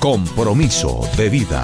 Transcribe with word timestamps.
Compromiso 0.00 1.02
de 1.14 1.28
vida. 1.28 1.62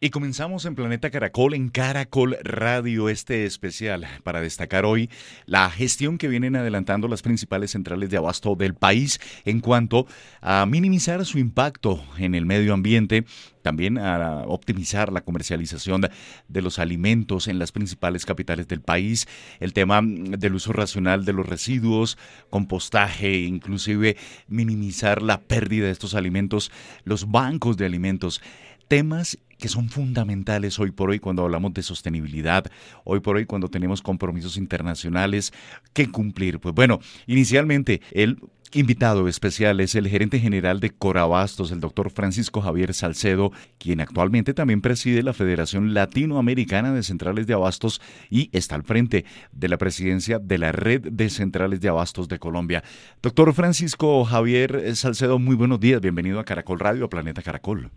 Y 0.00 0.10
comenzamos 0.10 0.64
en 0.64 0.76
Planeta 0.76 1.10
Caracol, 1.10 1.54
en 1.54 1.70
Caracol 1.70 2.36
Radio, 2.44 3.08
este 3.08 3.46
especial 3.46 4.06
para 4.22 4.40
destacar 4.40 4.84
hoy 4.84 5.10
la 5.44 5.68
gestión 5.70 6.18
que 6.18 6.28
vienen 6.28 6.54
adelantando 6.54 7.08
las 7.08 7.22
principales 7.22 7.72
centrales 7.72 8.08
de 8.08 8.16
abasto 8.16 8.54
del 8.54 8.74
país 8.74 9.18
en 9.44 9.58
cuanto 9.58 10.06
a 10.40 10.66
minimizar 10.66 11.24
su 11.24 11.40
impacto 11.40 12.00
en 12.16 12.36
el 12.36 12.46
medio 12.46 12.74
ambiente, 12.74 13.24
también 13.62 13.98
a 13.98 14.44
optimizar 14.46 15.12
la 15.12 15.22
comercialización 15.22 16.02
de 16.46 16.62
los 16.62 16.78
alimentos 16.78 17.48
en 17.48 17.58
las 17.58 17.72
principales 17.72 18.24
capitales 18.24 18.68
del 18.68 18.82
país, 18.82 19.26
el 19.58 19.72
tema 19.72 20.00
del 20.00 20.54
uso 20.54 20.72
racional 20.72 21.24
de 21.24 21.32
los 21.32 21.44
residuos, 21.44 22.18
compostaje, 22.50 23.40
inclusive 23.40 24.16
minimizar 24.46 25.22
la 25.22 25.40
pérdida 25.40 25.86
de 25.86 25.92
estos 25.92 26.14
alimentos, 26.14 26.70
los 27.02 27.28
bancos 27.32 27.76
de 27.76 27.86
alimentos 27.86 28.40
temas 28.86 29.38
que 29.58 29.68
son 29.68 29.88
fundamentales 29.88 30.78
hoy 30.78 30.90
por 30.90 31.10
hoy 31.10 31.18
cuando 31.18 31.42
hablamos 31.42 31.74
de 31.74 31.82
sostenibilidad, 31.82 32.64
hoy 33.04 33.20
por 33.20 33.36
hoy 33.36 33.46
cuando 33.46 33.68
tenemos 33.68 34.02
compromisos 34.02 34.56
internacionales 34.56 35.52
que 35.92 36.10
cumplir. 36.10 36.60
Pues 36.60 36.74
bueno, 36.74 37.00
inicialmente 37.26 38.00
el 38.12 38.38
invitado 38.72 39.28
especial 39.28 39.80
es 39.80 39.94
el 39.94 40.08
gerente 40.08 40.38
general 40.38 40.80
de 40.80 40.90
Corabastos, 40.90 41.70
el 41.72 41.80
doctor 41.80 42.10
Francisco 42.10 42.60
Javier 42.60 42.92
Salcedo, 42.92 43.50
quien 43.78 44.00
actualmente 44.00 44.54
también 44.54 44.80
preside 44.80 45.22
la 45.22 45.32
Federación 45.32 45.94
Latinoamericana 45.94 46.92
de 46.92 47.02
Centrales 47.02 47.46
de 47.46 47.54
Abastos 47.54 48.00
y 48.30 48.50
está 48.52 48.74
al 48.74 48.82
frente 48.82 49.24
de 49.52 49.68
la 49.68 49.78
presidencia 49.78 50.38
de 50.38 50.58
la 50.58 50.72
Red 50.72 51.08
de 51.12 51.30
Centrales 51.30 51.80
de 51.80 51.88
Abastos 51.88 52.28
de 52.28 52.38
Colombia. 52.38 52.84
Doctor 53.22 53.54
Francisco 53.54 54.24
Javier 54.24 54.94
Salcedo, 54.96 55.38
muy 55.38 55.56
buenos 55.56 55.80
días, 55.80 56.00
bienvenido 56.00 56.38
a 56.38 56.44
Caracol 56.44 56.78
Radio, 56.78 57.06
a 57.06 57.10
Planeta 57.10 57.42
Caracol. 57.42 57.90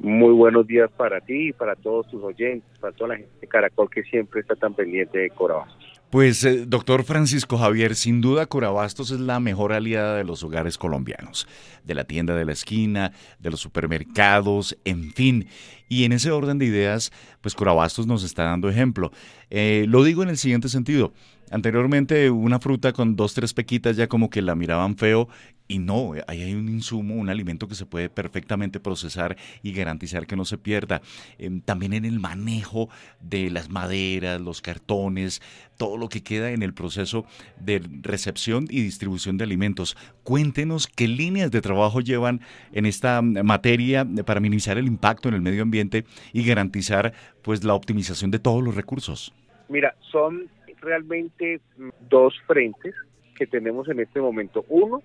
Muy 0.00 0.32
buenos 0.32 0.66
días 0.66 0.90
para 0.96 1.20
ti 1.20 1.48
y 1.48 1.52
para 1.52 1.74
todos 1.74 2.06
tus 2.08 2.22
oyentes, 2.22 2.68
para 2.78 2.92
toda 2.92 3.08
la 3.08 3.16
gente 3.16 3.32
de 3.40 3.46
Caracol 3.48 3.90
que 3.90 4.04
siempre 4.04 4.40
está 4.40 4.54
tan 4.54 4.74
pendiente 4.74 5.18
de 5.18 5.30
Corabastos. 5.30 6.00
Pues, 6.10 6.42
eh, 6.44 6.64
doctor 6.66 7.04
Francisco 7.04 7.58
Javier, 7.58 7.94
sin 7.94 8.20
duda 8.20 8.46
Corabastos 8.46 9.10
es 9.10 9.20
la 9.20 9.40
mejor 9.40 9.72
aliada 9.74 10.16
de 10.16 10.24
los 10.24 10.42
hogares 10.42 10.78
colombianos, 10.78 11.46
de 11.84 11.94
la 11.94 12.04
tienda 12.04 12.34
de 12.34 12.46
la 12.46 12.52
esquina, 12.52 13.12
de 13.40 13.50
los 13.50 13.60
supermercados, 13.60 14.78
en 14.84 15.12
fin. 15.12 15.48
Y 15.88 16.04
en 16.04 16.12
ese 16.12 16.30
orden 16.30 16.58
de 16.58 16.64
ideas, 16.64 17.12
pues 17.40 17.54
Corabastos 17.54 18.06
nos 18.06 18.22
está 18.22 18.44
dando 18.44 18.70
ejemplo. 18.70 19.10
Eh, 19.50 19.84
lo 19.88 20.04
digo 20.04 20.22
en 20.22 20.30
el 20.30 20.38
siguiente 20.38 20.68
sentido. 20.68 21.12
Anteriormente 21.50 22.30
una 22.30 22.58
fruta 22.58 22.92
con 22.92 23.16
dos, 23.16 23.34
tres 23.34 23.52
pequitas 23.52 23.96
ya 23.96 24.06
como 24.06 24.30
que 24.30 24.42
la 24.42 24.54
miraban 24.54 24.96
feo 24.96 25.28
y 25.68 25.78
no, 25.78 26.14
ahí 26.26 26.42
hay 26.42 26.54
un 26.54 26.68
insumo, 26.68 27.14
un 27.14 27.28
alimento 27.28 27.68
que 27.68 27.74
se 27.74 27.84
puede 27.84 28.08
perfectamente 28.08 28.80
procesar 28.80 29.36
y 29.62 29.72
garantizar 29.72 30.26
que 30.26 30.34
no 30.34 30.46
se 30.46 30.56
pierda. 30.56 31.02
Em, 31.38 31.60
también 31.60 31.92
en 31.92 32.06
el 32.06 32.18
manejo 32.18 32.88
de 33.20 33.50
las 33.50 33.68
maderas, 33.68 34.40
los 34.40 34.62
cartones, 34.62 35.42
todo 35.76 35.98
lo 35.98 36.08
que 36.08 36.22
queda 36.22 36.50
en 36.50 36.62
el 36.62 36.72
proceso 36.72 37.26
de 37.60 37.82
recepción 38.00 38.66
y 38.70 38.82
distribución 38.82 39.36
de 39.36 39.44
alimentos. 39.44 39.96
Cuéntenos 40.24 40.86
qué 40.86 41.06
líneas 41.06 41.50
de 41.50 41.60
trabajo 41.60 42.00
llevan 42.00 42.40
en 42.72 42.86
esta 42.86 43.20
materia 43.20 44.06
para 44.24 44.40
minimizar 44.40 44.78
el 44.78 44.86
impacto 44.86 45.28
en 45.28 45.34
el 45.34 45.42
medio 45.42 45.62
ambiente 45.62 46.04
y 46.32 46.44
garantizar 46.44 47.12
pues 47.42 47.62
la 47.62 47.74
optimización 47.74 48.30
de 48.30 48.38
todos 48.38 48.64
los 48.64 48.74
recursos. 48.74 49.34
Mira, 49.68 49.94
son 50.10 50.48
realmente 50.80 51.60
dos 52.08 52.34
frentes 52.46 52.94
que 53.36 53.46
tenemos 53.46 53.88
en 53.88 54.00
este 54.00 54.20
momento. 54.20 54.64
Uno 54.68 55.02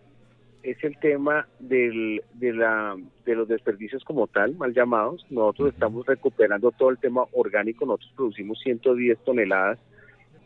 es 0.64 0.82
el 0.84 0.98
tema 0.98 1.48
del, 1.60 2.24
de, 2.36 2.54
la, 2.54 2.96
de 3.26 3.36
los 3.36 3.48
desperdicios 3.50 4.04
como 4.06 4.28
tal, 4.28 4.56
mal 4.56 4.74
llamados. 4.74 5.26
Nosotros 5.30 5.74
estamos 5.74 6.06
recuperando 6.06 6.72
todo 6.72 6.90
el 6.90 6.98
tema 6.98 7.26
orgánico. 7.34 7.86
Nosotros 7.86 8.14
producimos 8.16 8.60
110 8.62 9.20
toneladas 9.26 9.78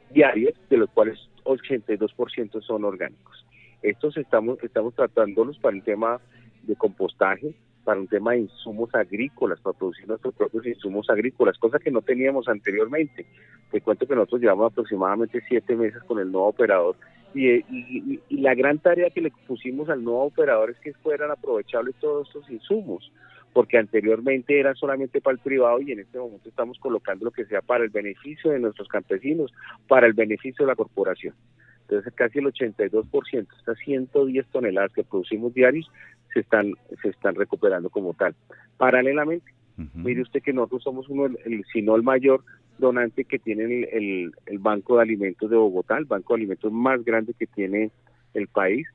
diarias, 0.09 0.55
de 0.69 0.77
los 0.77 0.89
cuales 0.89 1.19
82% 1.43 2.61
son 2.63 2.83
orgánicos. 2.83 3.45
Estos 3.83 4.17
estamos, 4.17 4.61
estamos 4.63 4.95
tratándolos 4.95 5.59
para 5.59 5.75
el 5.75 5.83
tema 5.83 6.19
de 6.63 6.75
compostaje, 6.75 7.53
para 7.83 7.99
un 7.99 8.07
tema 8.07 8.31
de 8.31 8.39
insumos 8.39 8.93
agrícolas, 8.95 9.59
para 9.61 9.77
producir 9.77 10.07
nuestros 10.07 10.33
propios 10.33 10.65
insumos 10.65 11.09
agrícolas, 11.11 11.59
cosa 11.59 11.77
que 11.77 11.91
no 11.91 12.01
teníamos 12.01 12.47
anteriormente. 12.47 13.27
Te 13.71 13.81
cuento 13.81 14.07
que 14.07 14.15
nosotros 14.15 14.41
llevamos 14.41 14.71
aproximadamente 14.71 15.41
siete 15.47 15.75
meses 15.75 16.01
con 16.03 16.19
el 16.19 16.31
nuevo 16.31 16.47
operador 16.47 16.95
y, 17.33 18.19
la 18.29 18.55
gran 18.55 18.79
tarea 18.79 19.09
que 19.09 19.21
le 19.21 19.31
pusimos 19.47 19.89
al 19.89 20.03
nuevo 20.03 20.25
operador 20.25 20.71
es 20.71 20.79
que 20.79 20.93
fueran 20.93 21.31
aprovechables 21.31 21.95
todos 21.99 22.27
estos 22.27 22.49
insumos, 22.49 23.11
porque 23.53 23.77
anteriormente 23.77 24.59
eran 24.59 24.75
solamente 24.75 25.21
para 25.21 25.33
el 25.33 25.39
privado 25.39 25.81
y 25.81 25.91
en 25.91 25.99
este 25.99 26.19
momento 26.19 26.49
estamos 26.49 26.77
colocando 26.79 27.25
lo 27.25 27.31
que 27.31 27.45
sea 27.45 27.61
para 27.61 27.83
el 27.83 27.89
beneficio 27.89 28.51
de 28.51 28.59
nuestros 28.59 28.87
campesinos, 28.87 29.51
para 29.87 30.07
el 30.07 30.13
beneficio 30.13 30.65
de 30.65 30.71
la 30.71 30.75
corporación. 30.75 31.33
Entonces 31.81 32.13
casi 32.13 32.39
el 32.39 32.45
82%, 32.45 33.47
estas 33.57 33.77
110 33.79 34.47
toneladas 34.47 34.91
que 34.93 35.03
producimos 35.03 35.53
diarios, 35.53 35.89
se 36.33 36.41
están, 36.41 36.73
se 37.01 37.09
están 37.09 37.35
recuperando 37.35 37.89
como 37.89 38.13
tal. 38.13 38.35
Paralelamente, 38.77 39.51
mire 39.93 40.21
usted 40.21 40.41
que 40.41 40.53
nosotros 40.53 40.83
somos 40.83 41.07
uno, 41.09 41.25
el, 41.25 41.65
si 41.71 41.81
no 41.81 41.95
el 41.95 42.03
mayor 42.03 42.43
donante 42.77 43.25
que 43.25 43.39
tiene 43.39 43.83
el, 43.91 44.31
el, 44.45 44.59
Banco 44.59 44.97
de 44.97 45.03
Alimentos 45.03 45.49
de 45.49 45.55
Bogotá, 45.55 45.97
el 45.97 46.05
Banco 46.05 46.33
de 46.33 46.39
Alimentos 46.39 46.71
más 46.71 47.03
grande 47.03 47.33
que 47.33 47.47
tiene 47.47 47.91
el 48.33 48.47
país, 48.47 48.87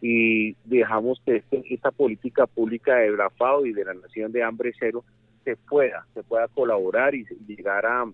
y 0.00 0.54
dejamos 0.64 1.20
que 1.24 1.36
este, 1.36 1.64
esta 1.70 1.90
política 1.90 2.46
pública 2.46 2.96
de 2.96 3.16
la 3.16 3.30
FAO 3.30 3.64
y 3.64 3.72
de 3.72 3.84
la 3.84 3.94
Nación 3.94 4.32
de 4.32 4.42
Hambre 4.42 4.72
Cero 4.78 5.04
se 5.44 5.56
pueda, 5.56 6.06
se 6.14 6.22
pueda 6.22 6.48
colaborar 6.48 7.14
y 7.14 7.24
llegar 7.46 7.86
a, 7.86 8.04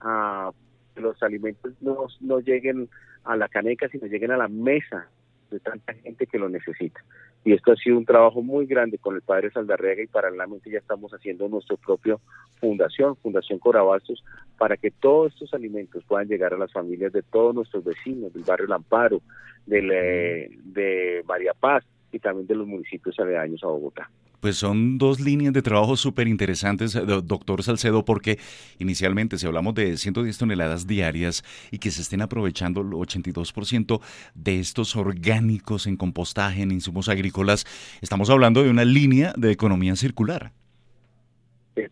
a 0.00 0.52
que 0.94 1.00
los 1.00 1.20
alimentos 1.22 1.72
no, 1.80 2.06
no 2.20 2.40
lleguen 2.40 2.88
a 3.24 3.36
la 3.36 3.48
caneca, 3.48 3.88
sino 3.88 4.06
lleguen 4.06 4.30
a 4.30 4.36
la 4.36 4.48
mesa 4.48 5.08
de 5.50 5.60
tanta 5.60 5.94
gente 5.94 6.26
que 6.26 6.38
lo 6.38 6.48
necesita. 6.48 7.02
Y 7.44 7.52
esto 7.52 7.72
ha 7.72 7.76
sido 7.76 7.98
un 7.98 8.06
trabajo 8.06 8.42
muy 8.42 8.64
grande 8.64 8.98
con 8.98 9.14
el 9.14 9.22
padre 9.22 9.50
Saldarrega 9.50 10.02
y 10.02 10.06
paralelamente 10.06 10.70
ya 10.70 10.78
estamos 10.78 11.12
haciendo 11.12 11.46
nuestra 11.48 11.76
propia 11.76 12.16
fundación, 12.58 13.16
Fundación 13.16 13.58
Corabastos, 13.58 14.24
para 14.56 14.78
que 14.78 14.90
todos 14.90 15.32
estos 15.32 15.52
alimentos 15.52 16.02
puedan 16.04 16.26
llegar 16.26 16.54
a 16.54 16.58
las 16.58 16.72
familias 16.72 17.12
de 17.12 17.22
todos 17.22 17.54
nuestros 17.54 17.84
vecinos, 17.84 18.32
del 18.32 18.44
barrio 18.44 18.66
Lamparo, 18.66 19.20
del, 19.66 19.90
eh, 19.92 20.50
de 20.64 21.22
María 21.28 21.52
Paz 21.52 21.84
y 22.12 22.18
también 22.18 22.46
de 22.46 22.54
los 22.54 22.66
municipios 22.66 23.18
aledaños 23.18 23.62
a 23.62 23.66
Bogotá. 23.66 24.08
Pues 24.44 24.56
son 24.58 24.98
dos 24.98 25.20
líneas 25.20 25.54
de 25.54 25.62
trabajo 25.62 25.96
súper 25.96 26.28
interesantes, 26.28 26.94
eh, 26.94 27.00
doctor 27.24 27.62
Salcedo, 27.62 28.04
porque 28.04 28.38
inicialmente 28.78 29.38
si 29.38 29.46
hablamos 29.46 29.74
de 29.74 29.96
110 29.96 30.36
toneladas 30.36 30.86
diarias 30.86 31.42
y 31.70 31.78
que 31.78 31.90
se 31.90 32.02
estén 32.02 32.20
aprovechando 32.20 32.82
el 32.82 32.88
82% 32.88 34.02
de 34.34 34.60
estos 34.60 34.96
orgánicos 34.96 35.86
en 35.86 35.96
compostaje, 35.96 36.60
en 36.60 36.72
insumos 36.72 37.08
agrícolas, 37.08 37.64
estamos 38.02 38.28
hablando 38.28 38.62
de 38.62 38.68
una 38.68 38.84
línea 38.84 39.32
de 39.34 39.50
economía 39.50 39.96
circular. 39.96 40.52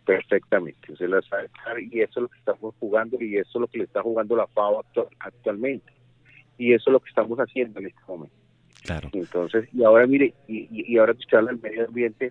Perfectamente, 0.04 0.94
se 0.94 1.08
la 1.08 1.22
sabe, 1.22 1.48
y 1.90 2.00
eso 2.00 2.20
es 2.20 2.22
lo 2.24 2.28
que 2.28 2.38
estamos 2.38 2.74
jugando 2.78 3.16
y 3.18 3.38
eso 3.38 3.50
es 3.54 3.60
lo 3.62 3.66
que 3.66 3.78
le 3.78 3.84
está 3.84 4.02
jugando 4.02 4.36
la 4.36 4.46
FAO 4.48 4.84
actualmente 5.20 5.90
y 6.58 6.74
eso 6.74 6.90
es 6.90 6.92
lo 6.92 7.00
que 7.00 7.08
estamos 7.08 7.38
haciendo 7.38 7.80
en 7.80 7.86
este 7.86 8.00
momento. 8.06 8.41
Claro. 8.82 9.08
Entonces, 9.12 9.68
y 9.72 9.84
ahora 9.84 10.06
mire, 10.06 10.34
y, 10.48 10.68
y 10.70 10.98
ahora 10.98 11.14
que 11.14 11.20
usted 11.20 11.38
habla 11.38 11.52
del 11.52 11.60
medio 11.60 11.86
ambiente, 11.86 12.30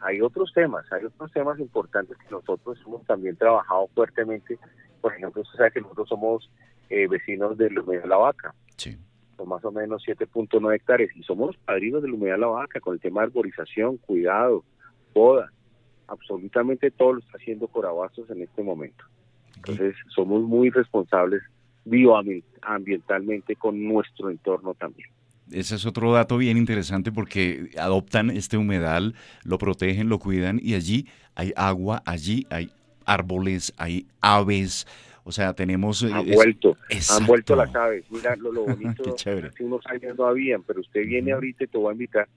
hay 0.00 0.20
otros 0.20 0.52
temas, 0.54 0.84
hay 0.92 1.04
otros 1.04 1.32
temas 1.32 1.58
importantes 1.58 2.16
que 2.18 2.30
nosotros 2.30 2.78
hemos 2.86 3.04
también 3.06 3.36
trabajado 3.36 3.88
fuertemente. 3.94 4.58
Por 5.00 5.14
ejemplo, 5.14 5.42
usted 5.42 5.56
sabe 5.56 5.70
que 5.72 5.80
nosotros 5.80 6.08
somos 6.08 6.50
eh, 6.88 7.06
vecinos 7.06 7.56
del 7.58 7.78
humedal 7.78 8.02
de 8.02 8.08
la 8.08 8.16
vaca. 8.16 8.54
Sí. 8.76 8.96
Son 9.36 9.48
más 9.48 9.64
o 9.64 9.72
menos 9.72 10.02
7.9 10.06 10.74
hectáreas 10.74 11.10
y 11.16 11.22
somos 11.22 11.56
padrinos 11.58 12.02
del 12.02 12.12
humedal 12.12 12.40
de 12.40 12.46
la 12.46 12.52
vaca 12.52 12.80
con 12.80 12.94
el 12.94 13.00
tema 13.00 13.22
de 13.22 13.26
arborización, 13.26 13.98
cuidado, 13.98 14.64
poda. 15.12 15.50
Absolutamente 16.06 16.90
todo 16.90 17.14
lo 17.14 17.18
está 17.20 17.38
haciendo 17.38 17.66
Corabastos 17.66 18.28
en 18.30 18.42
este 18.42 18.62
momento. 18.62 19.04
Entonces, 19.56 19.96
somos 20.14 20.42
muy 20.42 20.68
responsables 20.70 21.42
bioambientalmente 21.86 23.56
con 23.56 23.82
nuestro 23.82 24.30
entorno 24.30 24.74
también. 24.74 25.08
Ese 25.50 25.76
es 25.76 25.86
otro 25.86 26.12
dato 26.12 26.38
bien 26.38 26.56
interesante 26.56 27.12
porque 27.12 27.70
adoptan 27.78 28.30
este 28.30 28.56
humedal, 28.56 29.14
lo 29.44 29.58
protegen, 29.58 30.08
lo 30.08 30.18
cuidan 30.18 30.58
y 30.62 30.74
allí 30.74 31.06
hay 31.34 31.52
agua, 31.56 32.02
allí 32.06 32.46
hay 32.50 32.70
árboles, 33.04 33.72
hay 33.76 34.06
aves. 34.20 34.86
O 35.24 35.32
sea, 35.32 35.54
tenemos... 35.54 36.02
Han 36.02 36.30
vuelto, 36.30 36.76
han 37.10 37.26
vuelto 37.26 37.56
las 37.56 37.74
aves. 37.74 38.04
Mira 38.10 38.36
lo, 38.36 38.52
lo 38.52 38.64
bonito, 38.66 39.14
hace 39.14 39.64
unos 39.64 39.86
años 39.86 40.16
no 40.16 40.26
habían, 40.26 40.62
pero 40.62 40.80
usted 40.80 41.06
viene 41.06 41.32
ahorita 41.32 41.64
y 41.64 41.66
te 41.66 41.78
voy 41.78 41.90
a 41.90 41.92
invitar 41.92 42.28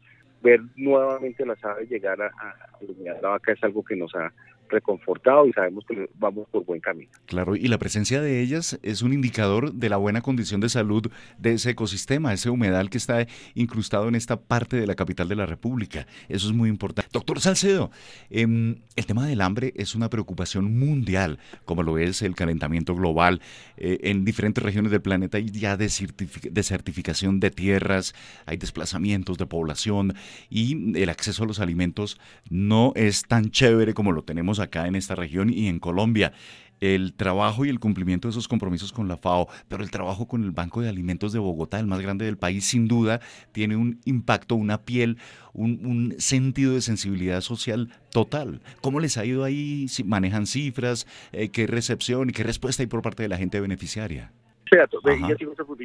ver 0.42 0.62
nuevamente 0.76 1.46
las 1.46 1.64
aves 1.64 1.90
llegar 1.90 2.22
a, 2.22 2.28
a, 2.28 3.22
la 3.22 3.30
vaca 3.30 3.52
es 3.52 3.64
algo 3.64 3.84
que 3.84 3.96
nos 3.96 4.14
ha 4.16 4.32
reconfortado 4.70 5.48
y 5.48 5.54
sabemos 5.54 5.86
que 5.88 6.10
vamos 6.16 6.48
por 6.50 6.66
buen 6.66 6.82
camino. 6.82 7.12
Claro, 7.26 7.56
y 7.56 7.68
la 7.68 7.78
presencia 7.78 8.22
de 8.22 8.42
ellas 8.42 8.80
es 8.84 9.02
un 9.02 9.14
indicador 9.14 9.74
de 9.74 9.90
la 9.90 9.98
buena 9.98 10.22
condición 10.22 10.62
de 10.62 10.70
salud 10.70 11.12
de 11.38 11.54
ese 11.54 11.72
ecosistema, 11.72 12.34
ese 12.34 12.50
humedal 12.50 12.90
que 12.90 12.98
está 12.98 13.26
incrustado 13.56 14.08
en 14.08 14.16
esta 14.16 14.40
parte 14.40 14.78
de 14.78 14.88
la 14.88 14.96
capital 14.96 15.28
de 15.28 15.36
la 15.36 15.46
República. 15.46 16.08
Eso 16.30 16.48
es 16.48 16.54
muy 16.54 16.70
importante. 16.70 17.10
Doctor 17.14 17.40
Salcedo, 17.40 17.92
em, 18.30 18.78
el 18.96 19.06
tema 19.06 19.26
del 19.26 19.42
hambre 19.42 19.74
es 19.76 19.96
una 19.96 20.10
preocupación 20.10 20.78
mundial, 20.78 21.40
como 21.66 21.84
lo 21.84 21.98
es 21.98 22.22
el 22.22 22.36
calentamiento 22.36 22.96
global. 22.96 23.42
Eh, 23.78 24.00
en 24.04 24.26
diferentes 24.26 24.64
regiones 24.64 24.92
del 24.92 25.02
planeta 25.02 25.38
hay 25.38 25.50
ya 25.50 25.78
desertificación 25.78 27.40
de 27.40 27.52
tierras, 27.52 28.14
hay 28.46 28.58
desplazamientos 28.58 29.38
de 29.38 29.46
población 29.46 30.14
y 30.50 30.98
el 31.00 31.10
acceso 31.10 31.44
a 31.44 31.48
los 31.48 31.60
alimentos 31.60 32.20
no 32.50 32.94
es 32.96 33.24
tan 33.24 33.52
chévere 33.52 33.94
como 33.94 34.12
lo 34.12 34.24
tenemos 34.24 34.57
acá 34.60 34.88
en 34.88 34.96
esta 34.96 35.16
región 35.16 35.50
y 35.50 35.68
en 35.68 35.80
Colombia 35.80 36.34
el 36.80 37.14
trabajo 37.14 37.66
y 37.66 37.70
el 37.70 37.80
cumplimiento 37.80 38.28
de 38.28 38.32
esos 38.32 38.48
compromisos 38.48 38.92
con 38.92 39.08
la 39.08 39.18
FAO, 39.18 39.48
pero 39.68 39.84
el 39.84 39.92
trabajo 39.92 40.28
con 40.28 40.44
el 40.44 40.52
Banco 40.52 40.82
de 40.82 40.90
Alimentos 40.90 41.34
de 41.34 41.40
Bogotá, 41.40 41.80
el 41.80 41.88
más 41.88 42.02
grande 42.02 42.26
del 42.26 42.38
país, 42.38 42.66
sin 42.66 42.88
duda 42.88 43.20
tiene 43.52 43.76
un 43.76 44.00
impacto, 44.06 44.56
una 44.56 44.84
piel, 44.84 45.18
un, 45.54 46.16
sentido 46.20 46.74
de 46.74 46.82
sensibilidad 46.82 47.42
social 47.42 47.90
total. 48.12 48.62
¿Cómo 48.82 49.00
les 49.00 49.18
ha 49.18 49.26
ido 49.26 49.44
ahí? 49.44 49.88
Si 49.88 50.04
¿Manejan 50.04 50.46
cifras? 50.46 51.08
Eh, 51.32 51.50
¿Qué 51.50 51.68
recepción 51.68 52.30
y 52.30 52.34
qué 52.34 52.44
respuesta 52.44 52.84
hay 52.84 52.88
por 52.88 53.02
parte 53.02 53.24
de 53.24 53.30
la 53.30 53.38
gente 53.38 53.60
beneficiaria? 53.60 54.32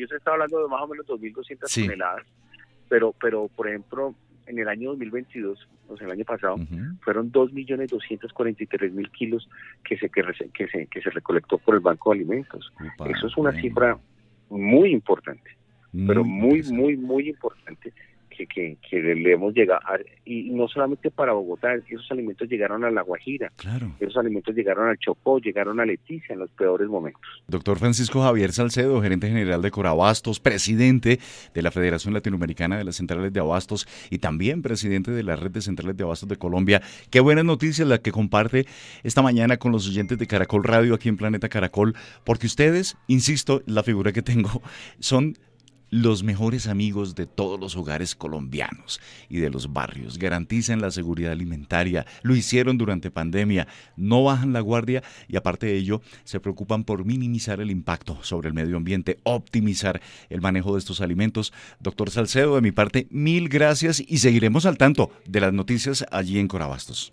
yo 0.00 0.06
se 0.08 0.16
está 0.16 0.32
hablando 0.32 0.60
de 0.60 0.68
más 0.68 0.82
o 0.82 0.88
menos 0.88 1.06
2.200 1.06 1.82
toneladas, 1.82 2.26
pero, 2.88 3.14
pero 3.20 3.48
por 3.48 3.68
ejemplo, 3.68 4.14
en 4.46 4.58
el 4.58 4.68
año 4.68 4.90
2022, 4.90 5.68
o 5.88 5.96
sea, 5.96 6.06
el 6.06 6.12
año 6.12 6.24
pasado, 6.24 6.56
fueron 7.00 7.30
2.243.000 7.32 9.10
kilos 9.12 9.48
que 9.84 9.96
se, 9.98 10.08
que, 10.08 10.22
que, 10.52 10.68
se, 10.68 10.86
que 10.86 11.00
se 11.00 11.10
recolectó 11.10 11.58
por 11.58 11.74
el 11.74 11.80
Banco 11.80 12.10
de 12.10 12.20
Alimentos. 12.20 12.72
Eso 13.06 13.26
es 13.26 13.36
una 13.36 13.52
cifra 13.52 13.98
muy 14.48 14.92
importante, 14.92 15.50
pero 16.06 16.24
muy, 16.24 16.62
muy, 16.64 16.96
muy 16.96 17.28
importante 17.28 17.92
que, 18.46 18.76
que, 18.88 19.00
le 19.00 19.32
hemos 19.32 19.54
llegado, 19.54 19.80
y 20.24 20.50
no 20.50 20.68
solamente 20.68 21.10
para 21.10 21.32
Bogotá, 21.32 21.74
esos 21.74 22.10
alimentos 22.10 22.48
llegaron 22.48 22.84
a 22.84 22.90
La 22.90 23.02
Guajira, 23.02 23.52
claro. 23.56 23.92
esos 24.00 24.16
alimentos 24.16 24.54
llegaron 24.54 24.88
al 24.88 24.98
Chocó, 24.98 25.38
llegaron 25.38 25.80
a 25.80 25.86
Leticia 25.86 26.32
en 26.32 26.40
los 26.40 26.50
peores 26.50 26.88
momentos. 26.88 27.22
Doctor 27.48 27.78
Francisco 27.78 28.22
Javier 28.22 28.52
Salcedo, 28.52 29.00
gerente 29.02 29.28
general 29.28 29.62
de 29.62 29.70
Corabastos, 29.70 30.40
presidente 30.40 31.18
de 31.54 31.62
la 31.62 31.70
Federación 31.70 32.14
Latinoamericana 32.14 32.78
de 32.78 32.84
las 32.84 32.96
Centrales 32.96 33.32
de 33.32 33.40
Abastos 33.40 33.86
y 34.10 34.18
también 34.18 34.62
presidente 34.62 35.10
de 35.10 35.22
la 35.22 35.36
Red 35.36 35.52
de 35.52 35.60
Centrales 35.62 35.96
de 35.96 36.04
Abastos 36.04 36.28
de 36.28 36.36
Colombia. 36.36 36.82
Qué 37.10 37.20
buenas 37.20 37.44
noticias 37.44 37.86
la 37.86 37.98
que 37.98 38.12
comparte 38.12 38.66
esta 39.02 39.22
mañana 39.22 39.56
con 39.56 39.72
los 39.72 39.88
oyentes 39.88 40.18
de 40.18 40.26
Caracol 40.26 40.64
Radio 40.64 40.94
aquí 40.94 41.08
en 41.08 41.16
Planeta 41.16 41.48
Caracol, 41.48 41.94
porque 42.24 42.46
ustedes, 42.46 42.96
insisto, 43.06 43.62
la 43.66 43.82
figura 43.82 44.12
que 44.12 44.22
tengo, 44.22 44.62
son 44.98 45.36
los 45.92 46.22
mejores 46.22 46.68
amigos 46.68 47.14
de 47.14 47.26
todos 47.26 47.60
los 47.60 47.76
hogares 47.76 48.16
colombianos 48.16 48.98
y 49.28 49.38
de 49.40 49.50
los 49.50 49.74
barrios. 49.74 50.18
Garantizan 50.18 50.80
la 50.80 50.90
seguridad 50.90 51.32
alimentaria, 51.32 52.06
lo 52.22 52.34
hicieron 52.34 52.78
durante 52.78 53.10
pandemia, 53.10 53.68
no 53.94 54.24
bajan 54.24 54.54
la 54.54 54.60
guardia 54.60 55.02
y 55.28 55.36
aparte 55.36 55.66
de 55.66 55.76
ello 55.76 56.00
se 56.24 56.40
preocupan 56.40 56.84
por 56.84 57.04
minimizar 57.04 57.60
el 57.60 57.70
impacto 57.70 58.18
sobre 58.22 58.48
el 58.48 58.54
medio 58.54 58.78
ambiente, 58.78 59.18
optimizar 59.22 60.00
el 60.30 60.40
manejo 60.40 60.72
de 60.72 60.78
estos 60.78 61.02
alimentos. 61.02 61.52
Doctor 61.78 62.10
Salcedo, 62.10 62.54
de 62.54 62.62
mi 62.62 62.72
parte, 62.72 63.06
mil 63.10 63.50
gracias 63.50 64.02
y 64.04 64.18
seguiremos 64.18 64.64
al 64.64 64.78
tanto 64.78 65.10
de 65.26 65.40
las 65.40 65.52
noticias 65.52 66.06
allí 66.10 66.38
en 66.38 66.48
Corabastos 66.48 67.12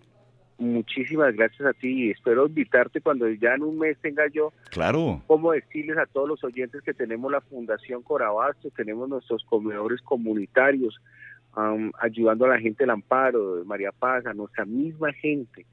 muchísimas 0.59 1.35
gracias 1.35 1.67
a 1.67 1.73
ti 1.73 2.05
y 2.05 2.11
espero 2.11 2.45
invitarte 2.45 3.01
cuando 3.01 3.27
ya 3.29 3.55
en 3.55 3.63
un 3.63 3.79
mes 3.79 3.97
tenga 4.01 4.27
yo 4.27 4.51
claro 4.69 5.21
cómo 5.25 5.53
decirles 5.53 5.97
a 5.97 6.05
todos 6.05 6.27
los 6.27 6.43
oyentes 6.43 6.81
que 6.81 6.93
tenemos 6.93 7.31
la 7.31 7.41
Fundación 7.41 8.03
Corabasto, 8.03 8.69
tenemos 8.75 9.09
nuestros 9.09 9.43
comedores 9.45 10.01
comunitarios 10.01 10.99
ayudando 11.99 12.45
a 12.45 12.49
la 12.49 12.59
gente 12.59 12.83
del 12.83 12.91
Amparo, 12.91 13.57
de 13.57 13.65
María 13.65 13.91
Paz, 13.91 14.25
a 14.25 14.33
nuestra 14.33 14.65
misma 14.65 15.11
gente. 15.13 15.65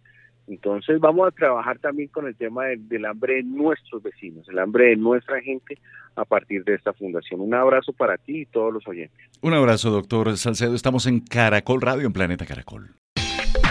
Entonces 0.48 1.00
vamos 1.00 1.26
a 1.26 1.30
trabajar 1.32 1.78
también 1.78 2.08
con 2.08 2.26
el 2.26 2.36
tema 2.36 2.66
del 2.66 3.04
hambre 3.04 3.36
de 3.36 3.42
nuestros 3.42 4.02
vecinos, 4.02 4.48
el 4.48 4.58
hambre 4.58 4.86
de 4.86 4.96
nuestra 4.96 5.40
gente 5.40 5.78
a 6.14 6.24
partir 6.24 6.64
de 6.64 6.74
esta 6.74 6.92
fundación. 6.92 7.40
Un 7.40 7.54
abrazo 7.54 7.92
para 7.92 8.16
ti 8.16 8.42
y 8.42 8.46
todos 8.46 8.72
los 8.72 8.86
oyentes. 8.86 9.18
Un 9.42 9.54
abrazo, 9.54 9.90
doctor 9.90 10.36
Salcedo. 10.36 10.74
Estamos 10.74 11.06
en 11.06 11.20
Caracol 11.20 11.80
Radio, 11.80 12.06
en 12.06 12.12
Planeta 12.12 12.46
Caracol. 12.46 12.90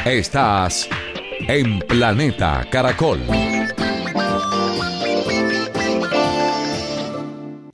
Estás 0.06 0.88
en 1.48 1.80
Planeta 1.80 2.64
Caracol. 2.72 3.20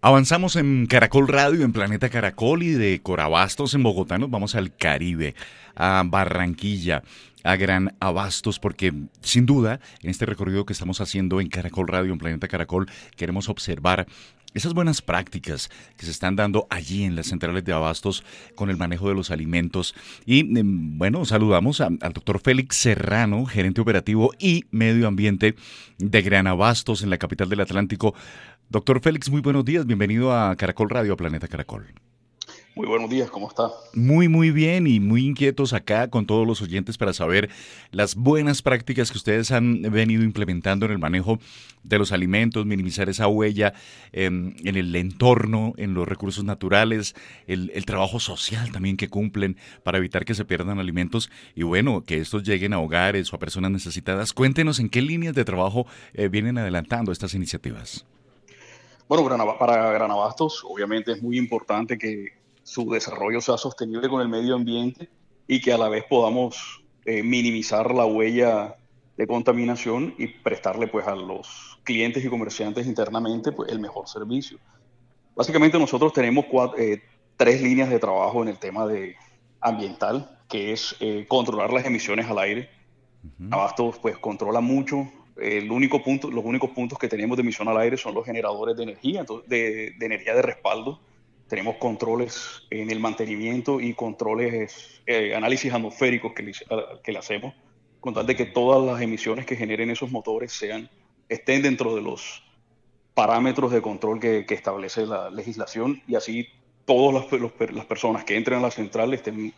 Avanzamos 0.02 0.56
en 0.56 0.88
Caracol 0.88 1.28
Radio, 1.28 1.66
en 1.66 1.74
Planeta 1.74 2.10
Caracol 2.10 2.64
y 2.64 2.72
de 2.72 3.02
Corabastos 3.02 3.74
en 3.74 3.84
Bogotá 3.84 4.18
nos 4.18 4.32
vamos 4.32 4.56
al 4.56 4.74
Caribe, 4.74 5.36
a 5.76 6.04
Barranquilla, 6.06 7.04
a 7.44 7.58
Gran 7.58 7.98
Abastos, 8.00 8.60
porque 8.60 8.94
sin 9.20 9.46
duda 9.46 9.82
en 10.02 10.10
este 10.10 10.26
recorrido 10.26 10.66
que 10.66 10.72
estamos 10.72 11.02
haciendo 11.02 11.42
en 11.42 11.50
Caracol 11.50 11.90
Radio, 11.90 12.14
en 12.14 12.20
Planeta 12.20 12.48
Caracol, 12.48 12.90
queremos 13.18 13.50
observar 13.50 14.08
esas 14.54 14.74
buenas 14.74 15.02
prácticas 15.02 15.70
que 15.98 16.06
se 16.06 16.12
están 16.12 16.36
dando 16.36 16.68
allí 16.70 17.04
en 17.04 17.16
las 17.16 17.28
centrales 17.28 17.64
de 17.64 17.74
abastos 17.74 18.24
con 18.56 18.70
el 18.70 18.78
manejo 18.78 19.08
de 19.10 19.16
los 19.16 19.32
alimentos. 19.32 19.96
Y 20.26 20.40
em, 20.58 20.98
bueno, 20.98 21.26
saludamos 21.26 21.82
al 21.82 21.98
doctor 21.98 22.40
Félix 22.40 22.78
Serrano, 22.78 23.46
gerente 23.46 23.82
operativo 23.82 24.32
y 24.40 24.66
medio 24.72 25.08
ambiente 25.08 25.56
de 25.98 26.22
Gran 26.22 26.48
Abastos 26.48 27.04
en 27.04 27.10
la 27.10 27.18
capital 27.18 27.50
del 27.50 27.62
Atlántico. 27.62 28.14
Doctor 28.70 29.02
Félix, 29.02 29.30
muy 29.30 29.42
buenos 29.42 29.66
días, 29.66 29.86
bienvenido 29.86 30.34
a 30.34 30.56
Caracol 30.56 30.90
Radio, 30.90 31.14
a 31.14 31.18
Planeta 31.18 31.48
Caracol. 31.48 31.94
Muy 32.74 32.88
buenos 32.88 33.10
días, 33.10 33.30
¿cómo 33.30 33.50
está? 33.50 33.70
Muy, 33.94 34.30
muy 34.30 34.52
bien 34.52 34.88
y 34.88 35.02
muy 35.02 35.26
inquietos 35.26 35.74
acá 35.74 36.10
con 36.10 36.26
todos 36.26 36.48
los 36.48 36.62
oyentes 36.62 36.98
para 36.98 37.12
saber 37.12 37.50
las 37.92 38.16
buenas 38.16 38.62
prácticas 38.62 39.12
que 39.12 39.18
ustedes 39.18 39.52
han 39.52 39.82
venido 39.82 40.24
implementando 40.24 40.86
en 40.86 40.94
el 40.94 40.98
manejo 40.98 41.38
de 41.84 41.98
los 41.98 42.14
alimentos, 42.14 42.66
minimizar 42.66 43.10
esa 43.10 43.28
huella 43.28 43.74
em, 44.14 44.56
en 44.64 44.78
el 44.78 44.96
entorno, 44.96 45.74
en 45.76 45.94
los 45.94 46.08
recursos 46.08 46.46
naturales, 46.46 47.14
el, 47.46 47.70
trabajo 47.86 48.22
social 48.22 48.72
también 48.72 48.96
que 48.96 49.10
cumplen 49.10 49.58
para 49.84 49.98
evitar 49.98 50.24
que 50.24 50.34
se 50.34 50.46
pierdan 50.46 50.80
alimentos 50.80 51.30
y 51.56 51.64
bueno, 51.64 52.04
que 52.06 52.20
estos 52.20 52.44
lleguen 52.44 52.72
a 52.72 52.80
hogares 52.80 53.34
o 53.34 53.36
a 53.36 53.40
personas 53.40 53.72
necesitadas. 53.72 54.32
Cuéntenos 54.32 54.80
en 54.80 54.88
qué 54.88 55.02
líneas 55.02 55.36
de 55.36 55.44
trabajo 55.44 55.88
eh, 56.14 56.30
vienen 56.30 56.58
adelantando 56.58 57.12
estas 57.12 57.34
iniciativas. 57.34 58.06
Bueno, 59.10 59.28
para 59.60 59.92
Granabastos 59.92 60.64
obviamente 60.66 61.12
es 61.12 61.22
muy 61.22 61.38
importante 61.38 61.98
que 61.98 62.41
su 62.64 62.90
desarrollo 62.90 63.42
sea 63.42 63.58
sostenible 63.58 64.10
con 64.10 64.22
el 64.22 64.30
medio 64.30 64.56
ambiente 64.56 65.10
y 65.48 65.62
que 65.62 65.74
a 65.74 65.78
la 65.78 65.90
vez 65.90 66.06
podamos 66.10 66.84
eh, 67.06 67.24
minimizar 67.24 67.94
la 67.94 68.06
huella 68.06 68.76
de 69.18 69.28
contaminación 69.28 70.16
y 70.18 70.28
prestarle 70.28 70.88
pues 70.88 71.08
a 71.08 71.16
los 71.16 71.80
clientes 71.84 72.24
y 72.24 72.30
comerciantes 72.30 72.88
internamente 72.88 73.52
pues, 73.52 73.72
el 73.72 73.80
mejor 73.80 74.08
servicio. 74.08 74.58
Básicamente 75.36 75.80
nosotros 75.80 76.14
tenemos 76.14 76.46
eh, 76.78 77.02
tres 77.38 77.62
líneas 77.62 77.90
de 77.90 78.00
trabajo 78.00 78.42
en 78.44 78.50
el 78.50 78.58
tema 78.58 78.86
de 78.86 79.16
ambiental, 79.60 80.40
que 80.48 80.72
es 80.72 80.96
eh, 81.00 81.26
controlar 81.28 81.74
las 81.74 81.86
emisiones 81.86 82.28
al 82.28 82.40
aire. 82.40 82.70
Abastos 83.52 84.00
pues 84.00 84.18
controla 84.18 84.62
mucho. 84.62 85.12
El 85.38 85.72
único 85.72 86.04
punto, 86.04 86.30
los 86.30 86.44
únicos 86.44 86.72
puntos 86.72 86.98
que 86.98 87.08
tenemos 87.08 87.38
de 87.38 87.42
emisión 87.42 87.68
al 87.68 87.78
aire 87.78 87.98
son 87.98 88.14
los 88.14 88.26
generadores 88.26 88.76
de 88.76 88.84
energía, 88.84 89.26
de, 89.48 89.94
de 89.98 90.06
energía 90.06 90.36
de 90.36 90.42
respaldo 90.42 91.00
tenemos 91.52 91.76
controles 91.76 92.64
en 92.70 92.90
el 92.90 93.02
mantenimiento 93.02 93.82
y 93.82 93.94
controles, 93.94 95.02
eh, 95.06 95.36
análisis 95.36 95.74
atmosféricos 95.74 96.32
que 96.34 96.44
le, 96.44 96.54
que 97.04 97.12
le 97.12 97.20
hacemos, 97.20 97.54
con 98.00 98.14
tal 98.14 98.26
de 98.26 98.38
que 98.38 98.46
todas 98.46 98.82
las 98.82 99.02
emisiones 99.02 99.46
que 99.46 99.58
generen 99.58 99.90
esos 99.90 100.10
motores 100.12 100.54
sean, 100.54 100.90
estén 101.28 101.62
dentro 101.62 101.94
de 101.94 102.02
los 102.02 102.42
parámetros 103.14 103.74
de 103.74 103.82
control 103.82 104.22
que, 104.22 104.46
establece 104.48 105.06
la 105.06 105.30
legislación 105.30 106.02
y 106.08 106.16
así 106.16 106.48
todas 106.86 107.30
las, 107.30 107.70
las, 107.74 107.86
personas 107.86 108.24
que 108.24 108.38
entren 108.38 108.60
a 108.60 108.62
la 108.62 108.72
central 108.72 109.14
estén 109.14 109.54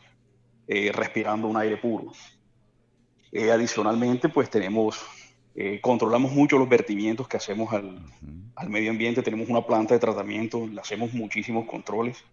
eh, 0.67 0.91
respirando 0.91 1.47
un 1.47 1.57
aire 1.57 1.77
puro. 1.77 2.11
Eh, 3.31 3.51
adicionalmente, 3.51 4.29
pues 4.29 4.49
tenemos 4.49 4.99
Eh, 5.55 5.79
controlamos 5.81 6.31
mucho 6.31 6.57
los 6.57 6.67
vertimientos 6.67 7.27
que 7.27 7.37
hacemos 7.37 7.71
al, 7.73 7.99
al, 8.55 8.69
medio 8.69 8.91
ambiente. 8.91 9.21
Tenemos 9.21 9.49
una 9.49 9.65
planta 9.65 9.93
de 9.93 9.99
tratamiento, 9.99 10.67
le 10.67 10.81
hacemos 10.81 11.13
muchísimos 11.13 11.65
controles. 11.67 12.23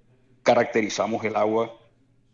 Caracterizamos 0.42 1.22
el 1.24 1.36
agua 1.36 1.76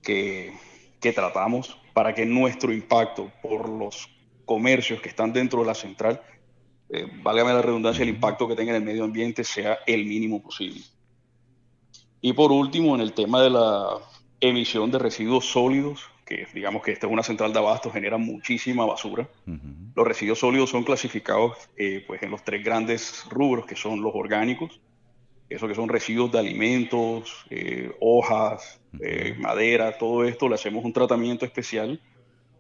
que, 0.03 0.53
que 1.01 1.13
tratamos 1.13 1.77
para 1.93 2.15
que 2.15 2.25
nuestro 2.25 2.73
impacto 2.73 3.33
por 3.43 3.69
los 3.69 4.09
comercios 4.45 5.01
que 5.01 5.09
están 5.09 5.33
dentro 5.33 5.61
de 5.61 5.67
la 5.67 5.75
central, 5.75 6.23
eh, 6.89 7.07
válgame 7.23 7.53
la 7.53 7.63
redundancia, 7.63 8.03
el 8.03 8.11
impacto 8.11 8.47
que 8.47 8.55
tenga 8.55 8.71
en 8.71 8.77
el 8.77 8.85
medio 8.85 9.05
ambiente 9.05 9.43
sea 9.43 9.79
el 9.87 10.05
mínimo 10.07 10.41
posible. 10.41 10.83
Y 12.21 12.33
por 12.33 12.53
último, 12.53 12.95
en 12.95 13.01
el 13.01 13.13
tema 13.13 13.43
de 13.43 13.51
la 13.51 13.99
emisión 14.41 14.91
de 14.91 14.99
residuos 14.99 15.47
sólidos, 15.47 16.09
que 16.27 16.47
digamos 16.53 16.83
que 16.83 16.91
esta 16.91 17.07
es 17.07 17.13
una 17.13 17.23
central 17.23 17.53
de 17.53 17.61
abasto, 17.61 17.91
genera 17.91 18.19
muchísima 18.19 18.85
basura. 18.85 19.29
Los 19.95 20.07
residuos 20.07 20.41
sólidos 20.41 20.71
son 20.71 20.83
clasificados 20.83 21.57
eh, 21.77 22.05
pues 22.05 22.21
en 22.25 22.33
los 22.33 22.43
tres 22.43 22.65
grandes 22.65 23.25
rubros, 23.31 23.65
que 23.65 23.77
son 23.77 24.03
los 24.03 24.13
orgánicos, 24.13 24.81
eso 25.49 25.69
que 25.69 25.77
son 25.77 25.89
residuos 25.89 26.33
de 26.33 26.41
alimentos, 26.41 27.47
eh, 27.49 27.93
hojas, 28.01 28.81
eh, 29.01 29.37
madera, 29.39 29.97
todo 29.97 30.25
esto, 30.25 30.49
le 30.49 30.57
hacemos 30.57 30.85
un 30.85 30.93
tratamiento 30.93 31.45
especial 31.45 32.01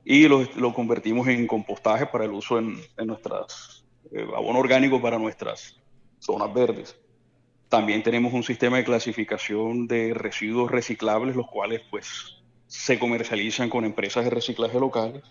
y 0.04 0.28
lo, 0.28 0.44
lo 0.54 0.72
convertimos 0.72 1.26
en 1.26 1.48
compostaje 1.48 2.06
para 2.06 2.24
el 2.24 2.30
uso 2.30 2.60
en, 2.60 2.78
en 2.96 3.06
nuestras, 3.08 3.84
abono 4.36 4.60
orgánico 4.60 5.02
para 5.02 5.18
nuestras 5.18 5.76
zonas 6.20 6.54
verdes. 6.54 6.96
También 7.68 8.04
tenemos 8.04 8.32
un 8.32 8.44
sistema 8.44 8.76
de 8.76 8.84
clasificación 8.84 9.88
de 9.88 10.14
residuos 10.14 10.70
reciclables, 10.70 11.34
los 11.34 11.48
cuales 11.48 11.82
pues 11.90 12.36
se 12.66 12.98
comercializan 12.98 13.70
con 13.70 13.84
empresas 13.84 14.24
de 14.24 14.30
reciclaje 14.30 14.78
locales. 14.78 15.22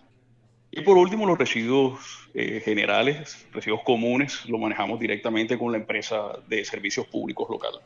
Y 0.70 0.82
por 0.82 0.96
último, 0.96 1.26
los 1.26 1.38
residuos 1.38 2.28
eh, 2.34 2.60
generales, 2.64 3.46
residuos 3.52 3.82
comunes, 3.82 4.44
lo 4.46 4.58
manejamos 4.58 5.00
directamente 5.00 5.58
con 5.58 5.72
la 5.72 5.78
empresa 5.78 6.32
de 6.48 6.64
servicios 6.64 7.06
públicos 7.06 7.48
locales. 7.48 7.80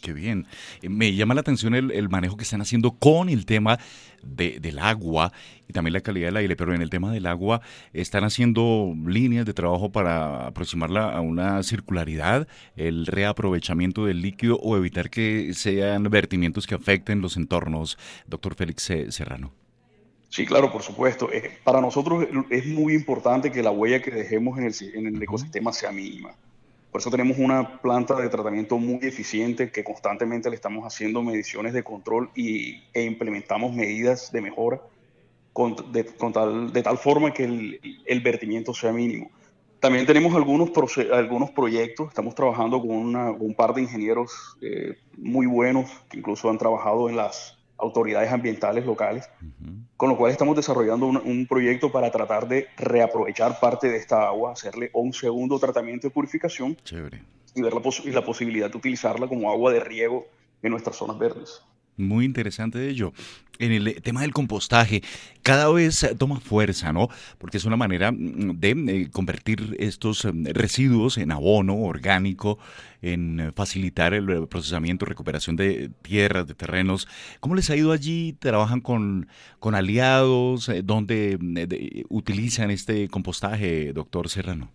Qué 0.00 0.12
bien. 0.12 0.46
Eh, 0.82 0.88
me 0.88 1.14
llama 1.14 1.34
la 1.34 1.40
atención 1.40 1.74
el, 1.74 2.08
manejo 2.08 2.36
que 2.36 2.44
están 2.44 2.60
haciendo 2.60 2.92
con 2.92 3.28
el 3.28 3.46
tema 3.46 3.78
del 4.22 4.78
agua 4.78 5.32
y 5.66 5.72
también 5.72 5.94
la 5.94 6.00
calidad 6.00 6.28
del 6.28 6.36
aire, 6.36 6.56
pero 6.56 6.74
en 6.74 6.82
el 6.82 6.90
tema 6.90 7.10
del 7.10 7.26
agua 7.26 7.62
están 7.94 8.24
haciendo 8.24 8.94
líneas 9.06 9.46
de 9.46 9.54
trabajo 9.54 9.90
para 9.90 10.46
aproximarla 10.46 11.10
a 11.10 11.20
una 11.20 11.62
circularidad, 11.62 12.46
el 12.76 13.06
reaprovechamiento 13.06 14.04
del 14.04 14.20
líquido 14.20 14.56
o 14.56 14.76
evitar 14.76 15.08
que 15.08 15.54
sean 15.54 16.04
vertimientos 16.04 16.66
que 16.66 16.74
afecten 16.74 17.22
los 17.22 17.36
entornos. 17.36 17.96
Doctor 18.26 18.54
Félix 18.54 18.92
Serrano. 19.08 19.52
Sí, 20.28 20.46
claro, 20.46 20.70
por 20.70 20.82
supuesto. 20.82 21.32
Eh, 21.32 21.58
para 21.64 21.80
nosotros 21.80 22.26
es 22.50 22.66
muy 22.66 22.94
importante 22.94 23.50
que 23.50 23.62
la 23.62 23.70
huella 23.70 24.00
que 24.00 24.10
dejemos 24.10 24.58
en 24.58 24.64
el, 24.64 24.74
en 24.94 25.16
el 25.16 25.22
ecosistema 25.22 25.72
sea 25.72 25.90
mínima. 25.90 26.34
Por 26.90 27.00
eso 27.00 27.10
tenemos 27.10 27.38
una 27.38 27.80
planta 27.80 28.16
de 28.16 28.28
tratamiento 28.28 28.76
muy 28.76 28.98
eficiente 29.02 29.70
que 29.70 29.84
constantemente 29.84 30.50
le 30.50 30.56
estamos 30.56 30.84
haciendo 30.84 31.22
mediciones 31.22 31.72
de 31.72 31.84
control 31.84 32.30
y, 32.34 32.82
e 32.92 33.04
implementamos 33.04 33.72
medidas 33.72 34.32
de 34.32 34.40
mejora 34.40 34.80
con, 35.52 35.76
de, 35.92 36.04
tal, 36.04 36.72
de, 36.72 36.82
tal, 36.82 36.98
forma 36.98 37.32
que 37.32 37.44
el, 37.44 38.20
vertimiento 38.22 38.74
sea 38.74 38.92
mínimo. 38.92 39.30
También 39.78 40.04
tenemos 40.04 40.34
algunos, 40.34 40.70
algunos 41.12 41.52
proyectos, 41.52 42.08
estamos 42.08 42.34
trabajando 42.34 42.80
con 42.80 43.14
un 43.16 43.54
par 43.54 43.72
de 43.72 43.82
ingenieros 43.82 44.56
eh, 44.60 44.98
muy 45.16 45.46
buenos 45.46 45.88
que 46.10 46.18
incluso 46.18 46.50
han 46.50 46.58
trabajado 46.58 47.08
en 47.08 47.16
las 47.16 47.56
autoridades 47.80 48.30
ambientales 48.30 48.84
locales, 48.86 49.28
con 49.96 50.08
lo 50.08 50.16
cual 50.16 50.30
estamos 50.32 50.56
desarrollando 50.56 51.06
un, 51.06 51.46
proyecto 51.46 51.90
para 51.90 52.10
tratar 52.10 52.48
de 52.48 52.68
reaprovechar 52.76 53.58
parte 53.60 53.88
de 53.88 53.96
esta 53.96 54.26
agua, 54.28 54.52
hacerle 54.52 54.90
un 54.92 55.12
segundo 55.12 55.58
tratamiento 55.58 56.08
de 56.08 56.12
purificación 56.12 56.76
y 57.54 57.62
ver 57.62 57.72
la, 57.72 57.80
y 58.04 58.10
la 58.10 58.24
posibilidad 58.24 58.70
de 58.70 58.76
utilizarla 58.76 59.26
como 59.28 59.50
agua 59.50 59.72
de 59.72 59.80
riego 59.80 60.26
en 60.62 60.70
nuestras 60.70 60.96
zonas 60.96 61.18
verdes. 61.18 61.62
Muy 62.00 62.24
interesante 62.24 62.78
de 62.78 62.90
ello. 62.90 63.12
En 63.58 63.72
el 63.72 64.00
tema 64.00 64.22
del 64.22 64.32
compostaje, 64.32 65.02
cada 65.42 65.70
vez 65.70 66.14
toma 66.18 66.40
fuerza, 66.40 66.94
¿no? 66.94 67.08
Porque 67.36 67.58
es 67.58 67.66
una 67.66 67.76
manera 67.76 68.10
mm, 68.10 68.58
de 68.58 68.70
eh, 68.70 69.10
convertir 69.10 69.76
estos 69.78 70.24
mm, 70.24 70.46
residuos 70.46 71.18
en 71.18 71.30
abono 71.30 71.76
orgánico, 71.76 72.58
en 73.02 73.38
eh, 73.38 73.52
facilitar 73.54 74.14
el 74.14 74.48
procesamiento, 74.48 75.04
recuperación 75.04 75.56
de 75.56 75.90
tierras, 76.00 76.46
de 76.46 76.54
terrenos. 76.54 77.06
¿Cómo 77.40 77.54
les 77.54 77.68
ha 77.68 77.76
ido 77.76 77.92
allí? 77.92 78.32
¿Trabajan 78.32 78.80
con, 78.80 79.28
con 79.58 79.74
aliados? 79.74 80.70
Eh, 80.70 80.80
¿Dónde 80.82 81.38
utilizan 82.08 82.70
este 82.70 83.08
compostaje, 83.08 83.92
doctor 83.92 84.30
Serrano? 84.30 84.70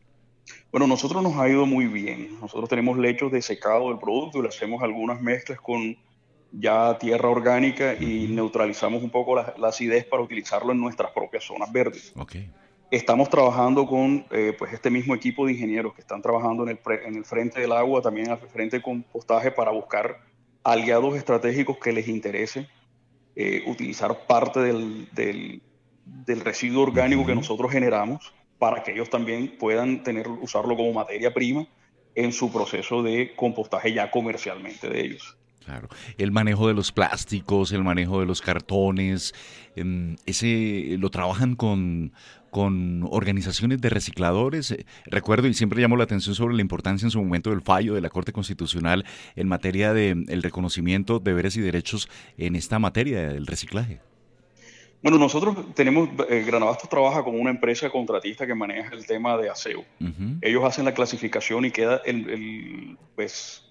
Bueno, 0.72 0.88
nosotros 0.88 1.24
nos 1.24 1.38
ha 1.38 1.50
ido 1.50 1.66
muy 1.66 1.86
bien. 1.86 2.38
Nosotros 2.40 2.70
tenemos 2.70 2.98
lechos 2.98 3.32
de 3.32 3.42
secado 3.42 3.90
del 3.90 3.98
producto 3.98 4.40
y 4.40 4.42
le 4.44 4.50
hacemos 4.50 4.84
algunas 4.84 5.22
mezclas 5.22 5.60
con 5.60 5.98
ya 6.52 6.98
tierra 6.98 7.30
orgánica 7.30 7.96
y 7.96 8.28
neutralizamos 8.28 9.04
un 9.04 9.10
poco 9.10 9.36
la, 9.36 9.68
acidez 9.68 10.06
para 10.06 10.24
utilizarlo 10.24 10.72
en 10.72 10.80
nuestras 10.80 11.12
propias 11.12 11.44
zonas 11.44 11.72
verdes. 11.72 12.14
Okay. 12.16 12.50
Estamos 12.92 13.30
trabajando 13.30 13.86
con 13.86 14.26
eh, 14.32 14.56
pues 14.58 14.72
este 14.74 14.90
mismo 14.90 15.16
equipo 15.16 15.46
de 15.46 15.54
ingenieros 15.54 15.94
que 15.94 16.02
están 16.02 16.22
trabajando 16.22 16.64
en 16.64 16.70
el, 16.70 16.80
en 17.06 17.16
el 17.16 17.26
frente 17.26 17.60
del 17.60 17.72
agua, 17.72 18.02
también 18.02 18.30
el 18.30 18.38
frente 18.38 18.78
de 18.78 18.84
compostaje 18.84 19.52
para 19.52 19.72
buscar 19.72 20.22
aliados 20.64 21.16
estratégicos 21.16 21.78
que 21.78 21.92
les 21.92 22.08
interese 22.08 22.68
eh, 23.36 23.64
utilizar 23.68 24.26
parte 24.28 24.62
del, 24.62 25.10
del, 25.12 25.62
del 26.06 26.40
residuo 26.42 26.84
orgánico 26.84 27.26
que 27.26 27.36
nosotros 27.36 27.72
generamos 27.72 28.34
para 28.58 28.84
que 28.84 28.92
ellos 28.92 29.10
también 29.10 29.58
puedan 29.58 30.04
tener, 30.04 30.28
usarlo 30.28 30.78
como 30.78 30.94
materia 30.94 31.34
prima 31.34 31.68
en 32.16 32.32
su 32.32 32.52
proceso 32.52 33.04
de 33.04 33.34
compostaje 33.36 33.94
ya 33.94 34.10
comercialmente 34.10 34.90
de 34.90 35.02
ellos. 35.02 35.38
Claro, 35.66 35.90
el 36.20 36.32
manejo 36.32 36.68
de 36.68 36.76
los 36.76 36.92
plásticos, 36.92 37.72
el 37.72 37.84
manejo 37.84 38.20
de 38.20 38.28
los 38.28 38.42
cartones, 38.42 39.34
em, 39.76 40.16
ese 40.28 40.96
lo 41.00 41.10
trabajan 41.10 41.56
con, 41.56 42.14
con 42.52 43.06
organizaciones 43.10 43.82
de 43.82 43.90
recicladores. 43.90 44.72
Eh, 44.72 44.86
recuerdo 45.08 45.48
y 45.48 45.56
siempre 45.56 45.82
llamo 45.82 45.98
la 45.98 46.04
atención 46.04 46.36
sobre 46.36 46.56
la 46.56 46.62
importancia 46.62 47.08
en 47.08 47.12
su 47.12 47.20
momento 47.20 47.50
del 47.50 47.62
fallo 47.62 47.96
de 47.96 48.02
la 48.02 48.10
Corte 48.10 48.32
Constitucional 48.32 49.06
en 49.36 49.48
materia 49.48 49.92
del 49.92 50.26
el 50.30 50.44
reconocimiento 50.44 51.20
de 51.20 51.32
deberes 51.32 51.58
y 51.58 51.62
derechos 51.62 52.10
en 52.38 52.56
esta 52.56 52.78
materia 52.78 53.28
del 53.28 53.48
reciclaje. 53.48 54.00
Bueno, 55.02 55.18
nosotros 55.18 55.74
tenemos, 55.76 56.10
eh, 56.30 56.44
Granabasto 56.48 56.88
trabaja 56.88 57.24
como 57.24 57.40
una 57.40 57.50
empresa 57.50 57.90
contratista 57.90 58.48
que 58.48 58.56
maneja 58.56 58.94
el 58.94 59.06
tema 59.06 59.36
de 59.38 59.50
aseo. 59.50 59.84
Ellos 60.42 60.64
hacen 60.64 60.86
la 60.86 60.94
clasificación 60.94 61.66
y 61.66 61.72
queda 61.72 62.02
el, 62.06 62.30
el 62.30 62.98
pues 63.16 63.65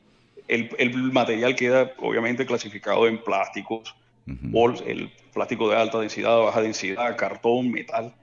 el, 0.48 1.12
material 1.12 1.56
queda 1.56 1.92
obviamente 1.98 2.46
clasificado 2.46 3.06
en 3.06 3.22
plásticos, 3.22 3.94
el 4.26 5.10
plástico 5.32 5.68
de 5.70 5.76
alta 5.76 6.00
densidad, 6.00 6.38
baja 6.38 6.62
densidad, 6.62 7.16
cartón, 7.16 7.70
metal. 7.70 8.14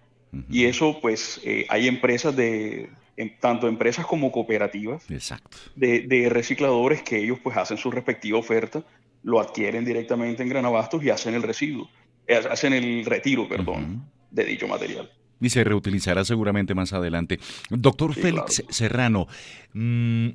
Y 0.50 0.66
eso, 0.66 1.00
pues, 1.02 1.42
eh, 1.44 1.66
hay 1.68 1.88
empresas 1.88 2.36
de, 2.36 2.90
tanto 3.40 3.68
empresas 3.68 4.06
como 4.06 4.32
cooperativas 4.32 5.06
De, 5.76 6.28
recicladores 6.30 7.04
que 7.04 7.20
ellos 7.20 7.40
pues 7.44 7.58
hacen 7.58 7.78
su 7.78 7.92
respectiva 7.92 8.38
oferta, 8.40 8.84
lo 9.24 9.40
adquieren 9.40 9.86
directamente 9.86 10.42
en 10.44 10.50
Granabastos 10.50 11.04
y 11.04 11.10
hacen 11.10 11.36
el 11.36 11.44
residuo, 11.44 11.90
eh, 12.28 12.40
hacen 12.50 12.74
el 12.74 13.06
retiro, 13.06 13.48
perdón, 13.48 14.06
de 14.32 14.46
dicho 14.46 14.68
material. 14.68 15.12
Y 15.40 15.50
se 15.50 15.64
reutilizará 15.64 16.24
seguramente 16.24 16.76
más 16.76 16.94
adelante. 16.94 17.40
Doctor 17.70 18.14
Félix 18.14 18.64
Serrano, 18.70 19.28
mmm, 19.74 20.30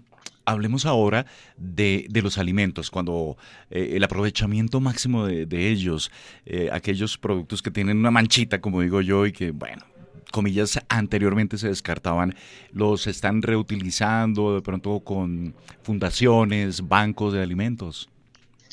hablemos 0.47 0.87
ahora 0.87 1.27
de, 1.59 2.09
los 2.23 2.39
alimentos, 2.39 2.91
cuando 2.91 3.37
eh, 3.71 3.93
el 3.95 4.05
aprovechamiento 4.05 4.81
máximo 4.81 5.27
de, 5.27 5.71
ellos, 5.71 6.11
eh, 6.47 6.71
aquellos 6.73 7.19
productos 7.19 7.61
que 7.61 7.71
tienen 7.71 7.99
una 7.99 8.11
manchita, 8.11 8.61
como 8.61 8.81
digo 8.81 9.01
yo, 9.01 9.27
y 9.27 9.33
que, 9.33 9.51
bueno, 9.51 9.83
comillas, 10.33 10.81
anteriormente 10.89 11.59
se 11.59 11.69
descartaban, 11.69 12.35
los 12.73 13.07
están 13.07 13.43
reutilizando 13.43 14.55
de 14.55 14.63
pronto 14.63 15.01
con 15.01 15.55
fundaciones, 15.83 16.87
bancos 16.87 17.33
de 17.33 17.43
alimentos. 17.43 18.09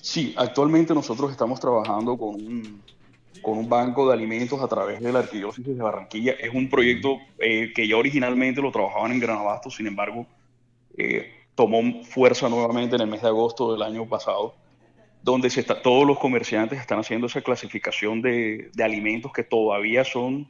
Sí, 0.02 0.34
actualmente 0.38 0.94
nosotros 0.94 1.32
estamos 1.32 1.60
trabajando 1.60 2.18
con 2.18 2.36
un, 2.36 2.82
con 3.42 3.58
un 3.58 3.70
banco 3.70 4.08
de 4.08 4.14
alimentos 4.14 4.62
a 4.62 4.68
través 4.68 5.02
de 5.02 5.12
la 5.12 5.20
Arquidiócesis 5.20 5.78
de 5.78 5.82
Barranquilla. 5.82 6.34
Es 6.34 6.54
un 6.54 6.70
proyecto 6.70 7.18
eh, 7.40 7.72
que 7.74 7.88
ya 7.88 7.96
originalmente 7.96 8.62
lo 8.62 8.72
trabajaban 8.72 9.12
en 9.14 9.20
Granabasto, 9.20 9.70
sin 9.70 9.88
embargo, 9.88 10.28
tomó 11.56 12.04
fuerza 12.04 12.50
nuevamente 12.50 12.96
en 12.96 13.02
el 13.02 13.08
mes 13.08 13.22
de 13.22 13.28
agosto 13.28 13.72
del 13.72 13.82
año 13.82 14.08
pasado, 14.08 14.56
donde 15.22 15.50
se 15.50 15.62
está, 15.62 15.82
todos 15.82 16.06
los 16.06 16.20
comerciantes 16.20 16.80
están 16.80 17.00
haciendo 17.00 17.28
esa 17.28 17.42
clasificación 17.42 18.22
de, 18.22 18.72
alimentos 18.84 19.32
que 19.32 19.44
todavía 19.44 20.04
son 20.04 20.48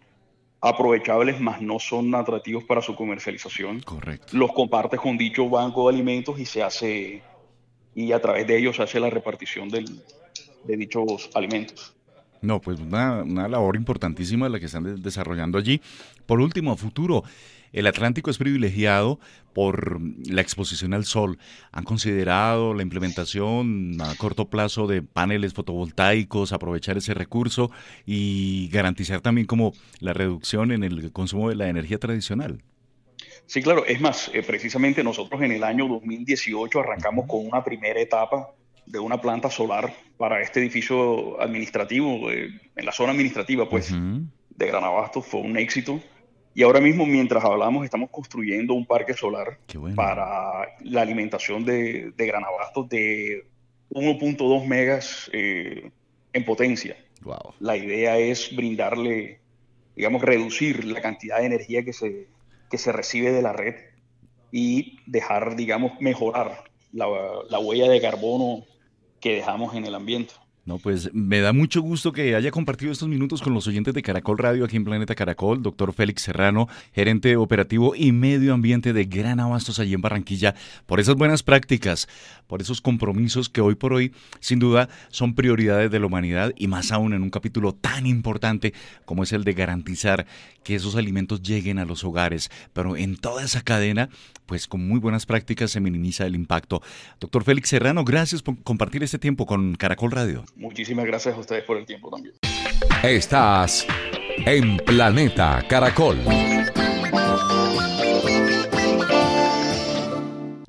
aprovechables, 0.62 1.40
mas 1.40 1.62
no 1.62 1.78
son 1.78 2.16
atractivos 2.16 2.64
para 2.64 2.82
su 2.82 2.96
comercialización. 2.96 3.82
Correcto. 3.82 4.36
Los 4.36 4.54
compartes 4.54 5.00
con 5.00 5.18
dicho 5.18 5.48
banco 5.50 5.90
de 5.90 5.96
alimentos 5.96 6.40
y 6.40 6.46
se 6.46 6.64
hace, 6.64 7.22
y 7.94 8.12
a 8.14 8.22
través 8.22 8.48
de 8.48 8.58
ellos 8.58 8.78
se 8.78 8.84
hace 8.84 9.00
la 9.00 9.10
repartición 9.10 9.70
de 9.70 10.78
dichos 10.78 11.30
alimentos. 11.34 11.94
No, 12.44 12.60
pues 12.60 12.80
una, 12.82 13.24
una 13.24 13.48
labor 13.48 13.78
importantísima 13.78 14.50
la 14.50 14.60
que 14.60 14.66
están 14.66 15.02
desarrollando 15.02 15.58
allí. 15.58 15.82
Por 16.26 16.42
último, 16.42 16.74
a 16.74 16.76
futuro, 16.76 17.24
el 17.74 17.88
Atlántico 17.88 18.32
es 18.32 18.38
privilegiado 18.38 19.20
por 19.54 20.00
la 20.28 20.42
exposición 20.42 20.94
al 20.94 21.06
sol. 21.06 21.38
¿Han 21.72 21.84
considerado 21.84 22.74
la 22.74 22.84
implementación 22.84 23.98
a 24.00 24.16
corto 24.16 24.50
plazo 24.50 24.88
de 24.88 25.02
paneles 25.02 25.54
fotovoltaicos, 25.54 26.54
aprovechar 26.54 26.98
ese 26.98 27.14
recurso 27.14 27.72
y 28.06 28.70
garantizar 28.72 29.22
también 29.22 29.48
como 29.48 29.74
la 30.00 30.14
reducción 30.14 30.72
en 30.72 30.84
el 30.84 31.12
consumo 31.12 31.50
de 31.50 31.56
la 31.56 31.68
energía 31.68 32.00
tradicional? 32.00 32.64
Sí, 33.46 33.62
claro. 33.62 33.86
Es 33.86 34.00
más, 34.00 34.32
eh, 34.34 34.44
precisamente 34.44 35.04
nosotros 35.04 35.42
en 35.42 35.52
el 35.52 35.64
año 35.64 35.88
2018 35.88 36.80
arrancamos 36.80 37.26
con 37.28 37.46
una 37.46 37.64
primera 37.64 38.00
etapa 38.00 38.52
de 38.86 39.00
una 39.00 39.20
planta 39.20 39.50
solar 39.50 39.94
para 40.18 40.42
este 40.42 40.60
edificio 40.60 41.42
administrativo, 41.42 42.32
eh, 42.32 42.50
en 42.76 42.86
la 42.86 42.92
zona 42.92 43.12
administrativa, 43.12 43.70
pues, 43.70 43.92
de 43.92 44.68
Gran 44.68 44.84
Abasto. 44.84 45.22
Fue 45.22 45.42
un 45.42 45.58
éxito. 45.58 46.02
Y 46.56 46.64
ahora 46.64 46.80
mismo, 46.80 47.06
mientras 47.06 47.44
hablamos, 47.44 47.84
estamos 47.84 48.10
construyendo 48.12 48.74
un 48.74 48.86
parque 48.86 49.14
solar 49.14 49.58
para 49.96 50.68
la 50.82 51.02
alimentación 51.02 51.66
de, 51.66 52.12
de 52.16 52.26
Gran 52.28 52.44
Abasto 52.44 52.84
de 52.84 53.46
1.2 53.90 54.66
megas 54.68 55.30
eh, 55.34 55.92
en 56.32 56.46
potencia. 56.46 56.96
Wow. 57.22 57.56
La 57.60 57.76
idea 57.76 58.18
es 58.18 58.56
brindarle, 58.56 59.40
digamos, 59.96 60.22
reducir 60.22 60.86
la 60.86 61.02
cantidad 61.02 61.40
de 61.40 61.46
energía 61.46 61.84
que 61.84 61.94
se, 61.94 62.28
que 62.70 62.78
se 62.78 62.92
recibe 62.92 63.32
de 63.32 63.42
la 63.42 63.54
red 63.54 63.76
y 64.52 65.00
dejar, 65.08 65.56
digamos, 65.56 66.00
mejorar 66.02 66.66
la, 66.92 67.08
la 67.50 67.60
huella 67.60 67.90
de 67.90 68.02
carbono 68.02 68.64
que 69.20 69.36
dejamos 69.36 69.74
en 69.76 69.86
el 69.86 69.96
ambiente. 69.96 70.34
No, 70.66 70.78
pues 70.78 71.14
me 71.14 71.42
da 71.42 71.52
mucho 71.52 71.82
gusto 71.82 72.14
que 72.14 72.36
haya 72.36 72.50
compartido 72.50 72.94
estos 72.94 73.10
minutos 73.10 73.42
con 73.42 73.54
los 73.54 73.68
oyentes 73.68 73.94
de 73.94 74.02
Caracol 74.02 74.38
Radio 74.38 74.64
aquí 74.64 74.78
en 74.78 74.86
Planeta 74.86 75.14
Caracol, 75.14 75.62
doctor 75.62 75.92
Félix 75.92 76.22
Serrano, 76.22 76.70
gerente 76.94 77.36
operativo 77.36 77.96
y 77.98 78.14
medio 78.14 78.54
ambiente 78.54 78.94
de 78.94 79.04
Gran 79.04 79.42
Abastos 79.42 79.80
allí 79.80 79.94
en 79.94 80.00
Barranquilla, 80.00 80.56
por 80.86 81.02
esas 81.02 81.16
buenas 81.16 81.44
prácticas, 81.44 82.08
por 82.48 82.62
esos 82.62 82.80
compromisos 82.80 83.50
que 83.50 83.60
hoy 83.60 83.76
por 83.76 83.92
hoy 83.92 84.14
sin 84.40 84.60
duda 84.60 84.88
son 85.10 85.36
prioridades 85.36 85.92
de 85.92 86.00
la 86.00 86.06
humanidad 86.06 86.54
y 86.56 86.68
más 86.68 86.94
aún 86.94 87.14
en 87.14 87.24
un 87.24 87.30
capítulo 87.30 87.74
tan 87.74 88.06
importante 88.06 88.74
como 89.04 89.24
es 89.24 89.34
el 89.34 89.44
de 89.44 89.54
garantizar 89.54 90.26
que 90.64 90.76
esos 90.76 90.96
alimentos 90.96 91.42
lleguen 91.42 91.78
a 91.78 91.84
los 91.84 92.06
hogares, 92.06 92.50
pero 92.72 92.96
en 92.96 93.18
toda 93.18 93.44
esa 93.44 93.62
cadena, 93.64 94.08
pues 94.46 94.68
con 94.68 94.88
muy 94.88 95.02
buenas 95.02 95.26
prácticas 95.26 95.72
se 95.72 95.82
minimiza 95.82 96.26
el 96.26 96.36
impacto. 96.36 96.82
Doctor 97.20 97.44
Félix 97.44 97.68
Serrano, 97.68 98.06
gracias 98.06 98.42
por 98.42 98.62
compartir 98.64 99.04
este 99.04 99.20
tiempo 99.20 99.46
con 99.46 99.76
Caracol 99.76 100.12
Radio. 100.12 100.46
Muchísimas 100.56 101.06
gracias 101.06 101.36
a 101.36 101.40
ustedes 101.40 101.64
por 101.64 101.78
el 101.78 101.86
tiempo 101.86 102.10
también. 102.10 102.36
Estás 103.04 103.86
en 104.46 104.78
Planeta 104.78 105.64
Caracol. 105.68 106.18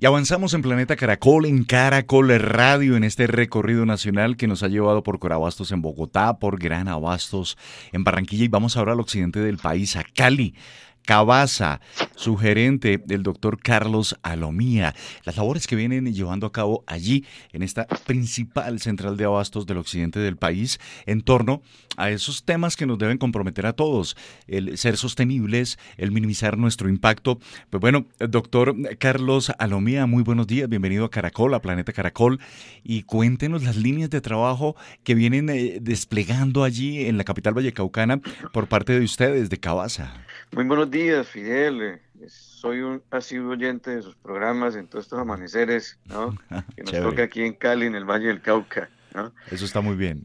Y 0.04 0.06
avanzamos 0.06 0.52
en 0.52 0.60
Planeta 0.60 0.96
Caracol, 0.96 1.46
en 1.46 1.64
Caracol 1.64 2.28
Radio, 2.38 2.96
en 2.96 3.04
este 3.04 3.26
recorrido 3.26 3.86
nacional 3.86 4.36
que 4.36 4.46
nos 4.46 4.62
ha 4.62 4.68
llevado 4.68 5.02
por 5.02 5.18
Corabastos 5.18 5.72
en 5.72 5.80
Bogotá, 5.80 6.38
por 6.38 6.58
Gran 6.58 6.88
Abastos 6.88 7.56
en 7.90 8.04
Barranquilla 8.04 8.44
y 8.44 8.48
vamos 8.48 8.76
ahora 8.76 8.92
al 8.92 9.00
occidente 9.00 9.40
del 9.40 9.56
país, 9.56 9.96
a 9.96 10.04
Cali. 10.04 10.54
Cabaza, 11.04 11.80
su 12.16 12.36
gerente, 12.36 13.02
el 13.08 13.22
doctor 13.22 13.58
Carlos 13.60 14.16
Alomía. 14.22 14.94
Las 15.24 15.36
labores 15.36 15.66
que 15.66 15.76
vienen 15.76 16.12
llevando 16.14 16.46
a 16.46 16.52
cabo 16.52 16.82
allí, 16.86 17.24
en 17.52 17.62
esta 17.62 17.86
principal 17.86 18.80
central 18.80 19.16
de 19.16 19.24
abastos 19.24 19.66
del 19.66 19.78
occidente 19.78 20.18
del 20.18 20.36
país, 20.36 20.80
en 21.06 21.20
torno 21.20 21.62
a 21.96 22.10
esos 22.10 22.44
temas 22.44 22.76
que 22.76 22.86
nos 22.86 22.98
deben 22.98 23.18
comprometer 23.18 23.66
a 23.66 23.74
todos, 23.74 24.16
el 24.46 24.78
ser 24.78 24.96
sostenibles, 24.96 25.78
el 25.96 26.10
minimizar 26.10 26.56
nuestro 26.56 26.88
impacto. 26.88 27.38
Pues 27.70 27.80
bueno, 27.80 28.06
doctor 28.18 28.74
Carlos 28.98 29.52
Alomía, 29.58 30.06
muy 30.06 30.22
buenos 30.22 30.46
días, 30.46 30.68
bienvenido 30.68 31.04
a 31.04 31.10
Caracol, 31.10 31.54
a 31.54 31.62
Planeta 31.62 31.92
Caracol, 31.92 32.40
y 32.82 33.02
cuéntenos 33.02 33.62
las 33.62 33.76
líneas 33.76 34.10
de 34.10 34.20
trabajo 34.20 34.74
que 35.02 35.14
vienen 35.14 35.50
eh, 35.50 35.78
desplegando 35.80 36.64
allí 36.64 37.06
en 37.06 37.18
la 37.18 37.24
capital 37.24 37.54
vallecaucana 37.54 38.20
por 38.52 38.68
parte 38.68 38.98
de 38.98 39.04
ustedes, 39.04 39.50
de 39.50 39.58
Cabaza. 39.58 40.14
Muy 40.54 40.66
buenos 40.66 40.88
días, 40.88 41.26
Fidel. 41.26 41.82
Eh, 41.82 42.00
soy 42.28 42.80
un 42.80 43.02
asiduo 43.10 43.52
oyente 43.52 43.96
de 43.96 44.02
sus 44.02 44.14
programas 44.14 44.76
en 44.76 44.86
todos 44.86 45.06
estos 45.06 45.18
amaneceres, 45.18 45.98
¿no? 46.04 46.32
Que 46.76 46.84
nos 46.84 46.92
toca 46.92 47.24
aquí 47.24 47.42
en 47.42 47.54
Cali, 47.54 47.86
en 47.86 47.96
el 47.96 48.04
Valle 48.04 48.28
del 48.28 48.40
Cauca, 48.40 48.88
¿no? 49.14 49.32
Eso 49.50 49.64
está 49.64 49.80
muy 49.80 49.96
bien. 49.96 50.22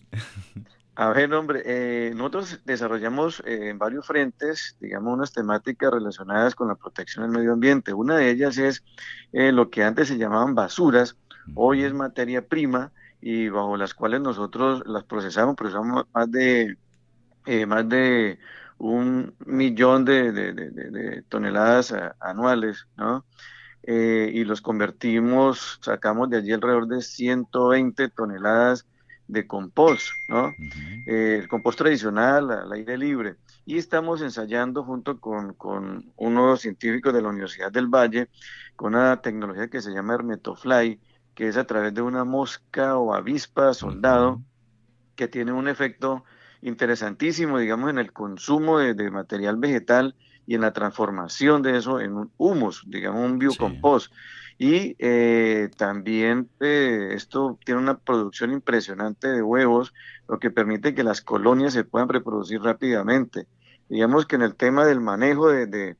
A 0.93 1.09
ver, 1.09 1.33
hombre, 1.33 1.63
eh, 1.65 2.11
nosotros 2.15 2.59
desarrollamos 2.63 3.41
eh, 3.43 3.69
en 3.69 3.79
varios 3.79 4.05
frentes, 4.05 4.77
digamos, 4.79 5.15
unas 5.15 5.33
temáticas 5.33 5.91
relacionadas 5.91 6.53
con 6.53 6.67
la 6.67 6.75
protección 6.75 7.23
del 7.23 7.39
medio 7.39 7.53
ambiente. 7.53 7.93
Una 7.93 8.17
de 8.17 8.29
ellas 8.29 8.59
es 8.59 8.83
lo 9.31 9.71
que 9.71 9.83
antes 9.83 10.09
se 10.09 10.17
llamaban 10.19 10.53
basuras, 10.53 11.17
hoy 11.55 11.83
es 11.83 11.93
materia 11.93 12.45
prima 12.45 12.91
y 13.19 13.49
bajo 13.49 13.77
las 13.77 13.95
cuales 13.95 14.21
nosotros 14.21 14.83
las 14.85 15.05
procesamos, 15.05 15.55
procesamos 15.55 16.05
más 16.13 16.31
de, 16.31 16.77
más 17.65 17.89
de 17.89 18.37
un 18.79 19.35
millón 19.45 20.05
de, 20.05 21.23
toneladas 21.29 21.93
anuales, 22.19 22.87
eh, 23.83 24.31
y 24.33 24.43
los 24.43 24.61
convertimos, 24.61 25.79
sacamos 25.81 26.29
de 26.29 26.37
allí 26.37 26.51
alrededor 26.51 26.87
de 26.87 27.01
120 27.01 28.09
toneladas 28.09 28.85
de 29.27 29.45
compost, 29.45 30.07
¿no? 30.27 30.51
Eh, 31.05 31.39
el 31.41 31.47
compost 31.47 31.77
tradicional 31.77 32.51
al 32.51 32.71
aire 32.71 32.97
libre. 32.97 33.35
Y 33.65 33.77
estamos 33.77 34.21
ensayando 34.21 34.83
junto 34.83 35.19
con, 35.19 35.53
con 35.53 36.11
unos 36.15 36.61
científicos 36.61 37.13
de 37.13 37.21
la 37.21 37.29
Universidad 37.29 37.71
del 37.71 37.87
Valle 37.87 38.29
con 38.75 38.95
una 38.95 39.21
tecnología 39.21 39.69
que 39.69 39.81
se 39.81 39.91
llama 39.91 40.15
Hermetofly, 40.15 40.99
que 41.35 41.47
es 41.47 41.57
a 41.57 41.65
través 41.65 41.93
de 41.93 42.01
una 42.01 42.23
mosca 42.23 42.97
o 42.97 43.13
avispa 43.13 43.73
soldado 43.73 44.41
que 45.15 45.27
tiene 45.27 45.51
un 45.51 45.67
efecto 45.67 46.23
interesantísimo, 46.61 47.59
digamos, 47.59 47.89
en 47.89 47.99
el 47.99 48.11
consumo 48.11 48.79
de, 48.79 49.11
material 49.11 49.57
vegetal 49.57 50.15
y 50.45 50.55
en 50.55 50.61
la 50.61 50.73
transformación 50.73 51.61
de 51.61 51.77
eso 51.77 51.99
en 51.99 52.13
un 52.13 52.31
humus, 52.37 52.83
digamos, 52.87 53.25
un 53.25 53.39
biocompost. 53.39 54.11
Y 54.57 54.95
eh, 54.99 55.69
también 55.77 56.49
eh, 56.59 57.11
esto 57.13 57.57
tiene 57.63 57.79
una 57.79 57.97
producción 57.97 58.51
impresionante 58.51 59.29
de 59.29 59.41
huevos, 59.41 59.93
lo 60.27 60.37
que 60.39 60.51
permite 60.51 60.93
que 60.93 61.03
las 61.03 61.21
colonias 61.21 61.73
se 61.73 61.85
puedan 61.85 62.09
reproducir 62.09 62.61
rápidamente. 62.61 63.47
Digamos 63.87 64.25
que 64.25 64.35
en 64.35 64.41
el 64.41 64.55
tema 64.55 64.85
del 64.85 64.99
manejo 64.99 65.47
de, 65.47 65.65
de, 65.65 65.95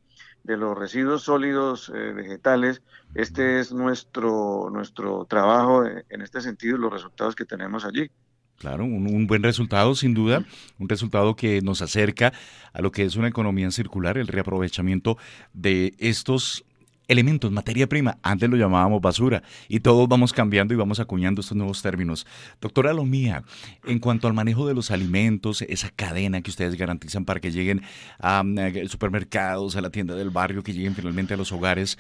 los 0.58 0.78
residuos 0.78 1.24
sólidos 1.24 1.90
eh, 1.96 2.12
vegetales, 2.12 2.82
este 3.14 3.60
es 3.60 3.72
nuestro, 3.72 4.70
nuestro 4.72 5.26
trabajo 5.26 5.86
en 5.86 6.22
este 6.22 6.42
sentido 6.42 6.76
y 6.76 6.80
los 6.82 6.92
resultados 6.92 7.36
que 7.36 7.46
tenemos 7.46 7.86
allí. 7.86 8.12
Claro, 8.60 8.84
un, 8.84 9.26
buen 9.26 9.42
resultado 9.42 9.96
sin 9.96 10.14
duda, 10.14 10.46
un 10.80 10.90
resultado 10.90 11.34
que 11.38 11.62
nos 11.62 11.82
acerca 11.82 12.34
a 12.74 12.82
lo 12.82 12.92
que 12.92 13.04
es 13.04 13.16
una 13.16 13.30
economía 13.30 13.72
circular, 13.72 14.18
el 14.18 14.28
reaprovechamiento 14.28 15.18
de 15.54 15.94
estos 15.98 16.66
elementos, 17.08 17.54
materia 17.54 17.88
prima. 17.88 18.18
Antes 18.22 18.50
lo 18.50 18.58
llamábamos 18.58 19.02
basura 19.02 19.44
y 19.70 19.80
todos 19.80 20.10
vamos 20.10 20.34
cambiando 20.34 20.74
y 20.74 20.78
vamos 20.78 21.00
acuñando 21.00 21.40
estos 21.40 21.56
nuevos 21.56 21.82
términos. 21.82 22.28
Doctora 22.60 22.92
Lomía, 22.92 23.46
en 23.86 24.00
cuanto 24.00 24.28
al 24.28 24.34
manejo 24.34 24.68
de 24.68 24.74
los 24.74 24.92
alimentos, 24.92 25.62
esa 25.62 25.90
cadena 25.90 26.42
que 26.42 26.52
ustedes 26.52 26.76
garantizan 26.76 27.24
para 27.24 27.40
que 27.40 27.52
lleguen 27.52 27.82
a, 28.20 28.42
a 28.42 28.90
supermercados, 28.90 29.78
a 29.78 29.82
la 29.82 29.90
tienda 29.90 30.16
del 30.16 30.32
barrio, 30.32 30.64
que 30.64 30.74
lleguen 30.74 30.96
finalmente 30.96 31.34
a 31.34 31.38
los 31.38 31.54
hogares, 31.54 31.98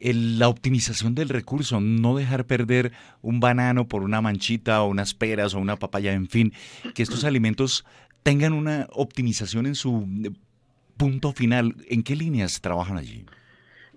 la 0.00 0.48
optimización 0.48 1.14
del 1.14 1.28
recurso, 1.28 1.80
no 1.80 2.16
dejar 2.16 2.46
perder 2.46 2.92
un 3.20 3.38
banano 3.38 3.86
por 3.86 4.02
una 4.02 4.20
manchita 4.20 4.82
o 4.82 4.88
unas 4.88 5.14
peras 5.14 5.54
o 5.54 5.58
una 5.58 5.76
papaya, 5.76 6.12
en 6.12 6.28
fin, 6.28 6.52
que 6.94 7.02
estos 7.02 7.24
alimentos 7.24 7.84
tengan 8.22 8.52
una 8.52 8.86
optimización 8.92 9.66
en 9.66 9.74
su 9.74 10.06
eh, 10.24 10.30
punto 10.96 11.32
final. 11.32 11.76
¿En 11.88 12.02
qué 12.02 12.16
líneas 12.16 12.60
trabajan 12.60 12.96
allí? 12.96 13.26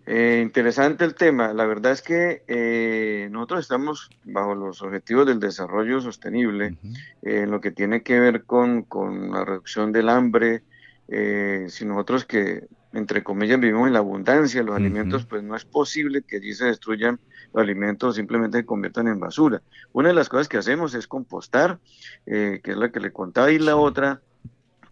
Eh, 0.06 0.42
interesante 0.44 1.06
el 1.06 1.16
tema. 1.16 1.54
La 1.54 1.66
verdad 1.66 1.94
es 1.94 2.02
que 2.02 2.44
eh, 2.48 3.30
nosotros 3.32 3.62
estamos 3.62 4.10
bajo 4.26 4.54
los 4.56 4.82
objetivos 4.82 5.26
del 5.26 5.40
desarrollo 5.40 6.02
sostenible, 6.02 6.76
en 7.22 7.50
lo 7.50 7.62
que 7.62 7.72
tiene 7.72 8.04
que 8.04 8.20
ver 8.20 8.44
con, 8.44 8.84
con 8.84 9.32
la 9.32 9.46
reducción 9.46 9.94
del 9.94 10.10
hambre. 10.10 10.64
si 11.08 11.86
nosotros 11.86 12.26
que 12.26 12.68
entre 12.94 13.24
comillas, 13.24 13.60
vivimos 13.60 13.88
en 13.88 13.94
la 13.94 14.00
abundancia 14.00 14.62
de 14.62 14.68
los 14.68 14.76
alimentos, 14.76 15.26
pues 15.26 15.44
no 15.44 15.56
es 15.56 15.66
posible 15.66 16.22
que 16.22 16.38
allí 16.38 16.54
se 16.54 16.66
destruyan 16.66 17.20
los 17.52 17.64
alimentos 17.64 18.10
o 18.10 18.14
simplemente 18.14 18.60
se 18.60 18.66
conviertan 18.66 19.08
en 19.08 19.20
basura. 19.20 19.62
Una 19.94 20.10
de 20.10 20.14
las 20.14 20.30
cosas 20.30 20.48
que 20.48 20.58
hacemos 20.58 20.94
es 20.94 21.08
compostar, 21.08 21.80
eh, 22.26 22.62
que 22.64 22.72
es 22.72 22.78
la 22.78 22.92
que 22.92 23.00
le 23.00 23.12
contaba, 23.12 23.52
y 23.52 23.58
la 23.58 23.76
otra 23.76 24.22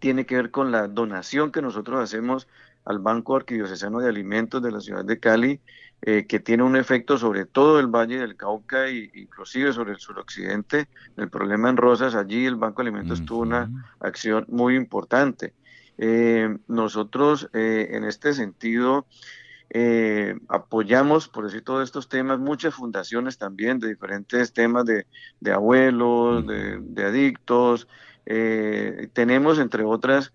tiene 0.00 0.26
que 0.26 0.34
ver 0.34 0.50
con 0.50 0.72
la 0.72 0.88
donación 0.88 1.52
que 1.52 1.62
nosotros 1.62 2.00
hacemos 2.00 2.48
al 2.84 2.98
Banco 2.98 3.36
Arquidiocesano 3.36 4.00
de 4.00 4.08
Alimentos 4.08 4.60
de 4.60 4.72
la 4.72 4.80
ciudad 4.80 5.04
de 5.04 5.20
Cali, 5.20 5.60
eh, 6.04 6.26
que 6.26 6.40
tiene 6.40 6.64
un 6.64 6.74
efecto 6.74 7.16
sobre 7.16 7.46
todo 7.46 7.78
el 7.78 7.86
Valle 7.86 8.18
del 8.18 8.34
Cauca 8.34 8.88
e 8.88 9.12
inclusive 9.14 9.72
sobre 9.72 9.92
el 9.92 9.98
suroccidente. 9.98 10.88
El 11.16 11.30
problema 11.30 11.70
en 11.70 11.76
Rosas, 11.76 12.16
allí 12.16 12.44
el 12.44 12.56
Banco 12.56 12.82
de 12.82 12.88
Alimentos 12.88 13.24
tuvo 13.24 13.42
una 13.42 13.70
acción 14.00 14.44
muy 14.48 14.74
importante. 14.74 15.54
Eh, 15.98 16.56
nosotros 16.68 17.48
eh, 17.52 17.90
en 17.92 18.04
este 18.04 18.32
sentido 18.32 19.06
eh, 19.70 20.36
apoyamos, 20.48 21.28
por 21.28 21.44
decir 21.44 21.62
todos 21.62 21.84
estos 21.84 22.08
temas, 22.08 22.38
muchas 22.38 22.74
fundaciones 22.74 23.38
también 23.38 23.78
de 23.78 23.88
diferentes 23.88 24.52
temas 24.52 24.84
de, 24.84 25.06
abuelos, 25.52 26.46
de, 26.46 27.04
adictos. 27.04 27.88
tenemos, 28.24 29.58
entre 29.58 29.84
otras, 29.84 30.32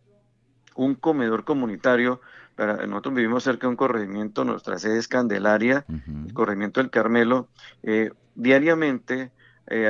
un 0.75 0.95
comedor 0.95 1.43
comunitario. 1.43 2.21
Para, 2.55 2.87
nosotros 2.87 3.13
vivimos 3.13 3.43
cerca 3.43 3.67
de 3.67 3.71
un 3.71 3.75
corregimiento, 3.75 4.43
nuestra 4.43 4.79
sede 4.79 4.97
es 4.97 5.07
Candelaria, 5.07 5.85
el 6.25 6.33
corregimiento 6.33 6.79
del 6.79 6.89
Carmelo. 6.89 7.47
diariamente 8.33 9.31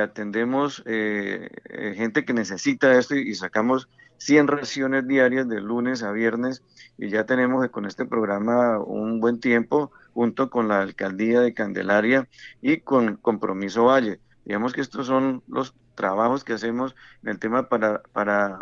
atendemos 0.02 0.82
gente 0.84 2.26
que 2.26 2.34
necesita 2.34 2.98
esto 2.98 3.14
y 3.14 3.34
sacamos 3.34 3.88
100 4.18 4.48
raciones 4.48 5.06
diarias 5.06 5.48
de 5.48 5.60
lunes 5.60 6.02
a 6.02 6.12
viernes 6.12 6.62
y 6.98 7.08
ya 7.08 7.24
tenemos 7.24 7.66
con 7.70 7.86
este 7.86 8.04
programa 8.04 8.78
un 8.78 9.20
buen 9.20 9.40
tiempo 9.40 9.92
junto 10.12 10.50
con 10.50 10.68
la 10.68 10.80
alcaldía 10.80 11.40
de 11.40 11.54
Candelaria 11.54 12.28
y 12.60 12.78
con 12.78 13.16
Compromiso 13.16 13.84
Valle. 13.84 14.20
Digamos 14.44 14.72
que 14.72 14.80
estos 14.80 15.06
son 15.06 15.42
los 15.46 15.74
trabajos 15.94 16.44
que 16.44 16.52
hacemos 16.52 16.94
en 17.22 17.30
el 17.30 17.38
tema 17.38 17.68
para, 17.68 18.02
para 18.12 18.58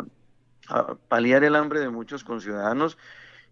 ah, 0.69 0.95
paliar 1.07 1.43
el 1.43 1.55
hambre 1.55 1.79
de 1.79 1.89
muchos 1.89 2.23
conciudadanos 2.23 2.97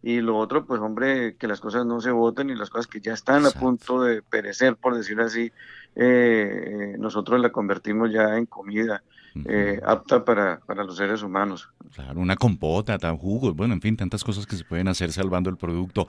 y 0.01 0.21
lo 0.21 0.37
otro, 0.37 0.67
pues 0.67 0.79
hombre, 0.81 1.35
que 1.35 1.47
las 1.47 1.59
cosas 1.59 1.83
no 1.85 1.99
se 1.99 2.11
voten 2.11 2.51
y 2.51 2.55
las 2.55 2.69
cosas 2.69 2.85
que 2.85 3.01
ya 3.01 3.13
están 3.13 3.43
a 3.47 3.49
punto 3.49 4.03
de 4.03 4.21
perecer, 4.21 4.75
por 4.75 4.95
decirlo 4.95 5.23
así, 5.23 5.51
eh, 5.95 6.95
nosotros 6.99 7.39
la 7.39 7.51
convertimos 7.51 8.11
ya 8.11 8.37
en 8.37 8.45
comida 8.45 9.03
eh, 9.45 9.81
apta 9.85 10.23
para, 10.23 10.61
los 10.67 10.95
seres 10.95 11.21
humanos. 11.21 11.69
Claro, 11.93 12.19
una 12.19 12.35
compota, 12.35 12.97
tan 12.97 13.17
jugos, 13.17 13.55
bueno, 13.55 13.73
en 13.73 13.81
fin, 13.81 13.97
tantas 13.97 14.23
cosas 14.23 14.45
que 14.45 14.55
se 14.55 14.63
pueden 14.63 14.87
hacer 14.87 15.11
salvando 15.11 15.49
el 15.49 15.57
producto. 15.57 16.07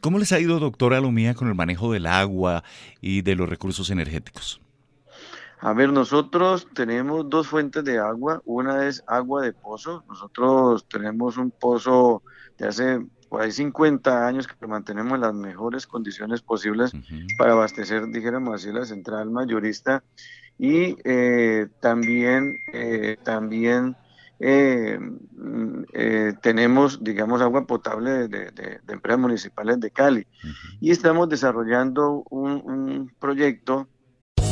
¿Cómo 0.00 0.18
les 0.18 0.32
ha 0.32 0.40
ido, 0.40 0.58
doctora 0.58 0.98
Alomía, 0.98 1.34
con 1.34 1.48
el 1.48 1.54
manejo 1.54 1.92
del 1.92 2.06
agua 2.06 2.64
y 3.00 3.22
de 3.22 3.34
los 3.34 3.48
recursos 3.48 3.90
energéticos? 3.90 4.60
A 5.60 5.72
ver, 5.72 5.92
nosotros 5.92 6.68
tenemos 6.74 7.28
dos 7.28 7.48
fuentes 7.48 7.82
de 7.84 7.98
agua. 7.98 8.42
Una 8.44 8.86
es 8.86 9.02
agua 9.06 9.42
de 9.42 9.52
pozo. 9.52 10.04
Nosotros 10.08 10.86
tenemos 10.88 11.38
un 11.38 11.50
pozo 11.50 12.22
de 12.58 12.68
hace 12.68 13.06
por 13.28 13.42
ahí 13.42 13.52
50 13.52 14.26
años 14.26 14.46
que 14.46 14.66
mantenemos 14.66 15.14
en 15.14 15.20
las 15.20 15.34
mejores 15.34 15.86
condiciones 15.86 16.40
posibles 16.40 16.92
para 17.38 17.52
abastecer, 17.52 18.06
dijéramos 18.08 18.54
así, 18.54 18.72
la 18.72 18.84
central 18.84 19.30
mayorista 19.30 20.02
y 20.58 20.96
eh, 21.04 21.68
también, 21.80 22.56
eh, 22.72 23.16
también 23.22 23.96
eh, 24.38 24.98
tenemos, 26.40 27.02
digamos, 27.02 27.40
agua 27.40 27.66
potable 27.66 28.28
de, 28.28 28.80
empresas 28.88 29.20
municipales 29.20 29.80
de 29.80 29.90
Cali. 29.90 30.26
Y 30.80 30.90
estamos 30.90 31.28
desarrollando 31.28 32.24
un, 32.30 32.62
un 32.64 33.12
proyecto. 33.18 33.88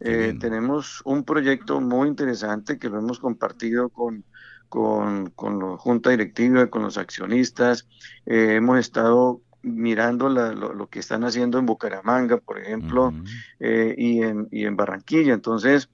Eh, 0.00 0.36
tenemos 0.38 1.02
un 1.04 1.24
proyecto 1.24 1.80
muy 1.80 2.08
interesante 2.08 2.78
que 2.78 2.88
lo 2.88 2.98
hemos 2.98 3.18
compartido 3.18 3.88
con, 3.88 4.24
con, 4.68 5.32
la 5.36 5.76
Junta 5.76 6.10
Directiva, 6.10 6.68
con 6.68 6.82
los 6.82 6.98
accionistas. 6.98 7.88
Eh, 8.26 8.54
hemos 8.56 8.78
estado 8.78 9.40
mirando 9.62 10.28
lo, 10.28 10.86
que 10.88 11.00
están 11.00 11.24
haciendo 11.24 11.58
en 11.58 11.66
Bucaramanga, 11.66 12.36
por 12.36 12.58
ejemplo, 12.58 13.12
eh, 13.58 13.94
y, 13.98 14.22
en, 14.22 14.48
y 14.52 14.66
en 14.66 14.76
Barranquilla. 14.76 15.34
Entonces, 15.34 15.88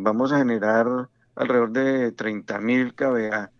vamos 0.00 0.32
a 0.32 0.38
generar 0.38 1.08
alrededor 1.34 1.72
de 1.72 2.12
30 2.12 2.58
mil 2.60 2.94
kVA 2.94 3.50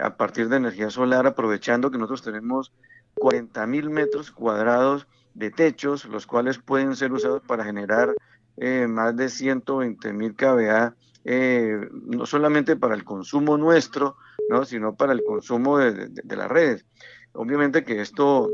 a 0.00 0.16
partir 0.16 0.48
de 0.48 0.56
energía 0.56 0.88
solar, 0.88 1.26
aprovechando 1.26 1.90
que 1.90 1.98
nosotros 1.98 2.22
tenemos 2.22 2.72
40 3.14 3.66
mil 3.66 3.90
metros 3.90 4.30
cuadrados 4.30 5.06
de 5.34 5.50
techos, 5.50 6.06
los 6.06 6.26
cuales 6.26 6.58
pueden 6.58 6.96
ser 6.96 7.12
usados 7.12 7.42
para 7.46 7.64
generar 7.64 8.14
eh, 8.56 8.86
más 8.86 9.16
de 9.16 9.28
120 9.28 10.12
mil 10.12 10.34
kVA, 10.34 10.94
eh, 11.24 11.88
no 11.92 12.26
solamente 12.26 12.76
para 12.76 12.94
el 12.94 13.04
consumo 13.04 13.56
nuestro, 13.56 14.16
¿no? 14.48 14.64
sino 14.64 14.94
para 14.94 15.12
el 15.12 15.24
consumo 15.24 15.78
de, 15.78 16.10
las 16.36 16.48
redes. 16.48 16.84
Obviamente 17.32 17.84
que 17.84 18.00
esto 18.00 18.50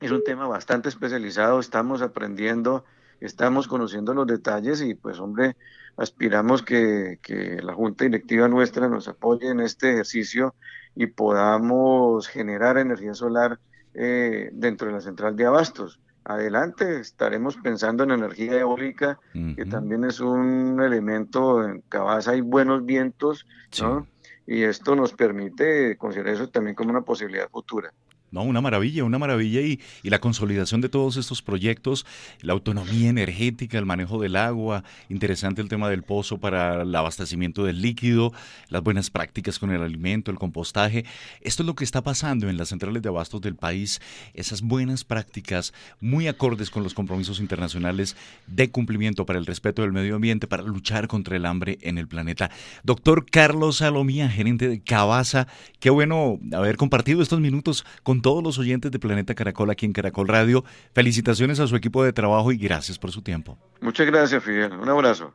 es 0.00 0.10
un 0.10 0.24
tema 0.24 0.48
bastante 0.48 0.88
especializado, 0.88 1.60
estamos 1.60 2.02
aprendiendo, 2.02 2.84
estamos 3.20 3.68
conociendo 3.68 4.14
los 4.14 4.26
detalles 4.26 4.82
y 4.82 4.94
pues 4.94 5.20
hombre, 5.20 5.56
aspiramos 5.96 6.62
que, 6.62 7.18
que 7.22 7.60
la 7.62 7.74
Junta 7.74 8.04
Directiva 8.04 8.48
nuestra 8.48 8.88
nos 8.88 9.08
apoye 9.08 9.48
en 9.48 9.60
este 9.60 9.92
ejercicio 9.92 10.54
y 10.94 11.06
podamos 11.06 12.26
generar 12.28 12.78
energía 12.78 13.14
solar 13.14 13.60
eh, 13.94 14.50
dentro 14.52 14.88
de 14.88 14.94
la 14.94 15.00
central 15.00 15.36
de 15.36 15.46
abastos 15.46 16.00
adelante 16.26 16.98
estaremos 17.00 17.56
pensando 17.56 18.02
en 18.02 18.10
energía 18.10 18.58
eólica, 18.58 19.18
que 19.54 19.64
también 19.64 20.04
es 20.04 20.18
un 20.20 20.80
elemento, 20.82 21.64
en 21.64 21.82
Cabaza 21.88 22.32
hay 22.32 22.40
buenos 22.40 22.84
vientos, 22.84 23.46
¿no? 23.80 24.06
Y 24.46 24.62
esto 24.62 24.96
nos 24.96 25.12
permite 25.12 25.96
considerar 25.96 26.34
eso 26.34 26.48
también 26.48 26.74
como 26.74 26.90
una 26.90 27.02
posibilidad 27.02 27.48
futura. 27.48 27.92
No, 28.30 28.42
una 28.42 28.60
maravilla, 28.60 29.04
una 29.04 29.18
maravilla 29.18 29.60
y, 29.60 29.80
y, 30.02 30.10
la 30.10 30.18
consolidación 30.18 30.80
de 30.80 30.88
todos 30.88 31.16
estos 31.16 31.42
proyectos, 31.42 32.04
la 32.40 32.54
autonomía 32.54 33.08
energética, 33.08 33.78
el 33.78 33.86
manejo 33.86 34.20
del 34.20 34.34
agua, 34.34 34.82
interesante 35.08 35.62
el 35.62 35.68
tema 35.68 35.88
del 35.88 36.02
pozo 36.02 36.38
para 36.38 36.82
el 36.82 36.94
abastecimiento 36.94 37.64
del 37.64 37.80
líquido, 37.80 38.32
las 38.68 38.82
buenas 38.82 39.10
prácticas 39.10 39.58
con 39.58 39.70
el 39.70 39.82
alimento, 39.82 40.30
el 40.30 40.38
compostaje. 40.38 41.04
Esto 41.40 41.62
es 41.62 41.66
lo 41.66 41.74
que 41.74 41.84
está 41.84 42.02
pasando 42.02 42.48
en 42.48 42.56
las 42.56 42.70
centrales 42.70 43.00
de 43.02 43.08
abastos 43.08 43.40
del 43.40 43.54
país, 43.54 44.00
esas 44.34 44.62
buenas 44.62 45.04
prácticas 45.04 45.72
muy 46.00 46.26
acordes 46.26 46.70
con 46.70 46.82
los 46.82 46.94
compromisos 46.94 47.40
internacionales 47.40 48.16
de 48.46 48.70
cumplimiento 48.70 49.24
para 49.24 49.38
el 49.38 49.46
respeto 49.46 49.82
del 49.82 49.92
medio 49.92 50.16
ambiente, 50.16 50.46
para 50.46 50.62
luchar 50.62 51.08
contra 51.08 51.36
el 51.36 51.46
hambre 51.46 51.78
en 51.82 51.98
el 51.98 52.08
planeta. 52.08 52.50
Doctor 52.82 53.26
Carlos 53.30 53.76
Salomía, 53.76 54.28
gerente 54.28 54.68
de 54.68 54.80
Cabaza, 54.80 55.46
qué 55.80 55.90
bueno 55.90 56.38
haber 56.52 56.76
compartido 56.76 57.22
estos 57.22 57.40
minutos 57.40 57.84
con 58.02 58.15
todos 58.22 58.42
los 58.42 58.58
oyentes 58.58 58.90
de 58.90 58.98
Planeta 58.98 59.34
Caracol 59.34 59.70
aquí 59.70 59.86
en 59.86 59.92
Caracol 59.92 60.28
Radio. 60.28 60.64
Felicitaciones 60.94 61.60
a 61.60 61.66
su 61.66 61.76
equipo 61.76 62.04
de 62.04 62.12
trabajo 62.12 62.52
y 62.52 62.56
gracias 62.56 62.98
por 62.98 63.12
su 63.12 63.22
tiempo. 63.22 63.58
Muchas 63.80 64.06
gracias, 64.06 64.42
Fidel. 64.42 64.72
Un 64.72 64.88
abrazo. 64.88 65.34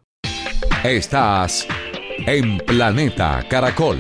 Estás 0.84 1.68
en 2.26 2.58
Planeta 2.60 3.46
Caracol. 3.50 3.98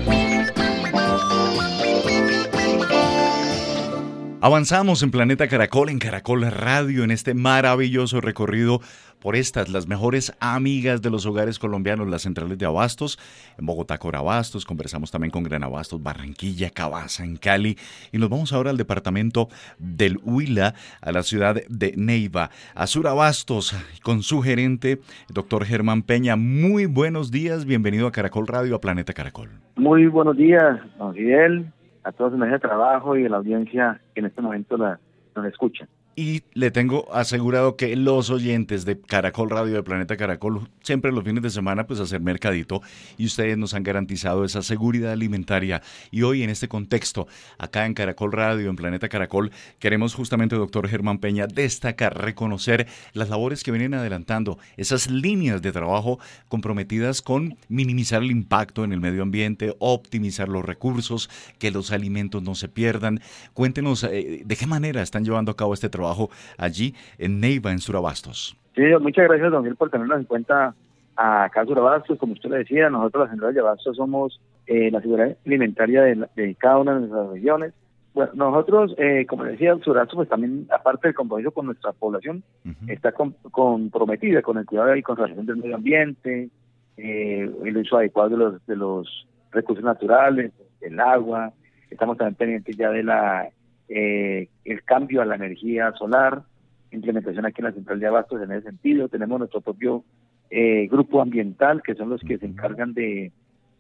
Avanzamos 4.43 5.03
en 5.03 5.11
Planeta 5.11 5.47
Caracol, 5.47 5.89
en 5.89 5.99
Caracol 5.99 6.41
Radio, 6.49 7.03
en 7.03 7.11
este 7.11 7.35
maravilloso 7.35 8.21
recorrido 8.21 8.81
por 9.19 9.35
estas, 9.35 9.69
las 9.69 9.87
mejores 9.87 10.35
amigas 10.39 11.03
de 11.03 11.11
los 11.11 11.27
hogares 11.27 11.59
colombianos, 11.59 12.09
las 12.09 12.23
centrales 12.23 12.57
de 12.57 12.65
abastos, 12.65 13.19
en 13.59 13.67
Bogotá, 13.67 13.99
Corabastos, 13.99 14.65
conversamos 14.65 15.11
también 15.11 15.29
con 15.29 15.43
Gran 15.43 15.63
Abastos, 15.63 16.01
Barranquilla, 16.01 16.71
Cabaza, 16.71 17.23
en 17.23 17.37
Cali, 17.37 17.77
y 18.11 18.17
nos 18.17 18.29
vamos 18.29 18.51
ahora 18.51 18.71
al 18.71 18.77
departamento 18.77 19.47
del 19.77 20.19
Huila, 20.23 20.73
a 21.01 21.11
la 21.11 21.21
ciudad 21.21 21.57
de 21.69 21.93
Neiva, 21.95 22.49
a 22.73 22.87
Surabastos, 22.87 23.75
con 24.01 24.23
su 24.23 24.41
gerente, 24.41 25.01
doctor 25.29 25.65
Germán 25.65 26.01
Peña. 26.01 26.35
Muy 26.35 26.87
buenos 26.87 27.29
días, 27.29 27.65
bienvenido 27.65 28.07
a 28.07 28.11
Caracol 28.11 28.47
Radio, 28.47 28.73
a 28.73 28.81
Planeta 28.81 29.13
Caracol. 29.13 29.51
Muy 29.75 30.07
buenos 30.07 30.35
días, 30.35 30.79
Fidel, 31.13 31.71
a 32.03 32.11
todos 32.11 32.33
en 32.33 32.43
el 32.43 32.59
trabajo 32.59 33.17
y 33.17 33.25
a 33.25 33.29
la 33.29 33.37
audiencia 33.37 34.01
que 34.13 34.21
en 34.21 34.27
este 34.27 34.41
momento 34.41 34.77
la, 34.77 34.99
nos 35.35 35.45
escucha 35.45 35.87
y 36.21 36.43
le 36.53 36.69
tengo 36.69 37.11
asegurado 37.15 37.75
que 37.75 37.95
los 37.95 38.29
oyentes 38.29 38.85
de 38.85 39.01
Caracol 39.01 39.49
Radio 39.49 39.73
de 39.73 39.81
Planeta 39.81 40.17
Caracol 40.17 40.69
siempre 40.83 41.11
los 41.11 41.23
fines 41.23 41.41
de 41.41 41.49
semana 41.49 41.87
pues 41.87 41.99
hacer 41.99 42.21
mercadito 42.21 42.83
y 43.17 43.25
ustedes 43.25 43.57
nos 43.57 43.73
han 43.73 43.81
garantizado 43.81 44.45
esa 44.45 44.61
seguridad 44.61 45.13
alimentaria. 45.13 45.81
Y 46.11 46.21
hoy 46.21 46.43
en 46.43 46.51
este 46.51 46.67
contexto 46.67 47.27
acá 47.57 47.87
en 47.87 47.95
Caracol 47.95 48.33
Radio 48.33 48.69
en 48.69 48.75
Planeta 48.75 49.09
Caracol 49.09 49.51
queremos 49.79 50.13
justamente 50.13 50.55
doctor 50.55 50.87
Germán 50.87 51.17
Peña 51.17 51.47
destacar 51.47 52.15
reconocer 52.15 52.85
las 53.13 53.29
labores 53.29 53.63
que 53.63 53.71
vienen 53.71 53.95
adelantando 53.95 54.59
esas 54.77 55.09
líneas 55.09 55.63
de 55.63 55.71
trabajo 55.71 56.19
comprometidas 56.49 57.23
con 57.23 57.57
minimizar 57.67 58.21
el 58.21 58.29
impacto 58.29 58.83
en 58.83 58.93
el 58.93 58.99
medio 58.99 59.23
ambiente 59.23 59.75
optimizar 59.79 60.49
los 60.49 60.63
recursos 60.63 61.31
que 61.57 61.71
los 61.71 61.91
alimentos 61.91 62.43
no 62.43 62.53
se 62.53 62.67
pierdan. 62.67 63.21
Cuéntenos 63.55 64.03
eh, 64.03 64.43
de 64.45 64.55
qué 64.55 64.67
manera 64.67 65.01
están 65.01 65.25
llevando 65.25 65.51
a 65.51 65.57
cabo 65.57 65.73
este 65.73 65.89
trabajo 65.89 66.10
trabajo 66.11 66.29
allí 66.57 66.93
en 67.17 67.39
Neiva, 67.39 67.71
en 67.71 67.79
Surabastos. 67.79 68.55
Sí, 68.75 68.83
muchas 69.01 69.27
gracias, 69.27 69.51
don 69.51 69.63
Gil, 69.63 69.75
por 69.75 69.89
tenernos 69.89 70.19
en 70.19 70.25
cuenta 70.25 70.73
acá 71.15 71.61
en 71.61 71.67
Surabastos. 71.67 72.17
Como 72.19 72.33
usted 72.33 72.49
le 72.49 72.57
decía, 72.59 72.89
nosotros, 72.89 73.23
las 73.23 73.31
centrales 73.31 73.55
de 73.55 73.61
Abastos, 73.61 73.97
somos 73.97 74.39
eh, 74.67 74.89
la 74.91 75.01
seguridad 75.01 75.37
alimentaria 75.45 76.03
de, 76.03 76.55
cada 76.55 76.79
una 76.79 76.93
de 76.93 76.99
nuestras 77.01 77.29
regiones. 77.29 77.73
Bueno, 78.13 78.31
nosotros, 78.33 78.93
eh, 78.97 79.25
como 79.25 79.43
decía, 79.45 79.75
Surabastos, 79.83 80.15
pues 80.15 80.29
también, 80.29 80.67
aparte 80.71 81.07
del 81.07 81.15
compromiso 81.15 81.51
con 81.51 81.65
nuestra 81.65 81.93
población, 81.93 82.43
está 82.87 83.13
comprometida 83.13 84.41
con 84.41 84.57
el 84.57 84.65
cuidado 84.65 84.95
y 84.95 85.01
conservación 85.01 85.45
del 85.45 85.57
medio 85.57 85.75
ambiente, 85.75 86.49
eh, 86.97 87.49
el 87.65 87.77
uso 87.77 87.97
adecuado 87.97 88.29
de 88.29 88.37
los, 88.37 88.65
de 88.65 88.75
los 88.75 89.27
recursos 89.51 89.83
naturales, 89.83 90.51
el 90.81 90.99
agua. 90.99 91.51
Estamos 91.89 92.17
también 92.17 92.35
pendientes 92.35 92.77
ya 92.77 92.89
de 92.89 93.03
la 93.03 93.49
eh, 93.93 94.47
el 94.63 94.83
cambio 94.83 95.21
a 95.21 95.25
la 95.25 95.35
energía 95.35 95.91
solar, 95.93 96.43
implementación 96.91 97.45
aquí 97.45 97.59
en 97.59 97.65
la 97.65 97.73
central 97.73 97.99
de 97.99 98.07
abastos 98.07 98.41
en 98.41 98.51
ese 98.53 98.67
sentido. 98.69 99.09
Tenemos 99.09 99.37
nuestro 99.37 99.59
propio 99.59 100.05
eh, 100.49 100.87
grupo 100.89 101.21
ambiental, 101.21 101.81
que 101.83 101.95
son 101.95 102.09
los 102.09 102.21
que 102.21 102.37
se 102.37 102.45
encargan 102.45 102.93
de, 102.93 103.33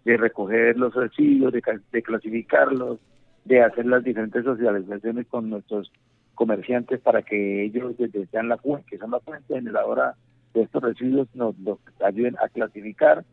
recoger 0.03 0.77
los 0.77 0.93
residuos, 0.93 1.53
de, 1.53 2.01
clasificarlos, 2.01 2.99
de 3.45 3.61
hacer 3.61 3.85
las 3.85 4.03
diferentes 4.03 4.43
socializaciones 4.43 5.27
con 5.27 5.49
nuestros 5.49 5.91
comerciantes 6.35 6.99
para 6.99 7.21
que 7.21 7.63
ellos 7.63 7.95
desde 7.97 8.25
sean 8.27 8.49
la 8.49 8.57
fuente, 8.57 8.87
que 8.89 8.97
son 8.97 9.11
la 9.11 9.19
fuente 9.21 9.53
generadora 9.53 10.15
de 10.53 10.63
estos 10.63 10.83
residuos, 10.83 11.29
nos, 11.35 11.55
ayuden 12.03 12.35
a 12.43 12.49
clasificar 12.49 13.23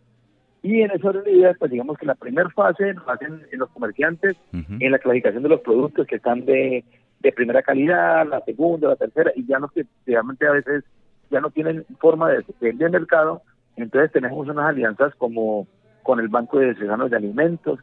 y 0.62 0.82
en 0.82 0.90
esa 0.90 1.12
realidad, 1.12 1.56
pues 1.58 1.70
digamos 1.70 1.96
que 1.98 2.06
la 2.06 2.14
primera 2.14 2.50
fase 2.50 2.92
lo 2.92 3.08
hacen 3.10 3.42
los 3.52 3.68
comerciantes 3.70 4.36
en 4.52 4.92
la 4.92 4.98
clasificación 4.98 5.42
de 5.42 5.48
los 5.48 5.60
productos 5.60 6.06
que 6.06 6.16
están 6.16 6.44
de, 6.44 6.84
de 7.20 7.32
primera 7.32 7.62
calidad, 7.62 8.26
la 8.26 8.40
segunda, 8.40 8.88
la 8.88 8.96
tercera, 8.96 9.32
y 9.36 9.46
ya 9.46 9.58
no 9.58 9.68
que 9.68 9.86
realmente 10.06 10.46
a 10.46 10.52
veces 10.52 10.84
ya 11.30 11.40
no 11.40 11.50
tienen 11.50 11.84
forma 12.00 12.30
de 12.30 12.44
vender 12.60 12.90
mercado, 12.90 13.42
entonces 13.76 14.10
tenemos 14.12 14.48
unas 14.48 14.66
alianzas 14.66 15.14
como 15.16 15.66
con 16.02 16.20
el 16.20 16.28
Banco 16.28 16.58
de 16.58 16.74
Ciudadanos 16.74 17.10
de 17.10 17.16
Alimentos. 17.16 17.80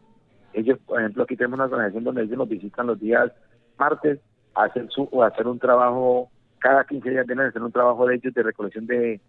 Ellos, 0.53 0.79
por 0.85 0.99
ejemplo, 0.99 1.23
aquí 1.23 1.35
tenemos 1.35 1.57
una 1.57 1.65
organización 1.65 2.03
donde 2.03 2.23
ellos 2.23 2.37
nos 2.37 2.49
visitan 2.49 2.87
los 2.87 2.99
días 2.99 3.31
martes 3.77 4.19
a 4.55 4.63
hacer, 4.65 4.87
su, 4.89 5.07
o 5.11 5.23
hacer 5.23 5.47
un 5.47 5.59
trabajo, 5.59 6.29
cada 6.59 6.83
15 6.85 7.09
días 7.09 7.27
vienen 7.27 7.45
a 7.45 7.49
hacer 7.49 7.61
un 7.61 7.71
trabajo 7.71 8.07
de 8.07 8.15
ellos 8.15 8.33
de 8.33 8.43
recolección 8.43 8.87
de, 8.87 9.21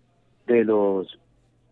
de 0.47 0.65
los 0.65 1.19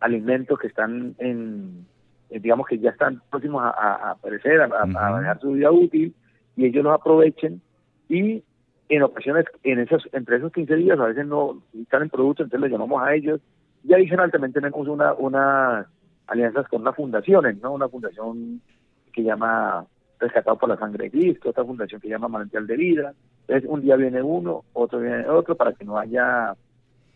alimentos 0.01 0.59
que 0.59 0.67
están 0.67 1.15
en, 1.19 1.87
eh, 2.31 2.41
digamos 2.41 2.67
que 2.67 2.79
ya 2.79 2.91
están 2.91 3.23
próximos 3.31 3.63
a, 3.63 4.11
aparecer, 4.11 4.61
a, 4.61 4.67
a, 4.67 5.21
dejar 5.21 5.41
su 5.41 5.53
vida 5.53 5.71
útil, 5.71 6.15
y 6.57 6.67
ellos 6.67 6.85
los 6.85 6.95
aprovechen 6.95 7.61
y 8.09 8.43
en 8.89 9.03
ocasiones, 9.03 9.47
en 9.63 9.81
esos, 9.81 10.09
entre 10.13 10.37
esos 10.37 10.53
15 10.53 10.77
días, 10.77 10.99
a 10.99 11.07
veces 11.07 11.27
no 11.27 11.63
están 11.81 12.03
en 12.03 12.11
producto, 12.11 12.43
entonces 12.43 12.61
les 12.61 12.73
llamamos 12.73 13.03
a 13.03 13.15
ellos. 13.15 13.41
Y 13.83 13.95
adicional 13.95 14.31
también 14.31 14.53
tenemos 14.53 14.87
una, 14.87 15.15
una 15.15 15.87
alianzas 16.27 16.69
con 16.69 16.83
unas 16.83 16.97
fundaciones, 16.97 17.61
¿no? 17.63 17.73
Una 17.73 17.89
fundación 17.89 18.61
que 19.13 19.23
llama 19.23 19.87
Rescatado 20.19 20.59
por 20.59 20.69
la 20.69 20.77
Sangre 20.77 21.05
de 21.05 21.11
Cristo, 21.11 21.51
otra 21.51 21.65
fundación 21.65 22.01
que 22.01 22.09
llama 22.09 22.29
Manantial 22.29 22.67
de 22.67 22.77
Vida. 22.77 23.15
Entonces, 23.47 23.69
un 23.69 23.81
día 23.81 23.97
viene 23.97 24.23
uno, 24.23 24.65
otro 24.73 25.01
viene 25.01 25.27
otro, 25.29 25.55
para 25.55 25.73
que 25.73 25.85
no 25.85 25.99
haya 25.99 26.55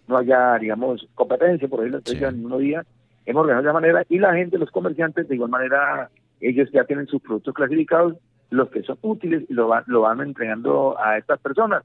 no 0.09 0.17
haya, 0.17 0.59
digamos, 0.59 1.07
competencia, 1.15 1.69
por 1.69 1.81
ejemplo, 1.81 2.01
sí. 2.05 2.23
en 2.23 2.45
unos 2.45 2.61
días, 2.61 2.87
hemos 3.27 3.43
organizado 3.43 3.63
de 3.63 3.69
esa 3.69 3.81
manera, 3.81 4.07
y 4.09 4.19
la 4.19 4.35
gente, 4.35 4.59
los 4.59 4.71
comerciantes, 4.71 5.29
de 5.29 5.35
igual 5.35 5.51
manera, 5.51 6.11
ellos 6.41 6.69
ya 6.73 6.85
tienen 6.85 7.07
sus 7.07 7.21
productos 7.21 7.55
clasificados, 7.55 8.15
los 8.51 8.71
que 8.71 8.83
son 8.83 8.99
útiles, 9.03 9.45
y 9.49 9.55
lo 9.55 9.69
van, 9.69 9.85
lo 9.87 10.01
van 10.01 10.21
entregando 10.21 10.99
a 10.99 11.19
estas 11.19 11.39
personas 11.41 11.85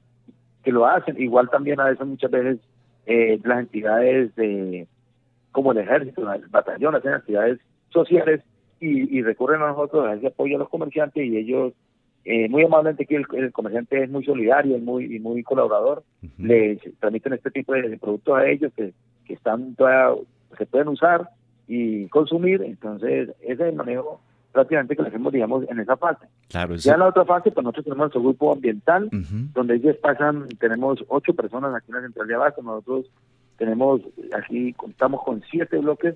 que 0.62 0.72
lo 0.72 0.86
hacen. 0.86 1.20
Igual 1.20 1.50
también 1.50 1.78
a 1.80 1.84
veces, 1.84 2.06
muchas 2.06 2.30
veces, 2.30 2.58
eh, 3.06 3.38
las 3.44 3.60
entidades 3.60 4.34
de 4.34 4.88
como 5.52 5.70
el 5.70 5.78
ejército, 5.78 6.32
el 6.32 6.48
batallón, 6.48 6.96
hacen 6.96 7.12
actividades 7.12 7.60
sociales 7.90 8.42
y, 8.80 9.16
y 9.16 9.22
recurren 9.22 9.62
a 9.62 9.68
nosotros 9.68 10.04
a 10.04 10.14
ese 10.14 10.26
apoyo 10.26 10.56
a 10.56 10.58
los 10.58 10.68
comerciantes 10.68 11.24
y 11.24 11.36
ellos 11.36 11.74
eh, 12.24 12.48
muy 12.48 12.64
amablemente 12.64 13.06
que 13.06 13.16
el, 13.16 13.52
comerciante 13.52 14.02
es 14.02 14.10
muy 14.10 14.24
solidario 14.24 14.76
y 14.76 14.80
muy, 14.80 15.18
muy 15.20 15.42
colaborador, 15.42 16.04
le 16.38 16.76
transmiten 16.98 17.34
este 17.34 17.50
tipo 17.50 17.74
de, 17.74 17.98
productos 17.98 18.38
a 18.38 18.46
ellos 18.46 18.72
que, 18.74 18.92
que 19.26 19.34
están 19.34 19.76
se 20.56 20.66
pueden 20.66 20.88
usar 20.88 21.28
y 21.66 22.08
consumir, 22.08 22.62
entonces 22.62 23.30
ese 23.40 23.52
es 23.52 23.60
el 23.60 23.74
manejo 23.74 24.20
prácticamente 24.52 24.94
que 24.94 25.02
lo 25.02 25.08
hacemos, 25.08 25.32
digamos, 25.32 25.68
en 25.68 25.80
esa 25.80 25.96
fase. 25.96 26.26
Claro, 26.48 26.76
Ya 26.76 26.94
en 26.94 27.00
la 27.00 27.08
otra 27.08 27.24
fase, 27.24 27.50
pues 27.50 27.64
nosotros 27.64 27.84
tenemos 27.84 28.04
nuestro 28.04 28.22
grupo 28.22 28.52
ambiental, 28.52 29.08
donde 29.52 29.74
ellos 29.74 29.96
pasan, 29.96 30.46
tenemos 30.60 31.04
ocho 31.08 31.34
personas 31.34 31.74
aquí 31.74 31.90
en 31.90 31.96
la 31.96 32.02
central 32.02 32.28
de 32.28 32.34
abajo, 32.36 32.62
nosotros 32.62 33.10
tenemos, 33.58 34.00
aquí 34.32 34.72
contamos 34.74 35.22
con 35.24 35.42
siete 35.50 35.78
bloques 35.78 36.14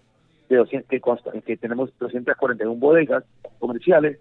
de 0.48 0.56
200, 0.56 0.88
que, 0.88 1.00
consta, 1.00 1.32
que 1.44 1.56
tenemos 1.56 1.90
241 1.98 2.74
bodegas 2.76 3.24
comerciales, 3.58 4.18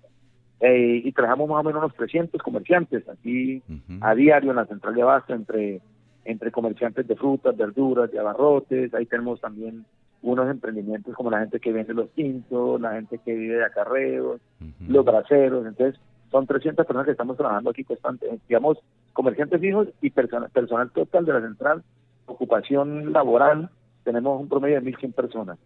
eh, 0.60 1.02
y 1.04 1.12
trabajamos 1.12 1.50
más 1.50 1.60
o 1.60 1.63
menos 1.63 1.84
unos 1.84 1.96
300 1.96 2.41
comerciantes 2.41 3.08
aquí 3.08 3.62
a 4.02 4.15
diario 4.15 4.52
en 4.52 4.58
la 4.58 4.65
central 4.65 4.96
de 4.96 5.02
abasto 5.02 5.34
entre 5.34 5.82
entre 6.26 6.52
comerciantes 6.52 7.08
de 7.08 7.15
frutas, 7.15 7.56
verduras, 7.56 8.12
de 8.12 8.20
abarrotes, 8.20 8.93
ahí 8.93 9.06
tenemos 9.06 9.39
también 9.39 9.86
unos 10.22 10.50
emprendimientos 10.50 11.15
como 11.15 11.32
la 11.32 11.39
gente 11.39 11.60
que 11.60 11.72
vende 11.72 11.93
los 11.93 12.10
tintos, 12.10 12.82
la 12.82 12.93
gente 12.93 13.20
que 13.24 13.34
vive 13.34 13.56
de 13.56 13.65
acarreos, 13.65 14.41
los 14.89 15.06
braceros, 15.06 15.65
entonces 15.65 16.00
son 16.30 16.46
300 16.46 16.86
personas 16.86 17.06
que 17.06 17.12
estamos 17.12 17.38
trabajando 17.38 17.70
aquí 17.70 17.86
constante, 17.86 18.28
digamos, 18.50 18.78
comerciantes 19.13 19.62
fijos 19.62 19.88
y 20.02 20.10
personal, 20.10 20.50
personal 20.50 20.91
total 20.91 21.26
de 21.26 21.34
la 21.34 21.41
central, 21.41 21.84
ocupación 22.26 23.13
laboral, 23.13 23.70
tenemos 24.04 24.41
un 24.41 24.50
promedio 24.50 24.82
de 24.82 24.91
1.100 24.91 25.13
personas. 25.13 25.58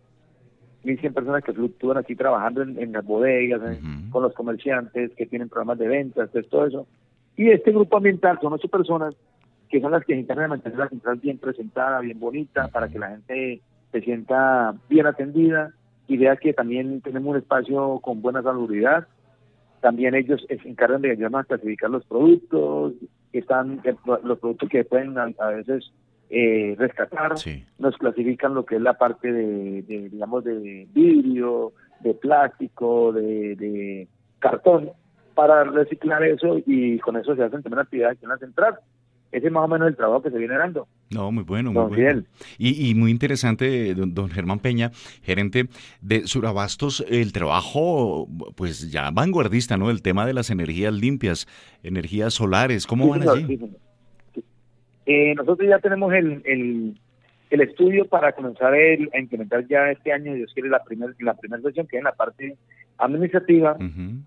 1.100 0.84 1.14
personas 1.14 1.44
que 1.44 1.54
fluctúan 1.54 1.98
aquí 1.98 2.16
trabajando 2.16 2.62
en, 2.64 2.92
las 2.92 3.06
bodegas, 3.06 3.62
con 4.10 4.24
los 4.24 4.34
comerciantes, 4.34 5.12
que 5.16 5.26
tienen 5.26 5.50
programas 5.50 5.80
de 5.80 5.88
ventas, 5.88 6.30
todo 6.50 6.66
eso. 6.66 6.88
Y 7.38 7.50
este 7.50 7.72
grupo 7.72 7.98
ambiental 7.98 8.40
son 8.42 8.54
ocho 8.54 8.68
personas 8.68 9.16
que 9.70 9.80
son 9.80 9.92
las 9.92 10.04
que 10.04 10.14
se 10.14 10.20
encargan 10.20 10.46
de 10.46 10.50
mantener 10.50 10.80
la 10.80 10.90
central 10.90 11.18
bien 11.18 11.38
presentada, 11.38 12.02
bien 12.02 12.20
bonita, 12.20 12.68
para 12.68 12.90
que 12.90 13.00
la 13.00 13.10
gente 13.10 13.62
se 13.92 14.02
sienta 14.02 14.76
bien 14.90 15.08
atendida 15.08 15.74
y 16.08 16.18
vea 16.18 16.36
que 16.36 16.54
también 16.54 17.00
tenemos 17.02 17.32
un 17.32 17.38
espacio 17.38 18.00
con 18.00 18.22
buena 18.22 18.44
salubridad. 18.44 19.08
También 19.80 20.14
ellos 20.14 20.46
se 20.48 20.70
encargan 20.70 21.02
de 21.02 21.12
ayudarnos 21.12 21.42
a 21.42 21.46
clasificar 21.46 21.90
los 21.90 22.06
productos, 22.06 22.94
que 23.32 23.40
están 23.40 23.82
los 24.24 24.40
productos 24.40 24.70
que 24.70 24.84
pueden 24.84 25.18
a 25.18 25.48
veces 25.48 25.92
eh, 26.34 26.76
rescatar, 26.78 27.34
nos 27.78 27.98
clasifican 27.98 28.54
lo 28.54 28.66
que 28.66 28.78
es 28.78 28.82
la 28.82 28.94
parte 28.94 29.32
de, 29.34 29.82
digamos, 30.10 30.46
de 30.46 30.88
vidrio, 30.94 31.74
de 32.00 32.14
plástico, 32.14 33.12
de, 33.12 34.08
cartón, 34.40 34.92
para 35.36 35.66
reciclar 35.66 36.24
eso 36.24 36.58
y 36.66 37.00
con 37.00 37.18
eso 37.18 37.36
se 37.36 37.44
hacen 37.44 37.62
también 37.62 37.80
actividades 37.80 38.16
aquí 38.16 38.24
en 38.24 38.30
la 38.30 38.38
central. 38.38 38.76
Ese 39.34 39.48
es 39.48 39.52
más 39.52 39.66
o 39.66 39.68
menos 39.68 39.90
el 39.90 39.96
trabajo 39.96 40.22
que 40.22 40.30
se 40.30 40.38
viene 40.38 40.58
dando. 40.58 40.88
No, 41.10 41.32
muy 41.34 41.44
bueno, 41.44 41.74
muy 41.74 41.84
bueno. 41.84 42.24
Y, 42.58 42.90
y, 42.90 42.96
muy 42.96 43.12
interesante, 43.12 43.94
don, 43.94 44.30
Germán 44.30 44.60
Peña, 44.60 44.92
gerente 45.22 45.68
de 46.02 46.28
Surabastos, 46.28 47.06
el 47.10 47.34
trabajo, 47.34 48.28
pues 48.56 48.90
ya 48.90 49.12
vanguardista, 49.12 49.76
¿no? 49.76 49.90
El 49.90 50.02
tema 50.02 50.26
de 50.26 50.34
las 50.34 50.50
energías 50.50 50.94
limpias, 50.94 51.48
energías 51.84 52.34
solares, 52.34 52.88
¿cómo 52.88 53.10
van 53.10 53.28
allí? 53.28 53.60
Eh, 55.06 55.34
nosotros 55.36 55.68
ya 55.68 55.80
tenemos 55.80 56.14
el, 56.14 56.96
el 57.52 57.62
estudio 57.62 58.06
para 58.06 58.32
comenzar 58.32 58.74
el, 58.74 59.10
a 59.14 59.20
implementar 59.20 59.68
ya 59.68 59.92
este 59.92 60.14
año, 60.14 60.34
Dios 60.34 60.52
quiere, 60.54 60.70
la 60.70 60.84
primera 60.84 61.14
la 61.20 61.34
primera 61.34 61.62
sesión 61.62 61.86
que 61.86 61.98
es 61.98 62.00
en 62.00 62.06
la 62.06 62.14
parte 62.14 62.58
administrativa, 62.98 63.78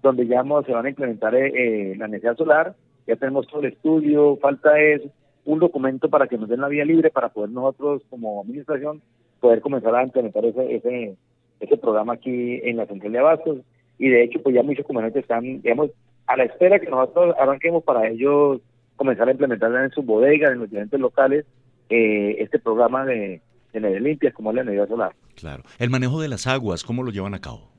donde 0.02 0.26
ya 0.26 0.42
se 0.66 0.72
van 0.72 0.86
a 0.86 0.88
implementar 0.90 1.34
eh, 1.34 1.52
eh, 1.54 1.96
la 1.96 2.06
necesidad 2.06 2.36
solar, 2.36 2.74
ya 3.06 3.16
tenemos 3.16 3.46
todo 3.46 3.60
el 3.60 3.72
estudio, 3.72 4.36
falta 4.36 4.78
es 4.78 5.00
un 5.46 5.58
documento 5.58 6.10
para 6.10 6.26
que 6.26 6.36
nos 6.36 6.48
den 6.48 6.60
la 6.60 6.68
vía 6.68 6.84
libre 6.84 7.10
para 7.10 7.30
poder 7.30 7.50
nosotros 7.50 8.02
como 8.10 8.42
administración 8.42 9.00
poder 9.40 9.60
comenzar 9.60 9.94
a 9.94 10.02
implementar 10.02 10.44
ese, 10.44 10.74
ese, 10.74 11.16
ese 11.60 11.76
programa 11.78 12.14
aquí 12.14 12.60
en 12.62 12.76
la 12.76 12.86
central 12.86 13.12
de 13.12 13.18
abastos. 13.18 13.58
Y 13.98 14.08
de 14.08 14.24
hecho 14.24 14.42
pues 14.42 14.54
ya 14.54 14.62
muchos 14.62 14.86
comerciantes 14.86 15.22
están, 15.22 15.62
digamos, 15.62 15.90
a 16.26 16.36
la 16.36 16.44
espera 16.44 16.78
que 16.78 16.90
nosotros 16.90 17.34
arranquemos 17.38 17.84
para 17.84 18.08
ellos 18.08 18.60
comenzar 18.96 19.28
a 19.28 19.32
implementar 19.32 19.74
en 19.74 19.90
sus 19.90 20.04
bodegas, 20.04 20.52
en 20.52 20.60
los 20.60 20.70
diferentes 20.70 21.00
locales, 21.00 21.44
eh, 21.88 22.36
este 22.38 22.58
programa 22.58 23.04
de, 23.04 23.40
de 23.72 24.00
limpias 24.00 24.34
como 24.34 24.50
es 24.50 24.56
la 24.56 24.62
energía 24.62 24.86
solar. 24.86 25.12
Claro. 25.34 25.62
El 25.78 25.90
manejo 25.90 26.20
de 26.20 26.28
las 26.28 26.46
aguas, 26.46 26.84
¿cómo 26.84 27.02
lo 27.02 27.10
llevan 27.10 27.34
a 27.34 27.40
cabo? 27.40 27.74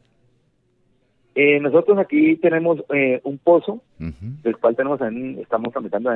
Eh, 1.35 1.59
nosotros 1.59 1.97
aquí 1.97 2.37
tenemos 2.37 2.81
eh, 2.93 3.19
un 3.25 3.37
pozo, 3.37 3.81
del 3.99 4.57
cual 4.57 4.75
tenemos 4.77 5.01
estamos 5.41 5.73
tramitando, 5.73 6.09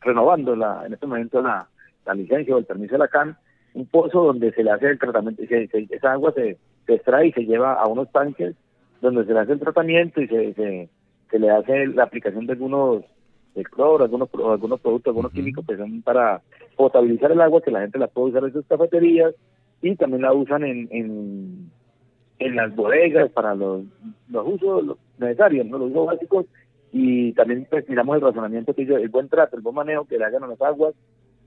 renovando 0.00 0.56
la, 0.56 0.84
en 0.86 0.92
este 0.92 1.06
momento 1.06 1.40
la, 1.40 1.68
la, 2.04 2.14
licencia 2.14 2.56
o 2.56 2.58
el 2.58 2.64
permiso 2.64 2.94
de 2.94 2.98
la 2.98 3.06
CAN, 3.06 3.36
un 3.74 3.86
pozo 3.86 4.24
donde 4.24 4.52
se 4.52 4.64
le 4.64 4.72
hace 4.72 4.88
el 4.88 4.98
tratamiento, 4.98 5.40
se, 5.46 5.68
esa 5.90 6.12
agua 6.12 6.32
se, 6.32 6.58
se, 6.86 6.94
extrae 6.94 7.28
y 7.28 7.32
se 7.32 7.44
lleva 7.44 7.74
a 7.74 7.86
unos 7.86 8.10
tanques 8.10 8.56
donde 9.00 9.24
se 9.24 9.32
le 9.32 9.38
hace 9.38 9.52
el 9.52 9.60
tratamiento 9.60 10.20
y 10.20 10.26
se, 10.26 10.52
se, 10.54 10.88
se 11.30 11.38
le 11.38 11.50
hace 11.50 11.86
la 11.86 12.02
aplicación 12.02 12.46
de 12.46 12.54
algunos 12.54 13.04
de 13.54 13.64
cloro, 13.64 14.04
algunos, 14.04 14.28
algunos 14.34 14.80
productos, 14.80 15.10
algunos 15.10 15.32
químicos 15.32 15.64
que 15.66 15.76
son 15.76 16.02
para 16.02 16.42
potabilizar 16.76 17.32
el 17.32 17.40
agua, 17.40 17.62
que 17.62 17.70
la 17.70 17.80
gente 17.80 17.98
la 17.98 18.08
puede 18.08 18.30
usar 18.30 18.44
en 18.44 18.52
sus 18.52 18.66
cafeterías 18.66 19.34
y 19.82 19.96
también 19.96 20.22
la 20.22 20.32
usan 20.32 20.64
en, 20.64 20.88
en, 20.90 21.70
en 22.38 22.56
las 22.56 22.74
bodegas 22.74 23.30
para 23.30 23.54
los, 23.54 23.84
los 24.28 24.46
usos 24.46 24.98
necesarios, 25.18 25.66
¿no? 25.66 25.78
los 25.78 25.90
usos 25.90 26.06
básicos 26.06 26.46
y 26.92 27.32
también 27.32 27.66
pues, 27.70 27.88
miramos 27.88 28.16
el 28.16 28.22
razonamiento 28.22 28.74
que 28.74 28.82
el 28.82 29.08
buen 29.08 29.28
trato, 29.28 29.56
el 29.56 29.62
buen 29.62 29.76
manejo 29.76 30.06
que 30.06 30.18
le 30.18 30.24
hagan 30.24 30.44
a 30.44 30.48
las 30.48 30.60
aguas 30.60 30.94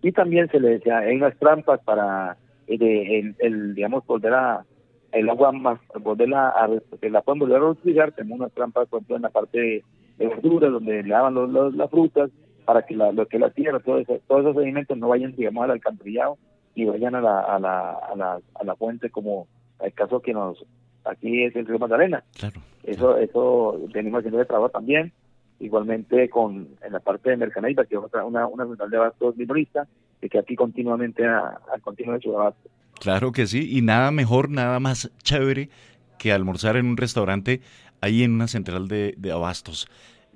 y 0.02 0.12
también 0.12 0.50
se 0.50 0.60
le 0.60 0.70
decía, 0.70 1.00
hay 1.00 1.16
unas 1.16 1.38
trampas 1.38 1.82
para 1.84 2.38
eh, 2.68 3.34
el, 3.39 3.76
digamos 3.76 4.06
volver 4.06 4.34
a 4.34 4.66
el 5.12 5.30
agua 5.30 5.52
más 5.52 5.80
volverla 6.02 6.50
a, 6.50 6.70
que 7.00 7.10
la 7.10 7.22
pueden 7.22 7.39
volver 7.39 7.62
a 7.62 7.70
utilizar 7.70 8.12
tenemos 8.13 8.39
unas 8.39 8.54
trampas 8.54 8.88
por 8.88 9.00
ejemplo 9.00 9.16
en 9.18 9.22
la 9.22 9.30
parte 9.30 9.84
de 10.17 10.28
verduras, 10.28 10.71
donde 10.71 11.04
le 11.04 11.10
daban 11.10 11.34
los, 11.34 11.73
las 11.76 11.89
frutas, 11.89 12.30
para 12.65 12.86
que 12.86 12.95
la, 12.95 13.12
lo 13.12 13.28
que 13.28 13.39
la 13.39 13.49
tierra, 13.49 13.80
todo 13.80 14.02
todos 14.28 14.41
esos 14.41 14.56
sedimentos 14.56 14.97
no 14.97 15.10
vayan, 15.10 15.36
digamos, 15.36 15.63
al 15.65 15.71
alcantarillado 15.71 16.38
y 16.76 16.86
vayan 16.86 17.15
a 17.15 17.21
la, 17.21 17.39
a 17.41 17.60
la, 17.60 17.91
a 17.91 18.15
la, 18.15 18.39
a 18.56 18.63
la 18.63 18.76
fuente, 18.76 19.10
como 19.10 19.47
el 19.82 19.93
caso 19.93 20.21
que 20.21 20.34
nos, 20.34 20.65
aquí 21.04 21.43
es 21.43 21.56
el 21.56 21.65
río 21.65 21.78
Magdalena. 21.78 22.23
Claro. 22.39 22.62
Eso, 22.84 23.17
eso 23.17 23.80
venimos 23.93 24.19
haciendo 24.19 24.39
de 24.39 24.45
trabajo 24.45 24.69
también, 24.69 25.12
igualmente 25.60 26.30
con 26.30 26.69
en 26.82 26.93
la 26.93 26.99
parte 26.99 27.30
de 27.30 27.38
Mercanaiba, 27.38 27.86
que 27.86 27.95
es 27.95 28.02
otra, 28.02 28.26
una, 28.26 28.47
una 28.47 28.65
central 28.65 28.89
de 28.89 28.97
abastos 28.97 29.36
minorista, 29.36 29.88
que 30.21 30.30
queda 30.30 30.41
aquí 30.41 30.56
continuamente 30.56 31.26
a, 31.26 31.60
a 31.73 31.80
continuo 31.82 32.15
de 32.15 32.21
su 32.21 32.38
abasto. 32.38 32.69
Claro 32.99 33.34
que 33.34 33.45
sí, 33.45 33.78
y 33.78 33.82
nada 33.82 34.12
mejor, 34.12 34.49
nada 34.49 34.80
más 34.80 35.12
chévere 35.23 35.69
que 36.17 36.32
almorzar 36.32 36.78
en 36.78 36.86
un 36.86 36.95
restaurante 36.95 37.60
ahí 38.04 38.24
en 38.24 38.34
una 38.34 38.48
central 38.48 38.88
de, 38.88 39.16
de 39.18 39.32
abastos. 39.32 39.88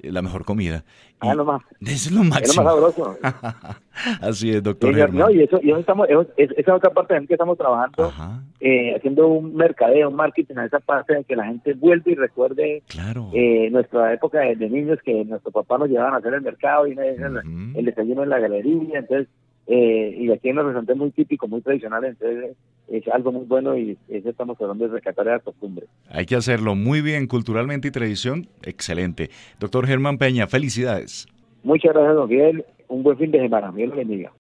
Eh, 0.02 0.12
la 0.12 0.22
mejor 0.22 0.46
comida. 0.46 0.84
Ah, 1.20 1.34
lo 1.34 1.44
más. 1.44 1.62
Es 1.82 2.12
lo 2.12 2.24
máximo. 2.24 2.46
Es 2.46 2.56
lo 2.58 2.64
más 2.64 2.74
sabroso. 2.96 3.18
Así 4.22 4.52
es, 4.52 4.62
doctor. 4.62 5.14
no, 5.14 5.32
y 5.32 5.42
eso, 5.42 5.60
y 5.64 5.72
eso 5.72 5.80
estamos, 5.80 6.08
es, 6.38 6.52
esa 6.56 6.76
otra 6.76 6.92
parte 6.92 7.16
en 7.16 7.26
que 7.26 7.34
estamos 7.34 7.58
trabajando, 7.58 8.14
eh, 8.60 8.96
haciendo 8.96 9.28
un 9.28 9.56
mercadeo, 9.56 10.10
un 10.10 10.16
marketing 10.16 10.58
a 10.58 10.66
esa 10.66 10.80
parte 10.80 11.16
de 11.16 11.24
que 11.24 11.36
la 11.36 11.46
gente 11.46 11.74
vuelva 11.74 12.12
y 12.12 12.16
recuerde 12.16 12.84
claro. 12.88 13.32
eh, 13.34 13.70
nuestra 13.72 14.14
época 14.14 14.40
de, 14.42 14.56
niños 14.70 15.00
que 15.04 15.26
nuestro 15.26 15.52
papá 15.52 15.80
nos 15.80 15.90
llevaban 15.90 16.14
a 16.14 16.18
hacer 16.18 16.36
el 16.36 16.42
mercado 16.42 16.86
y 16.86 16.92
el 16.92 17.86
desayuno 17.86 18.22
en 18.22 18.30
la 18.30 18.38
galería. 18.38 19.00
Entonces, 19.00 19.28
eh, 19.68 20.16
y 20.18 20.32
aquí 20.32 20.50
en 20.50 20.56
los 20.56 20.66
restaurantes 20.66 20.96
muy 20.96 21.12
típico, 21.12 21.48
muy 21.48 21.62
tradicional, 21.62 22.06
entonces 22.06 22.56
es 22.88 23.08
algo 23.10 23.34
muy 23.34 23.46
bueno 23.46 23.78
y 23.78 23.98
eso 24.08 24.30
estamos 24.30 24.58
tratando 24.58 24.88
de 24.88 24.94
rescatar 24.94 25.26
la 25.26 25.40
costumbre. 25.40 25.88
Hay 26.10 26.26
que 26.26 26.36
hacerlo 26.36 26.76
muy 26.76 27.02
bien, 27.02 27.28
culturalmente 27.28 27.90
y 27.90 27.92
tradición, 27.92 28.48
excelente. 28.64 29.30
Doctor 29.60 29.86
Germán 29.86 30.18
Peña, 30.18 30.48
felicidades. 30.48 31.28
Muchas 31.64 31.94
gracias, 31.94 32.16
don 32.16 32.30
Miguel. 32.30 32.66
Un 32.88 33.04
buen 33.04 33.18
fin 33.18 33.32
de 33.32 33.40
semana. 33.40 33.72
Dios 33.76 33.94
bendiga. 33.94 34.32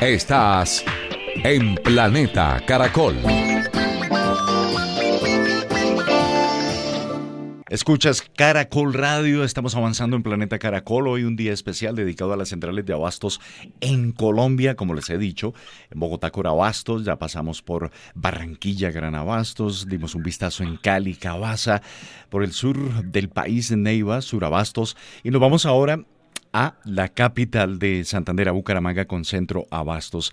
Estás 0.00 0.84
en 1.44 1.76
Planeta 1.76 2.60
Caracol. 2.66 3.14
Escuchas 7.68 8.22
Caracol 8.36 8.94
Radio, 8.94 9.42
estamos 9.42 9.74
avanzando 9.74 10.14
en 10.14 10.22
Planeta 10.22 10.60
Caracol, 10.60 11.08
hoy 11.08 11.24
un 11.24 11.34
día 11.34 11.52
especial 11.52 11.96
dedicado 11.96 12.32
a 12.32 12.36
las 12.36 12.50
centrales 12.50 12.86
de 12.86 12.92
abastos 12.92 13.40
en 13.80 14.12
Colombia, 14.12 14.76
como 14.76 14.94
les 14.94 15.10
he 15.10 15.18
dicho, 15.18 15.52
en 15.90 15.98
Bogotá 15.98 16.30
Corabastos, 16.30 17.04
ya 17.04 17.16
pasamos 17.16 17.62
por 17.62 17.90
Barranquilla 18.14 18.92
Gran 18.92 19.16
Abastos, 19.16 19.88
dimos 19.88 20.14
un 20.14 20.22
vistazo 20.22 20.62
en 20.62 20.76
Cali, 20.76 21.16
Cabaza, 21.16 21.82
por 22.30 22.44
el 22.44 22.52
sur 22.52 23.02
del 23.02 23.30
país, 23.30 23.72
en 23.72 23.82
Neiva, 23.82 24.22
Surabastos, 24.22 24.96
y 25.24 25.30
nos 25.30 25.40
vamos 25.40 25.66
ahora 25.66 26.04
a 26.52 26.76
la 26.84 27.08
capital 27.08 27.80
de 27.80 28.04
Santander, 28.04 28.48
a 28.48 28.52
Bucaramanga, 28.52 29.06
con 29.06 29.24
centro 29.24 29.66
Abastos. 29.72 30.32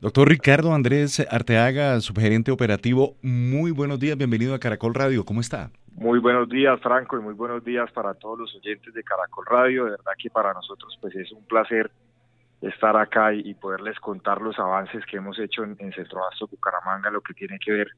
Doctor 0.00 0.28
Ricardo 0.28 0.74
Andrés 0.74 1.24
Arteaga, 1.30 2.00
subgerente 2.00 2.50
operativo, 2.50 3.14
muy 3.22 3.70
buenos 3.70 4.00
días, 4.00 4.18
bienvenido 4.18 4.52
a 4.52 4.58
Caracol 4.58 4.94
Radio, 4.94 5.24
¿cómo 5.24 5.40
está? 5.40 5.70
Muy 5.94 6.18
buenos 6.18 6.48
días, 6.48 6.80
Franco, 6.80 7.18
y 7.18 7.20
muy 7.20 7.34
buenos 7.34 7.64
días 7.64 7.90
para 7.92 8.14
todos 8.14 8.38
los 8.38 8.54
oyentes 8.56 8.92
de 8.92 9.02
Caracol 9.02 9.44
Radio. 9.46 9.84
De 9.84 9.90
verdad 9.92 10.12
que 10.18 10.30
para 10.30 10.52
nosotros 10.52 10.96
pues 11.00 11.14
es 11.14 11.30
un 11.32 11.44
placer 11.44 11.90
estar 12.60 12.96
acá 12.96 13.32
y, 13.34 13.54
poderles 13.54 13.98
contar 13.98 14.40
los 14.40 14.58
avances 14.58 15.04
que 15.06 15.16
hemos 15.16 15.38
hecho 15.38 15.64
en, 15.64 15.76
en 15.80 15.92
Centro 15.92 16.20
Abasto 16.20 16.46
Bucaramanga, 16.46 17.10
lo 17.10 17.20
que 17.20 17.34
tiene 17.34 17.58
que 17.58 17.72
ver 17.72 17.88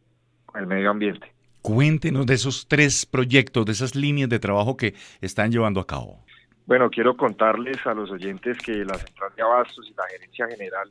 con 0.47 0.61
el 0.61 0.67
medio 0.67 0.91
ambiente. 0.91 1.33
Cuéntenos 1.61 2.27
de 2.27 2.35
esos 2.35 2.67
tres 2.69 3.07
proyectos, 3.07 3.65
de 3.67 3.73
esas 3.73 3.95
líneas 3.95 4.29
de 4.29 4.39
trabajo 4.39 4.77
que 4.77 4.95
están 5.21 5.51
llevando 5.51 5.81
a 5.81 5.87
cabo. 5.87 6.25
Bueno, 6.67 6.89
quiero 6.91 7.17
contarles 7.17 7.77
a 7.87 7.93
los 7.93 8.11
oyentes 8.11 8.59
que 8.59 8.73
la 8.85 8.95
Central 8.95 9.33
de 9.37 9.43
Abastos 9.43 9.87
y 9.91 9.95
la 9.95 10.05
Gerencia 10.11 10.47
General 10.49 10.91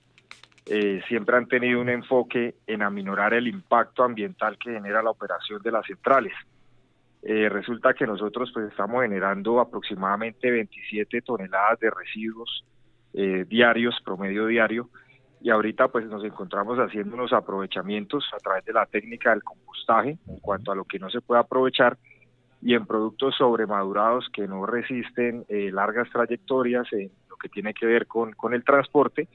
eh, 0.68 1.02
siempre 1.08 1.36
han 1.36 1.48
tenido 1.48 1.82
un 1.82 1.90
enfoque 1.90 2.56
en 2.68 2.84
aminorar 2.84 3.34
el 3.34 3.48
impacto 3.48 4.04
ambiental 4.04 4.58
que 4.58 4.72
genera 4.72 5.02
la 5.02 5.10
operación 5.10 5.62
de 5.62 5.72
las 5.72 5.86
centrales. 5.86 6.34
Eh, 7.26 7.48
resulta 7.48 7.94
que 7.94 8.06
nosotros 8.06 8.52
pues 8.54 8.70
estamos 8.70 9.02
generando 9.02 9.62
aproximadamente 9.62 10.52
27 10.52 11.22
toneladas 11.22 11.80
de 11.80 11.90
residuos 11.90 12.66
eh, 13.14 13.46
diarios, 13.48 13.96
promedio 14.04 14.46
diario, 14.48 14.90
y 15.40 15.50
ahorita 15.50 15.88
pues 15.88 16.06
nos 16.08 16.24
encontramos 16.26 16.78
haciendo 16.80 17.16
unos 17.16 17.32
aprovechamientos 17.32 18.26
a 18.34 18.38
través 18.38 18.66
de 18.66 18.74
la 18.74 18.86
técnica 18.86 19.30
del 19.30 19.44
compostaje 19.44 20.18
en 20.28 20.40
cuanto 20.40 20.72
a 20.72 20.76
lo 20.76 20.84
que 20.84 21.00
no 21.00 21.10
se 21.10 21.22
puede 21.22 21.40
aprovechar 21.40 21.98
y 22.62 22.76
en 22.76 22.86
productos 22.86 23.36
sobremadurados 23.38 24.30
que 24.32 24.48
no 24.48 24.66
resisten 24.66 25.46
eh, 25.50 25.70
largas 25.72 26.10
trayectorias 26.12 26.92
en 26.94 27.12
lo 27.30 27.36
que 27.38 27.50
tiene 27.50 27.74
que 27.74 27.86
ver 27.86 28.08
con, 28.08 28.32
con 28.34 28.54
el 28.54 28.64
transporte, 28.64 29.28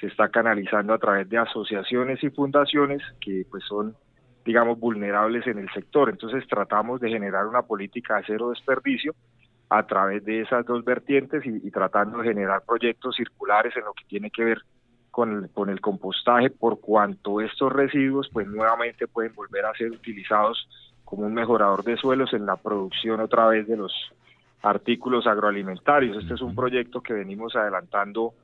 se 0.00 0.06
está 0.06 0.28
canalizando 0.28 0.92
a 0.92 0.98
través 0.98 1.28
de 1.28 1.38
asociaciones 1.38 2.22
y 2.22 2.30
fundaciones 2.30 3.02
que 3.20 3.46
pues 3.50 3.64
son 3.64 3.96
digamos, 4.44 4.78
vulnerables 4.78 5.46
en 5.46 5.58
el 5.58 5.70
sector. 5.72 6.10
Entonces 6.10 6.46
tratamos 6.48 7.00
de 7.00 7.10
generar 7.10 7.46
una 7.46 7.62
política 7.62 8.16
de 8.16 8.24
cero 8.26 8.50
desperdicio 8.50 9.14
a 9.70 9.82
través 9.86 10.24
de 10.24 10.42
esas 10.42 10.64
dos 10.66 10.84
vertientes 10.84 11.44
y, 11.44 11.70
tratando 11.70 12.18
de 12.18 12.28
generar 12.28 12.62
proyectos 12.66 13.16
circulares 13.16 13.74
en 13.76 13.84
lo 13.84 13.92
que 13.94 14.04
tiene 14.04 14.30
que 14.30 14.44
ver 14.44 14.58
con 15.10 15.44
el, 15.44 15.50
con 15.50 15.70
el 15.70 15.80
compostaje, 15.80 16.50
por 16.50 16.80
cuanto 16.80 17.40
estos 17.40 17.72
residuos 17.72 18.28
pues 18.32 18.46
nuevamente 18.46 19.06
pueden 19.06 19.34
volver 19.34 19.64
a 19.64 19.74
ser 19.74 19.90
utilizados 19.90 20.68
como 21.04 21.26
un 21.26 21.34
mejorador 21.34 21.84
de 21.84 21.96
suelos 21.96 22.32
en 22.34 22.46
la 22.46 22.56
producción 22.56 23.20
otra 23.20 23.46
vez 23.46 23.66
de 23.66 23.76
los 23.76 23.92
artículos 24.62 25.26
agroalimentarios. 25.26 26.16
Este 26.16 26.34
es 26.34 26.40
un 26.40 26.54
proyecto 26.54 27.00
que 27.00 27.12
venimos 27.12 27.54
adelantando, 27.54 28.34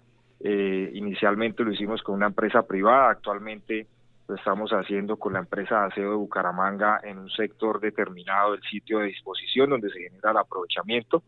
eh, 0.41 0.91
inicialmente 0.95 1.65
lo 1.65 1.73
hicimos 1.73 2.03
con 2.03 2.15
una 2.15 2.27
empresa 2.27 2.63
privada, 2.63 3.11
actualmente 3.11 3.87
lo 4.31 4.37
estamos 4.37 4.71
haciendo 4.71 5.17
con 5.17 5.33
la 5.33 5.41
empresa 5.41 5.81
de 5.81 5.87
aseo 5.89 6.11
de 6.11 6.17
Bucaramanga 6.17 7.01
en 7.03 7.19
un 7.19 7.31
sector 7.31 7.81
determinado 7.81 8.53
del 8.53 8.63
sitio 8.63 9.01
de 9.01 9.07
disposición 9.07 9.71
donde 9.71 9.91
se 9.91 9.99
genera 9.99 10.31
el 10.31 10.37
aprovechamiento 10.37 11.25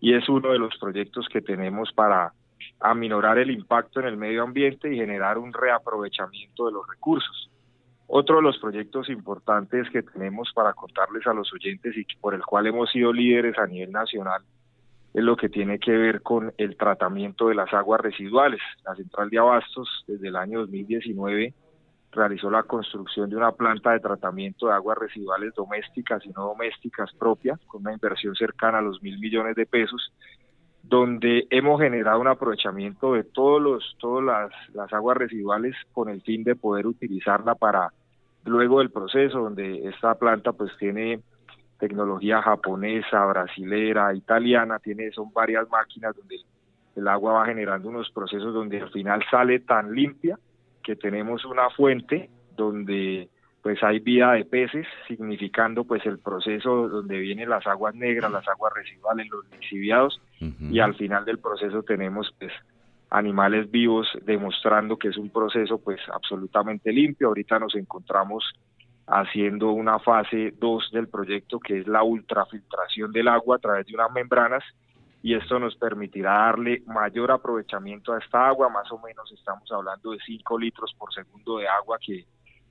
y 0.00 0.12
es 0.12 0.28
uno 0.28 0.52
de 0.52 0.58
los 0.58 0.76
proyectos 0.78 1.26
que 1.32 1.40
tenemos 1.40 1.90
para 1.94 2.34
aminorar 2.78 3.38
el 3.38 3.50
impacto 3.50 4.00
en 4.00 4.06
el 4.06 4.18
medio 4.18 4.42
ambiente 4.42 4.92
y 4.92 4.98
generar 4.98 5.38
un 5.38 5.50
reaprovechamiento 5.54 6.66
de 6.66 6.72
los 6.72 6.86
recursos. 6.86 7.50
Otro 8.06 8.36
de 8.36 8.42
los 8.42 8.58
proyectos 8.58 9.08
importantes 9.08 9.88
que 9.88 10.02
tenemos 10.02 10.52
para 10.54 10.74
contarles 10.74 11.26
a 11.26 11.32
los 11.32 11.50
oyentes 11.54 11.96
y 11.96 12.04
por 12.20 12.34
el 12.34 12.42
cual 12.42 12.66
hemos 12.66 12.90
sido 12.90 13.14
líderes 13.14 13.58
a 13.58 13.66
nivel 13.66 13.92
nacional 13.92 14.42
es 15.14 15.24
lo 15.24 15.36
que 15.36 15.48
tiene 15.48 15.78
que 15.78 15.92
ver 15.92 16.20
con 16.20 16.52
el 16.58 16.76
tratamiento 16.76 17.48
de 17.48 17.54
las 17.54 17.72
aguas 17.72 18.02
residuales. 18.02 18.60
La 18.84 18.94
central 18.94 19.30
de 19.30 19.38
abastos 19.38 20.04
desde 20.06 20.28
el 20.28 20.36
año 20.36 20.60
2019 20.60 21.54
realizó 22.12 22.50
la 22.50 22.62
construcción 22.62 23.30
de 23.30 23.36
una 23.36 23.52
planta 23.52 23.92
de 23.92 24.00
tratamiento 24.00 24.66
de 24.66 24.74
aguas 24.74 24.98
residuales 24.98 25.54
domésticas 25.54 26.24
y 26.26 26.28
no 26.28 26.44
domésticas 26.44 27.10
propia, 27.18 27.58
con 27.66 27.80
una 27.80 27.94
inversión 27.94 28.34
cercana 28.34 28.78
a 28.78 28.82
los 28.82 29.02
mil 29.02 29.18
millones 29.18 29.56
de 29.56 29.66
pesos, 29.66 30.12
donde 30.82 31.46
hemos 31.50 31.80
generado 31.80 32.20
un 32.20 32.28
aprovechamiento 32.28 33.14
de 33.14 33.24
todos 33.24 33.62
los, 33.62 33.96
todas 33.98 34.52
las, 34.74 34.92
aguas 34.92 35.16
residuales 35.16 35.74
con 35.92 36.10
el 36.10 36.20
fin 36.22 36.44
de 36.44 36.54
poder 36.54 36.86
utilizarla 36.86 37.54
para 37.54 37.92
luego 38.44 38.80
del 38.80 38.90
proceso, 38.90 39.38
donde 39.38 39.88
esta 39.88 40.14
planta 40.16 40.52
pues 40.52 40.70
tiene 40.78 41.20
tecnología 41.78 42.42
japonesa, 42.42 43.24
brasilera, 43.24 44.14
italiana, 44.14 44.78
tiene, 44.80 45.10
son 45.12 45.32
varias 45.32 45.68
máquinas 45.70 46.14
donde 46.14 46.36
el 46.94 47.08
agua 47.08 47.32
va 47.32 47.46
generando 47.46 47.88
unos 47.88 48.10
procesos 48.10 48.52
donde 48.52 48.80
al 48.80 48.90
final 48.90 49.24
sale 49.30 49.60
tan 49.60 49.94
limpia 49.94 50.38
que 50.82 50.96
tenemos 50.96 51.44
una 51.44 51.70
fuente 51.70 52.30
donde 52.56 53.28
pues 53.62 53.80
hay 53.84 54.00
vida 54.00 54.32
de 54.32 54.44
peces, 54.44 54.86
significando 55.06 55.84
pues 55.84 56.04
el 56.04 56.18
proceso 56.18 56.88
donde 56.88 57.18
vienen 57.18 57.48
las 57.48 57.64
aguas 57.66 57.94
negras, 57.94 58.30
las 58.30 58.46
aguas 58.48 58.72
residuales, 58.74 59.28
los 59.30 59.48
lixiviados, 59.52 60.20
y 60.40 60.80
al 60.80 60.96
final 60.96 61.24
del 61.24 61.38
proceso 61.38 61.84
tenemos 61.84 62.34
pues 62.40 62.52
animales 63.10 63.70
vivos 63.70 64.08
demostrando 64.24 64.96
que 64.96 65.08
es 65.08 65.16
un 65.16 65.30
proceso 65.30 65.78
pues 65.78 66.00
absolutamente 66.12 66.92
limpio. 66.92 67.28
Ahorita 67.28 67.60
nos 67.60 67.76
encontramos 67.76 68.44
haciendo 69.06 69.70
una 69.70 70.00
fase 70.00 70.54
2 70.58 70.90
del 70.92 71.08
proyecto 71.08 71.60
que 71.60 71.78
es 71.78 71.86
la 71.86 72.02
ultrafiltración 72.02 73.12
del 73.12 73.28
agua 73.28 73.56
a 73.56 73.60
través 73.60 73.86
de 73.86 73.94
unas 73.94 74.10
membranas 74.12 74.64
y 75.22 75.34
esto 75.34 75.58
nos 75.58 75.76
permitirá 75.76 76.32
darle 76.32 76.82
mayor 76.86 77.30
aprovechamiento 77.30 78.12
a 78.12 78.18
esta 78.18 78.48
agua, 78.48 78.68
más 78.68 78.90
o 78.90 78.98
menos 78.98 79.30
estamos 79.32 79.70
hablando 79.70 80.10
de 80.10 80.18
5 80.26 80.58
litros 80.58 80.92
por 80.98 81.14
segundo 81.14 81.58
de 81.58 81.68
agua 81.68 81.98
que, 82.04 82.26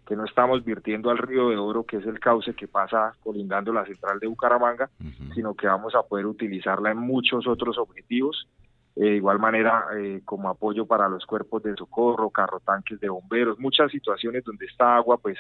que 0.06 0.16
no 0.18 0.26
estamos 0.26 0.64
virtiendo 0.66 1.10
al 1.10 1.18
río 1.18 1.50
de 1.50 1.56
Oro, 1.56 1.86
que 1.86 1.98
es 1.98 2.06
el 2.06 2.20
cauce 2.20 2.54
que 2.54 2.68
pasa 2.68 3.14
colindando 3.24 3.72
la 3.72 3.86
central 3.86 4.20
de 4.20 4.28
Bucaramanga, 4.28 4.90
sino 5.34 5.54
que 5.54 5.68
vamos 5.68 5.96
a 5.96 6.04
poder 6.04 6.26
utilizarla 6.26 6.92
en 6.92 6.98
muchos 6.98 7.48
otros 7.48 7.78
objetivos, 7.78 8.50
eh, 8.98 9.06
de 9.06 9.16
igual 9.16 9.40
manera 9.40 9.86
eh, 9.98 10.22
como 10.26 10.50
apoyo 10.50 10.86
para 10.86 11.08
los 11.08 11.26
cuerpos 11.26 11.64
de 11.64 11.74
socorro, 11.76 12.30
carro 12.30 12.60
tanques 12.60 13.00
de 13.00 13.08
bomberos, 13.08 13.58
muchas 13.60 13.90
situaciones 13.90 14.44
donde 14.44 14.66
esta 14.66 14.98
agua 14.98 15.18
pues 15.18 15.38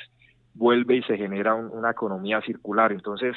vuelve 0.53 0.95
y 0.95 1.03
se 1.03 1.17
genera 1.17 1.55
una 1.55 1.91
economía 1.91 2.39
circular. 2.41 2.93
Entonces, 2.93 3.35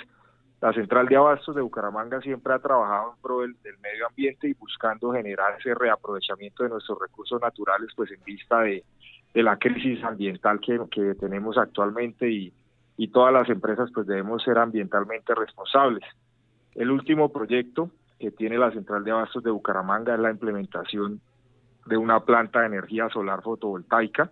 la 0.64 0.72
central 0.72 1.06
de 1.08 1.16
abastos 1.16 1.54
de 1.54 1.60
Bucaramanga 1.60 2.22
siempre 2.22 2.54
ha 2.54 2.58
trabajado 2.58 3.10
en 3.10 3.20
pro 3.20 3.40
del, 3.40 3.54
medio 3.82 4.06
ambiente 4.08 4.48
y 4.48 4.54
buscando 4.54 5.12
generar 5.12 5.58
ese 5.60 5.74
reaprovechamiento 5.74 6.62
de 6.62 6.70
nuestros 6.70 6.98
recursos 6.98 7.38
naturales, 7.38 7.90
pues 7.94 8.10
en 8.12 8.24
vista 8.24 8.60
de, 8.60 8.82
la 9.34 9.58
crisis 9.58 10.02
ambiental 10.02 10.60
que, 10.60 11.14
tenemos 11.20 11.58
actualmente 11.58 12.30
y, 12.30 12.50
y 12.96 13.08
todas 13.08 13.30
las 13.30 13.50
empresas 13.50 13.90
pues 13.92 14.06
debemos 14.06 14.42
ser 14.42 14.56
ambientalmente 14.56 15.34
responsables. 15.34 16.02
El 16.74 16.90
último 16.90 17.30
proyecto 17.30 17.90
que 18.18 18.30
tiene 18.30 18.56
la 18.56 18.70
central 18.70 19.04
de 19.04 19.10
abastos 19.10 19.44
de 19.44 19.50
Bucaramanga 19.50 20.14
es 20.14 20.20
la 20.20 20.30
implementación 20.30 21.20
de 21.84 21.98
una 21.98 22.20
planta 22.20 22.60
de 22.60 22.68
energía 22.68 23.10
solar 23.10 23.42
fotovoltaica 23.42 24.30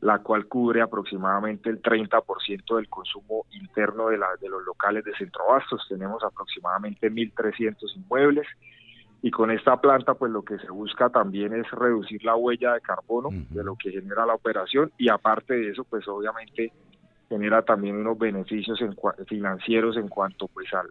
la 0.00 0.18
cual 0.20 0.46
cubre 0.46 0.80
aproximadamente 0.80 1.68
el 1.68 1.82
30% 1.82 2.76
del 2.76 2.88
consumo 2.88 3.44
interno 3.50 4.08
de, 4.08 4.16
la, 4.16 4.28
de 4.40 4.48
los 4.48 4.64
locales 4.64 5.04
de 5.04 5.14
centroabastos. 5.16 5.86
Tenemos 5.88 6.24
aproximadamente 6.24 7.10
1.300 7.10 7.96
inmuebles 7.96 8.46
y 9.22 9.30
con 9.30 9.50
esta 9.50 9.78
planta 9.78 10.14
pues 10.14 10.32
lo 10.32 10.42
que 10.42 10.58
se 10.58 10.70
busca 10.70 11.10
también 11.10 11.52
es 11.52 11.70
reducir 11.70 12.24
la 12.24 12.34
huella 12.34 12.72
de 12.72 12.80
carbono 12.80 13.28
de 13.30 13.62
lo 13.62 13.76
que 13.76 13.90
genera 13.90 14.24
la 14.24 14.34
operación 14.34 14.90
y 14.96 15.10
aparte 15.10 15.52
de 15.54 15.70
eso 15.70 15.84
pues 15.84 16.08
obviamente 16.08 16.72
genera 17.28 17.62
también 17.62 17.96
unos 17.96 18.18
beneficios 18.18 18.80
en, 18.80 18.96
financieros 19.26 19.98
en 19.98 20.08
cuanto 20.08 20.48
pues 20.48 20.72
al, 20.72 20.86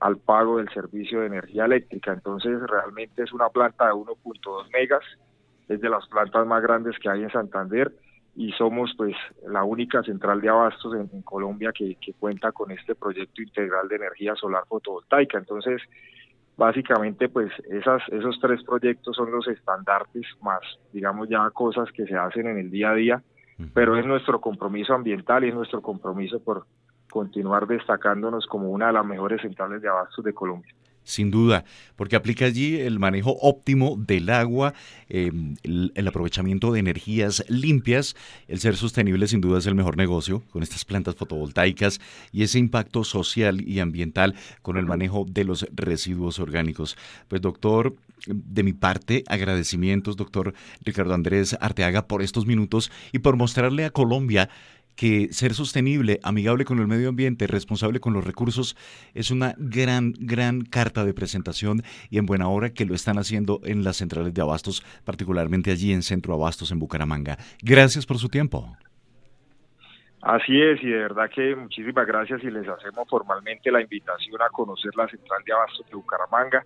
al 0.00 0.18
pago 0.18 0.58
del 0.58 0.68
servicio 0.74 1.20
de 1.20 1.28
energía 1.28 1.64
eléctrica. 1.64 2.12
Entonces 2.12 2.60
realmente 2.60 3.22
es 3.22 3.32
una 3.32 3.48
planta 3.48 3.86
de 3.86 3.92
1.2 3.92 4.70
megas, 4.70 5.02
es 5.66 5.80
de 5.80 5.88
las 5.88 6.06
plantas 6.08 6.46
más 6.46 6.62
grandes 6.62 6.98
que 6.98 7.08
hay 7.08 7.22
en 7.22 7.30
Santander 7.30 7.90
y 8.36 8.52
somos 8.52 8.92
pues 8.96 9.14
la 9.46 9.64
única 9.64 10.02
central 10.02 10.40
de 10.40 10.48
abastos 10.48 10.94
en, 10.94 11.22
Colombia 11.22 11.72
que, 11.72 11.96
cuenta 12.18 12.52
con 12.52 12.70
este 12.70 12.94
proyecto 12.94 13.42
integral 13.42 13.88
de 13.88 13.96
energía 13.96 14.34
solar 14.34 14.64
fotovoltaica. 14.68 15.38
Entonces, 15.38 15.80
básicamente 16.56 17.28
pues 17.28 17.52
esas, 17.70 18.02
esos 18.08 18.38
tres 18.40 18.62
proyectos 18.64 19.16
son 19.16 19.30
los 19.30 19.46
estandartes 19.48 20.26
más, 20.42 20.60
digamos 20.92 21.28
ya 21.28 21.48
cosas 21.50 21.90
que 21.92 22.06
se 22.06 22.16
hacen 22.16 22.46
en 22.46 22.58
el 22.58 22.70
día 22.70 22.90
a 22.90 22.94
día, 22.94 23.22
pero 23.72 23.96
es 23.96 24.04
nuestro 24.04 24.40
compromiso 24.40 24.94
ambiental 24.94 25.44
y 25.44 25.48
es 25.48 25.54
nuestro 25.54 25.80
compromiso 25.80 26.42
por 26.42 26.66
continuar 27.10 27.68
destacándonos 27.68 28.46
como 28.46 28.70
una 28.70 28.88
de 28.88 28.94
las 28.94 29.06
mejores 29.06 29.40
centrales 29.42 29.80
de 29.80 29.88
abastos 29.88 30.24
de 30.24 30.34
Colombia 30.34 30.74
sin 31.04 31.30
duda, 31.30 31.64
porque 31.96 32.16
aplica 32.16 32.46
allí 32.46 32.80
el 32.80 32.98
manejo 32.98 33.36
óptimo 33.40 33.96
del 33.96 34.30
agua, 34.30 34.74
em, 35.08 35.54
el, 35.62 36.08
aprovechamiento 36.08 36.72
de 36.72 36.80
energías 36.80 37.44
limpias, 37.48 38.16
el 38.48 38.58
ser 38.58 38.76
sostenible 38.76 39.28
sin 39.28 39.40
duda 39.40 39.58
es 39.58 39.66
el 39.66 39.74
mejor 39.74 39.96
negocio 39.96 40.42
con 40.50 40.62
estas 40.62 40.84
plantas 40.84 41.14
fotovoltaicas 41.14 42.00
y 42.32 42.42
ese 42.42 42.58
impacto 42.58 43.04
social 43.04 43.66
y 43.66 43.80
ambiental 43.80 44.34
con 44.62 44.76
el 44.76 44.86
manejo 44.86 45.26
de 45.28 45.44
los 45.44 45.66
residuos 45.74 46.38
orgánicos. 46.38 46.96
Pues 47.28 47.40
doctor, 47.40 47.94
de 48.26 48.62
mi 48.62 48.72
parte, 48.72 49.24
agradecimientos, 49.26 50.16
doctor 50.16 50.54
Ricardo 50.82 51.14
Andrés 51.14 51.56
Arteaga, 51.60 52.06
por 52.06 52.22
estos 52.22 52.46
minutos 52.46 52.90
y 53.12 53.18
por 53.18 53.36
mostrarle 53.36 53.84
a 53.84 53.90
Colombia 53.90 54.48
que 54.96 55.32
ser 55.32 55.54
sostenible, 55.54 56.20
amigable 56.22 56.64
con 56.64 56.78
el 56.78 56.86
medio 56.86 57.08
ambiente, 57.08 57.46
responsable 57.46 58.00
con 58.00 58.12
los 58.12 58.24
recursos, 58.24 58.76
es 59.14 59.30
una 59.30 59.54
gran, 59.58 60.12
gran 60.18 60.62
carta 60.62 61.04
de 61.04 61.14
presentación 61.14 61.82
y 62.10 62.18
en 62.18 62.26
buena 62.26 62.48
hora 62.48 62.70
que 62.70 62.84
lo 62.84 62.94
están 62.94 63.18
haciendo 63.18 63.60
en 63.64 63.84
las 63.84 63.96
centrales 63.96 64.34
de 64.34 64.42
abastos, 64.42 64.84
particularmente 65.04 65.70
allí 65.70 65.92
en 65.92 66.02
Centro 66.02 66.34
Abastos 66.34 66.70
en 66.70 66.78
Bucaramanga. 66.78 67.38
Gracias 67.62 68.06
por 68.06 68.18
su 68.18 68.28
tiempo. 68.28 68.76
Así 70.22 70.58
es, 70.58 70.82
y 70.82 70.86
de 70.86 71.00
verdad 71.00 71.28
que 71.28 71.54
muchísimas 71.54 72.06
gracias 72.06 72.42
y 72.42 72.50
les 72.50 72.66
hacemos 72.66 73.06
formalmente 73.10 73.70
la 73.70 73.82
invitación 73.82 74.40
a 74.40 74.48
conocer 74.48 74.92
la 74.96 75.06
central 75.06 75.42
de 75.44 75.52
abastos 75.52 75.86
de 75.86 75.94
Bucaramanga 75.94 76.64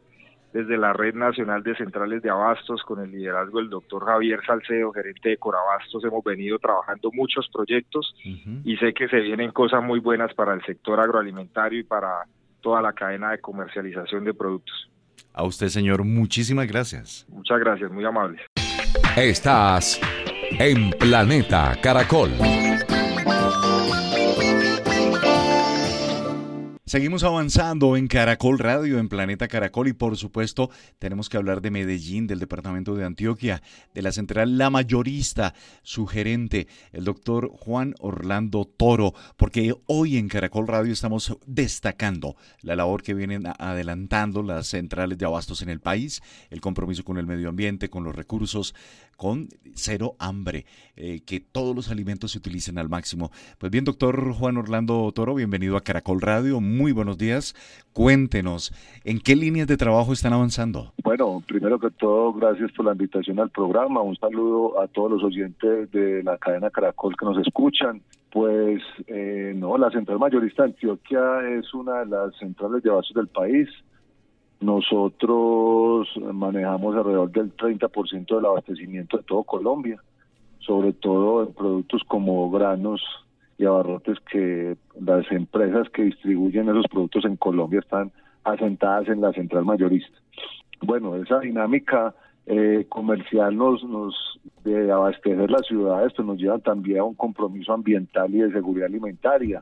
desde 0.53 0.77
la 0.79 0.93
Red 0.93 1.15
Nacional 1.15 1.63
de 1.63 1.77
Centrales 1.77 2.23
de 2.23 2.31
Abastos, 2.31 2.83
con 2.83 3.03
el 3.03 3.11
liderazgo 3.11 3.59
del 3.59 3.69
doctor 3.69 4.05
Javier 4.07 4.41
Salcedo, 4.47 4.93
gerente 4.93 5.31
de 5.31 5.37
Corabastos, 5.37 6.05
hemos 6.05 6.25
venido 6.25 6.59
trabajando 6.59 7.11
muchos 7.13 7.49
proyectos 7.53 8.15
y 8.65 8.77
sé 8.79 8.95
que 8.95 9.09
se 9.09 9.21
vienen 9.21 9.53
cosas 9.53 9.83
muy 9.83 10.01
buenas 10.01 10.33
para 10.35 10.55
el 10.55 10.63
sector 10.65 11.01
agroalimentario 11.01 11.81
y 11.81 11.85
para 11.85 12.25
toda 12.61 12.83
la 12.83 12.93
cadena 12.93 13.31
de 13.31 13.41
comercialización 13.41 14.25
de 14.25 14.35
productos. 14.35 14.91
A 15.33 15.45
usted, 15.45 15.69
señor, 15.69 16.05
muchísimas 16.05 16.67
gracias. 16.67 17.27
Muchas 17.29 17.61
gracias, 17.61 17.91
muy 17.91 18.05
amables. 18.05 18.41
Estás 19.17 20.01
en 20.59 20.91
Planeta 20.91 21.77
Caracol. 21.83 22.31
Seguimos 26.89 27.23
avanzando 27.23 27.99
en 27.99 28.09
Caracol 28.09 28.59
Radio, 28.59 28.99
en 28.99 29.11
Planeta 29.11 29.47
Caracol 29.47 29.89
y 29.89 29.93
por 29.93 30.17
supuesto 30.17 30.71
tenemos 30.99 31.29
que 31.29 31.37
hablar 31.37 31.61
de 31.61 31.71
Medellín, 31.71 32.27
del 32.27 32.39
departamento 32.39 32.95
de 32.95 33.05
Antioquia, 33.05 33.61
de 33.93 34.01
la 34.01 34.11
central 34.11 34.57
La 34.57 34.71
Mayorista, 34.71 35.53
su 35.83 36.07
gerente, 36.07 36.67
el 36.93 37.05
doctor 37.05 37.51
Juan 37.51 37.95
Orlando 38.01 38.65
Toro, 38.65 39.13
porque 39.37 39.75
hoy 39.85 40.17
en 40.17 40.29
Caracol 40.29 40.67
Radio 40.67 40.95
estamos 40.95 41.37
destacando 41.45 42.37
la 42.63 42.75
labor 42.75 43.03
que 43.03 43.13
vienen 43.13 43.45
adelantando 43.59 44.43
las 44.43 44.69
centrales 44.69 45.19
de 45.19 45.27
abastos 45.27 45.61
en 45.61 45.69
el 45.69 45.81
país, 45.81 46.23
el 46.49 46.63
compromiso 46.63 47.05
con 47.05 47.19
el 47.19 47.27
medio 47.27 47.51
ambiente, 47.51 47.91
con 47.91 48.03
los 48.03 48.17
recursos, 48.17 48.75
con 49.19 49.49
cero 49.75 50.15
hambre, 50.21 50.65
eh, 50.97 51.21
que 51.27 51.41
todos 51.41 51.75
los 51.75 51.91
alimentos 51.91 52.31
se 52.33 52.39
utilicen 52.39 52.79
al 52.79 52.89
máximo. 52.89 53.31
Pues 53.59 53.71
bien, 53.71 53.85
doctor 53.85 54.33
Juan 54.33 54.57
Orlando 54.57 55.11
Toro, 55.13 55.35
bienvenido 55.35 55.77
a 55.77 55.83
Caracol 55.83 56.21
Radio 56.21 56.61
muy 56.61 56.93
buenos 56.93 57.19
días. 57.19 57.55
Cuéntenos, 57.93 58.73
¿en 59.05 59.19
qué 59.19 59.35
líneas 59.35 59.67
de 59.67 59.77
trabajo 59.77 60.13
están 60.13 60.33
avanzando? 60.33 60.93
Bueno, 61.03 61.43
primero 61.49 61.81
que 61.81 61.91
todo, 61.91 62.33
gracias 62.33 62.71
por 62.73 62.87
la 62.87 62.93
invitación 62.93 63.41
al 63.41 63.51
programa. 63.51 64.03
Un 64.03 64.17
saludo 64.17 64.81
a 64.81 64.87
todos 64.87 65.11
los 65.11 65.25
oyentes 65.25 65.91
de 65.91 66.23
la 66.23 66.39
cadena 66.39 66.71
Caracol 66.71 67.17
que 67.17 67.27
nos 67.27 67.39
escuchan. 67.45 68.01
Pues 68.31 68.81
eh, 69.09 69.53
no, 69.57 69.77
la 69.79 69.91
Central 69.91 70.21
Mayorista 70.21 70.63
de 70.63 70.69
Antioquia 70.69 71.41
es 71.59 71.75
una 71.75 72.05
de 72.05 72.07
las 72.07 72.37
centrales 72.37 72.85
de 72.85 72.91
vasos 72.91 73.15
del 73.15 73.27
país. 73.27 73.69
Nosotros 74.61 76.09
manejamos 76.33 76.97
alrededor 76.97 77.31
del 77.31 77.57
30% 77.57 78.37
del 78.37 78.47
abastecimiento 78.47 79.19
de 79.19 79.23
todo 79.23 79.45
Colombia, 79.45 80.03
sobre 80.59 80.93
todo 80.93 81.45
en 81.45 81.53
productos 81.53 82.03
como 82.07 82.51
granos, 82.51 83.03
y 83.59 83.65
abarrotes 83.65 84.19
que 84.31 84.77
las 85.01 85.31
empresas 85.33 85.89
que 85.91 86.05
distribuyen 86.05 86.69
esos 86.69 86.87
productos 86.89 87.25
en 87.25 87.37
Colombia 87.37 87.81
están 87.81 88.13
asentadas 88.45 89.09
en 89.09 89.21
la 89.21 89.33
central 89.33 89.65
mayorista. 89.65 90.17
Bueno, 90.81 91.17
esa 91.17 91.41
dinámica 91.41 92.15
eh, 92.47 92.87
comercial 92.89 93.57
nos, 93.57 93.83
nos 93.85 94.41
de 94.65 94.91
abastecer 94.91 95.51
las 95.51 95.67
ciudades, 95.67 96.13
pues 96.15 96.27
nos 96.27 96.39
llevan 96.39 96.61
también 96.61 97.01
a 97.01 97.05
un 97.05 97.15
compromiso 97.15 97.73
ambiental 97.73 98.33
y 98.35 98.39
de 98.39 98.53
seguridad 98.53 98.87
alimentaria. 98.87 99.61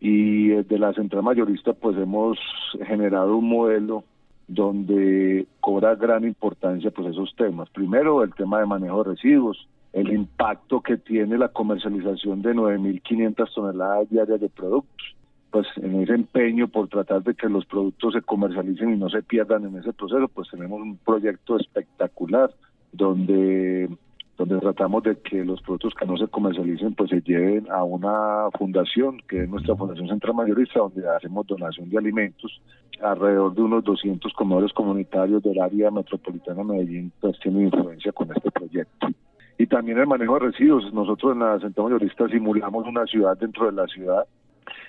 Y 0.00 0.48
desde 0.48 0.78
la 0.78 0.92
central 0.94 1.22
mayorista 1.22 1.72
pues 1.74 1.96
hemos 1.96 2.38
generado 2.86 3.36
un 3.36 3.48
modelo 3.48 4.04
donde 4.48 5.46
cobra 5.60 5.94
gran 5.94 6.24
importancia 6.24 6.90
pues 6.90 7.08
esos 7.08 7.34
temas. 7.36 7.68
Primero 7.70 8.22
el 8.22 8.34
tema 8.34 8.60
de 8.60 8.66
manejo 8.66 9.02
de 9.02 9.10
residuos, 9.10 9.68
el 9.92 10.12
impacto 10.12 10.80
que 10.80 10.96
tiene 10.96 11.38
la 11.38 11.48
comercialización 11.48 12.42
de 12.42 12.54
9.500 12.54 13.54
toneladas 13.54 14.10
diarias 14.10 14.40
de 14.40 14.48
productos. 14.48 15.14
Pues 15.50 15.66
en 15.76 16.02
ese 16.02 16.12
empeño 16.12 16.68
por 16.68 16.88
tratar 16.88 17.22
de 17.22 17.34
que 17.34 17.48
los 17.48 17.64
productos 17.64 18.12
se 18.12 18.22
comercialicen 18.22 18.92
y 18.92 18.96
no 18.96 19.08
se 19.08 19.22
pierdan 19.22 19.64
en 19.64 19.76
ese 19.78 19.92
proceso, 19.92 20.28
pues 20.28 20.50
tenemos 20.50 20.80
un 20.80 20.98
proyecto 20.98 21.56
espectacular 21.56 22.50
donde 22.92 23.88
donde 24.36 24.58
tratamos 24.58 25.02
de 25.02 25.16
que 25.16 25.42
los 25.44 25.60
productos 25.62 25.94
que 25.94 26.04
no 26.04 26.18
se 26.18 26.28
comercialicen 26.28 26.94
pues 26.94 27.10
se 27.10 27.22
lleven 27.22 27.70
a 27.70 27.82
una 27.84 28.50
fundación 28.58 29.22
que 29.26 29.44
es 29.44 29.48
nuestra 29.48 29.74
Fundación 29.74 30.08
Central 30.08 30.34
Mayorista 30.34 30.80
donde 30.80 31.08
hacemos 31.08 31.46
donación 31.46 31.88
de 31.88 31.96
alimentos. 31.98 32.60
Alrededor 33.00 33.54
de 33.54 33.62
unos 33.62 33.82
200 33.84 34.30
comedores 34.34 34.74
comunitarios 34.74 35.42
del 35.42 35.58
área 35.60 35.90
metropolitana 35.90 36.58
de 36.58 36.64
Medellín 36.64 37.10
pues 37.20 37.38
tienen 37.40 37.62
influencia 37.62 38.12
con 38.12 38.30
este 38.34 38.50
proyecto. 38.50 39.08
Y 39.58 39.66
también 39.66 39.96
el 39.98 40.06
manejo 40.06 40.34
de 40.34 40.40
residuos. 40.50 40.92
Nosotros 40.92 41.32
en 41.32 41.38
la 41.38 41.58
Central 41.58 41.86
Mayorista 41.86 42.28
simulamos 42.28 42.86
una 42.86 43.06
ciudad 43.06 43.38
dentro 43.38 43.64
de 43.66 43.72
la 43.72 43.86
ciudad. 43.86 44.26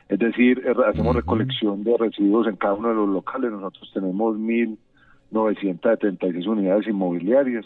Es 0.09 0.19
decir 0.19 0.61
hacemos 0.87 1.15
recolección 1.15 1.85
de 1.85 1.95
residuos 1.97 2.47
en 2.47 2.57
cada 2.57 2.73
uno 2.73 2.89
de 2.89 2.95
los 2.95 3.07
locales. 3.07 3.49
Nosotros 3.49 3.89
tenemos 3.93 4.37
1976 4.37 6.47
unidades 6.47 6.85
inmobiliarias 6.87 7.65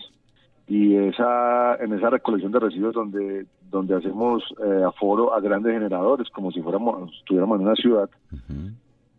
y 0.71 0.95
esa 0.95 1.75
en 1.83 1.91
esa 1.91 2.09
recolección 2.09 2.53
de 2.53 2.59
residuos 2.59 2.93
donde 2.93 3.45
donde 3.69 3.93
hacemos 3.93 4.41
eh, 4.63 4.83
aforo 4.87 5.33
a 5.33 5.41
grandes 5.41 5.73
generadores 5.73 6.29
como 6.29 6.49
si 6.53 6.61
fuéramos 6.61 7.11
estuviéramos 7.19 7.59
en 7.59 7.67
una 7.67 7.75
ciudad 7.75 8.09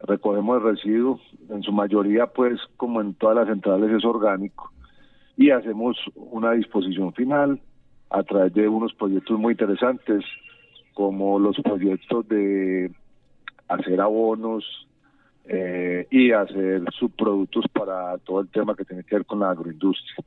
recogemos 0.00 0.57
el 0.57 0.62
residuo 0.72 1.20
en 1.50 1.62
su 1.62 1.70
mayoría 1.70 2.26
pues 2.26 2.59
como 2.78 3.03
en 3.03 3.12
todas 3.12 3.36
las 3.36 3.48
centrales 3.48 3.90
es 3.90 4.03
orgánico 4.03 4.72
y 5.36 5.50
hacemos 5.50 5.98
una 6.14 6.53
disposición 6.53 7.12
final 7.12 7.61
a 8.09 8.22
través 8.22 8.55
de 8.55 8.66
unos 8.66 8.94
proyectos 8.94 9.38
muy 9.38 9.53
interesantes 9.53 10.24
como 10.94 11.38
los 11.38 11.57
proyectos 11.61 12.26
de 12.28 12.90
hacer 13.68 14.00
abonos 14.00 14.64
eh, 15.44 16.07
y 16.11 16.32
hacer 16.32 16.82
subproductos 16.98 17.66
para 17.74 18.16
todo 18.18 18.40
el 18.40 18.48
tema 18.48 18.74
que 18.74 18.86
tiene 18.86 19.05
que 19.05 19.16
ver 19.16 19.26
con 19.26 19.40
la 19.40 19.50
agroindustria 19.50 20.24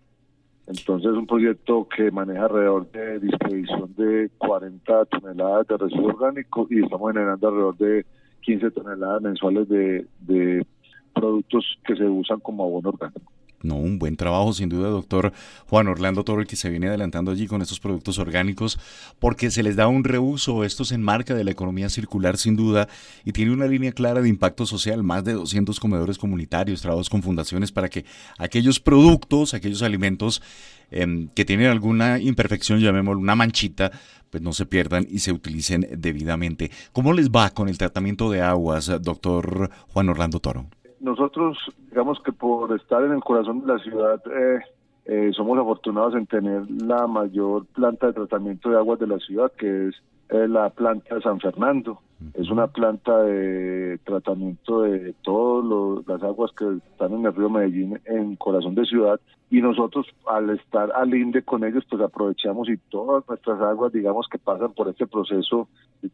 entonces 0.68 1.12
es 1.12 1.18
un 1.18 1.28
proyecto 1.28 1.88
que 1.88 2.10
maneja 2.12 2.46
alrededor 2.46 2.90
de 2.92 3.20
disposición 3.20 3.94
de 3.96 4.30
40 4.38 5.06
toneladas 5.06 5.68
de 5.68 5.78
residuo 5.78 6.08
orgánico 6.08 6.68
y 6.70 6.84
estamos 6.84 7.12
generando 7.14 7.48
alrededor 7.48 7.78
de 7.78 8.06
15 8.42 8.72
toneladas 8.72 9.22
mensuales 9.22 9.70
de, 9.70 10.08
de 10.22 10.66
productos 11.14 11.78
que 11.86 11.96
se 11.96 12.04
usan 12.04 12.40
como 12.40 12.64
abono 12.64 12.90
orgánico. 12.90 13.35
No, 13.66 13.76
un 13.78 13.98
buen 13.98 14.16
trabajo 14.16 14.54
sin 14.54 14.70
duda, 14.70 14.90
doctor 14.90 15.34
Juan 15.68 15.88
Orlando 15.88 16.24
Toro, 16.24 16.42
el 16.42 16.48
que 16.48 16.56
se 16.56 16.70
viene 16.70 16.88
adelantando 16.88 17.32
allí 17.32 17.48
con 17.48 17.64
estos 17.64 17.80
productos 17.80 18.20
orgánicos, 18.20 18.80
porque 19.18 19.50
se 19.50 19.64
les 19.64 19.76
da 19.76 19.88
un 19.88 20.04
reuso, 20.04 20.64
esto 20.64 20.86
se 20.86 20.96
enmarca 20.96 21.34
de 21.34 21.44
la 21.44 21.52
economía 21.52 21.90
circular 21.90 22.38
sin 22.38 22.56
duda 22.56 22.88
y 23.26 23.32
tiene 23.32 23.52
una 23.52 23.66
línea 23.66 23.92
clara 23.92 24.22
de 24.22 24.30
impacto 24.30 24.68
social, 24.68 25.02
más 25.02 25.24
de 25.24 25.34
200 25.34 25.80
comedores 25.80 26.20
comunitarios, 26.20 26.82
trabajos 26.82 27.10
con 27.10 27.24
fundaciones 27.24 27.72
para 27.72 27.90
que 27.90 28.06
aquellos 28.38 28.80
productos, 28.80 29.56
aquellos 29.56 29.82
alimentos 29.82 30.44
em, 30.92 31.28
que 31.30 31.44
tienen 31.44 31.68
alguna 31.68 32.20
imperfección, 32.20 32.80
llamémoslo 32.80 33.20
una 33.20 33.36
manchita, 33.36 33.92
pues 34.30 34.44
no 34.44 34.54
se 34.54 34.68
pierdan 34.68 35.08
y 35.10 35.20
se 35.20 35.32
utilicen 35.32 35.88
debidamente. 35.98 36.70
¿Cómo 36.92 37.14
les 37.14 37.32
va 37.32 37.50
con 37.50 37.68
el 37.68 37.80
tratamiento 37.80 38.30
de 38.30 38.42
aguas, 38.42 38.92
doctor 39.02 39.72
Juan 39.88 40.10
Orlando 40.10 40.40
Toro? 40.40 40.68
Nosotros, 41.06 41.58
digamos 41.90 42.20
que 42.20 42.34
por 42.34 42.76
estar 42.76 43.04
en 43.04 43.12
el 43.14 43.24
corazón 43.24 43.62
de 43.62 43.68
la 43.68 43.80
ciudad, 43.80 44.22
eh, 44.26 44.60
eh, 45.06 45.32
somos 45.34 45.58
afortunados 45.60 46.16
en 46.16 46.26
tener 46.26 46.64
la 46.82 47.06
mayor 47.06 47.68
planta 47.68 48.08
de 48.08 48.14
tratamiento 48.14 48.72
de 48.72 48.78
aguas 48.78 49.00
de 49.00 49.08
la 49.08 49.20
ciudad, 49.20 49.52
que 49.56 49.90
es 49.90 49.96
la 50.30 50.70
planta 50.70 51.16
de 51.16 51.22
San 51.22 51.40
Fernando. 51.40 52.00
Es 52.34 52.50
una 52.50 52.68
planta 52.68 53.24
de 53.24 54.00
tratamiento 54.06 54.82
de 54.82 55.14
todas 55.22 56.06
las 56.08 56.24
aguas 56.24 56.52
que 56.58 56.66
están 56.92 57.14
en 57.14 57.26
el 57.26 57.36
río 57.36 57.50
Medellín, 57.50 58.00
en 58.06 58.36
corazón 58.38 58.74
de 58.76 58.86
ciudad. 58.86 59.20
Y 59.52 59.62
nosotros, 59.62 60.08
al 60.28 60.50
estar 60.50 60.92
al 60.94 61.14
INDE 61.14 61.44
con 61.44 61.64
ellos, 61.64 61.84
pues 61.90 62.02
aprovechamos 62.02 62.70
y 62.70 62.78
todas 62.90 63.28
nuestras 63.28 63.62
aguas, 63.62 63.92
digamos, 63.94 64.28
que 64.30 64.40
pasan 64.40 64.74
por 64.74 64.88
este 64.88 65.06
proceso 65.06 65.68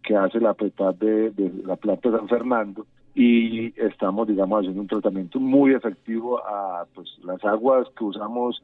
que 0.04 0.16
hace 0.16 0.40
la 0.40 0.54
PETAD 0.54 0.96
de, 0.96 1.30
de 1.32 1.64
la 1.66 1.76
planta 1.76 2.10
de 2.10 2.18
San 2.18 2.28
Fernando, 2.28 2.86
y 3.14 3.80
estamos, 3.80 4.28
digamos, 4.28 4.60
haciendo 4.60 4.82
un 4.82 4.88
tratamiento 4.88 5.40
muy 5.40 5.74
efectivo 5.74 6.40
a 6.46 6.86
pues, 6.94 7.10
las 7.24 7.44
aguas 7.44 7.88
que 7.98 8.04
usamos 8.06 8.62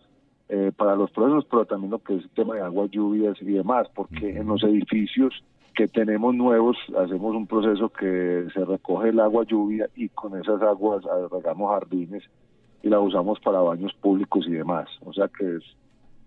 eh, 0.49 0.71
para 0.75 0.95
los 0.95 1.11
procesos, 1.11 1.45
pero 1.49 1.65
también 1.65 1.91
lo 1.91 1.99
que 1.99 2.15
es 2.15 2.23
el 2.23 2.29
tema 2.31 2.55
de 2.55 2.61
aguas, 2.61 2.89
lluvias 2.91 3.37
y 3.41 3.45
demás, 3.45 3.87
porque 3.93 4.37
en 4.37 4.47
los 4.47 4.63
edificios 4.63 5.43
que 5.75 5.87
tenemos 5.87 6.33
nuevos 6.33 6.77
hacemos 6.97 7.35
un 7.35 7.45
proceso 7.45 7.89
que 7.89 8.47
se 8.53 8.65
recoge 8.65 9.09
el 9.09 9.19
agua 9.19 9.43
lluvia 9.45 9.87
y 9.95 10.09
con 10.09 10.39
esas 10.39 10.61
aguas 10.61 11.03
regamos 11.31 11.69
jardines 11.71 12.23
y 12.81 12.89
la 12.89 12.99
usamos 12.99 13.39
para 13.39 13.59
baños 13.59 13.93
públicos 14.01 14.45
y 14.47 14.51
demás. 14.51 14.87
O 15.05 15.13
sea 15.13 15.27
que 15.27 15.57
es, 15.57 15.63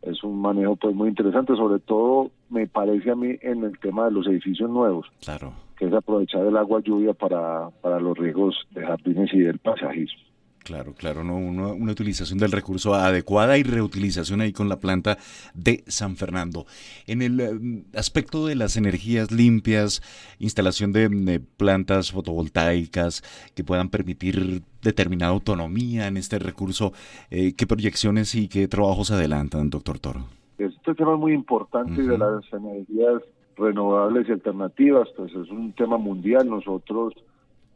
es 0.03 0.23
un 0.23 0.41
manejo 0.41 0.77
pues 0.77 0.95
muy 0.95 1.09
interesante, 1.09 1.57
sobre 1.57 1.81
todo 1.81 2.31
me 2.49 2.69
parece 2.69 3.11
a 3.11 3.17
mí 3.17 3.37
en 3.41 3.65
el 3.65 3.77
tema 3.81 4.05
de 4.05 4.13
los 4.13 4.27
edificios 4.29 4.71
nuevos. 4.71 5.07
Claro 5.21 5.53
que 5.81 5.87
es 5.87 5.95
aprovechar 5.95 6.47
el 6.47 6.59
agua 6.59 6.83
lluvia 6.85 7.15
para, 7.15 7.71
para 7.81 7.99
los 7.99 8.17
riegos 8.17 8.55
de 8.73 8.85
jardines 8.85 9.33
y 9.33 9.39
del 9.39 9.59
pasajismo. 9.59 10.30
Claro, 10.65 10.93
claro, 10.95 11.25
¿no? 11.25 11.37
Una, 11.37 11.93
utilización 11.93 12.39
del 12.39 12.53
recurso 12.53 12.95
adecuada 12.95 13.57
y 13.57 13.63
reutilización 13.63 14.41
ahí 14.41 14.53
con 14.53 14.69
la 14.69 14.79
planta 14.79 15.17
de 15.55 15.83
San 15.87 16.17
Fernando. 16.17 16.67
En 17.07 17.23
el 17.23 17.41
eh, 17.41 17.85
aspecto 17.95 18.47
de 18.47 18.55
las 18.55 18.77
energías 18.77 19.33
limpias, 19.33 20.03
instalación 20.39 20.93
de, 20.93 21.41
plantas 21.57 22.13
fotovoltaicas 22.13 23.23
que 23.55 23.65
puedan 23.65 23.89
permitir 23.89 24.63
determinada 24.83 25.33
autonomía 25.33 26.07
en 26.07 26.17
este 26.17 26.39
recurso, 26.39 26.93
eh, 27.31 27.55
¿qué 27.55 27.67
proyecciones 27.67 28.35
y 28.35 28.49
qué 28.49 28.69
trabajos 28.69 29.11
adelantan, 29.11 29.71
doctor 29.71 29.99
Toro? 29.99 30.27
Este 30.59 30.95
tema 30.95 31.15
es 31.15 31.19
muy 31.19 31.33
importante 31.33 32.03
de 32.03 32.19
las 32.19 32.45
energías 32.53 33.23
renovables 33.57 34.29
y 34.29 34.33
alternativas, 34.33 35.09
pues 35.17 35.31
es 35.35 35.51
un 35.51 35.73
tema 35.73 35.97
mundial. 35.97 36.49
Nosotros 36.49 37.15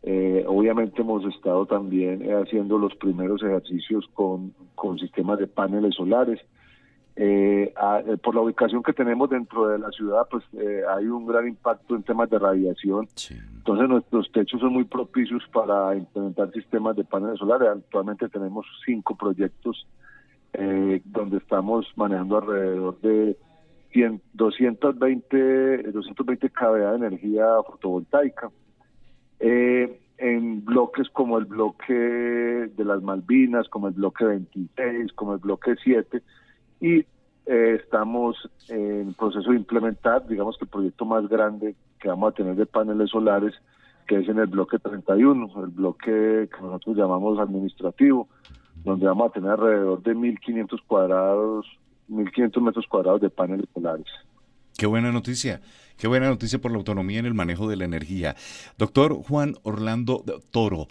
eh, 0.07 0.45
obviamente 0.47 1.01
hemos 1.01 1.25
estado 1.35 1.65
también 1.65 2.21
eh, 2.21 2.35
haciendo 2.35 2.77
los 2.77 2.95
primeros 2.97 3.43
ejercicios 3.43 4.07
con, 4.13 4.53
con 4.75 4.99
sistemas 4.99 5.39
de 5.39 5.47
paneles 5.47 5.95
solares. 5.95 6.41
Eh, 7.17 7.73
por 8.23 8.35
la 8.35 8.43
ubicación 8.43 8.83
que 8.83 8.93
tenemos 8.93 9.31
dentro 9.31 9.69
de 9.69 9.79
la 9.79 9.91
ciudad, 9.93 10.27
pues 10.31 10.45
hay 10.91 11.07
un 11.07 11.25
gran 11.27 11.47
impacto 11.47 11.95
en 11.95 12.03
temas 12.03 12.29
de 12.29 12.39
radiación. 12.39 13.09
Entonces 13.57 13.89
nuestros 13.89 14.31
techos 14.33 14.61
son 14.61 14.75
muy 14.75 14.85
propicios 14.85 15.43
para 15.53 15.97
implementar 15.97 16.53
sistemas 16.53 16.97
de 16.97 17.05
paneles 17.05 17.39
solares. 17.39 17.69
Actualmente 17.69 18.29
tenemos 18.29 18.67
cinco 18.85 19.17
proyectos 19.17 19.87
donde 21.05 21.39
estamos 21.39 21.87
manejando 21.97 22.39
alrededor 22.39 23.01
de 23.01 23.37
220, 24.35 25.93
220 25.93 26.51
kVA 26.51 26.91
de 26.91 26.97
energía 26.97 27.47
fotovoltaica. 27.65 28.51
Eh, 29.41 30.01
en 30.19 30.65
bloques 30.65 31.09
como 31.11 31.39
el 31.39 31.45
bloque 31.45 31.93
de 31.93 32.85
las 32.85 33.03
Malvinas, 33.03 33.69
como 33.69 33.89
el 33.89 33.95
bloque 33.95 34.25
26, 34.25 35.13
como 35.13 35.35
el 35.35 35.41
bloque 35.41 35.75
7, 35.83 36.23
y 36.81 36.99
eh, 37.47 37.81
estamos 37.83 38.37
en 38.69 39.13
proceso 39.15 39.51
de 39.51 39.57
implementar, 39.57 40.27
digamos 40.27 40.57
que 40.57 40.65
el 40.65 40.71
proyecto 40.71 41.05
más 41.05 41.29
grande 41.29 41.75
que 42.01 42.09
vamos 42.09 42.33
a 42.33 42.37
tener 42.37 42.55
de 42.55 42.67
paneles 42.67 43.11
solares, 43.11 43.55
que 44.07 44.19
es 44.19 44.29
en 44.29 44.39
el 44.39 44.47
bloque 44.47 44.79
31, 44.79 45.51
el 45.63 45.71
bloque 45.71 46.49
que 46.51 46.63
nosotros 46.63 46.97
llamamos 46.97 47.39
administrativo, 47.39 48.29
donde 48.85 49.07
vamos 49.07 49.31
a 49.31 49.33
tener 49.33 49.51
alrededor 49.51 50.03
de 50.03 50.15
1.500 50.15 50.81
cuadrados 50.87 51.67
1.500 52.09 52.61
metros 52.61 52.87
cuadrados 52.87 53.21
de 53.21 53.31
paneles 53.31 53.67
solares. 53.73 54.07
Qué 54.77 54.87
buena 54.87 55.13
noticia. 55.13 55.61
Qué 55.97 56.09
buena 56.09 56.29
noticia 56.29 56.61
por 56.61 56.73
la 56.73 56.79
autonomía 56.79 57.21
en 57.21 57.27
el 57.27 57.35
manejo 57.35 57.69
de 57.69 57.77
la 57.77 57.85
energía. 57.85 58.35
Doctor 58.77 59.15
Juan 59.15 59.57
Orlando 59.63 60.25
Toro. 60.51 60.89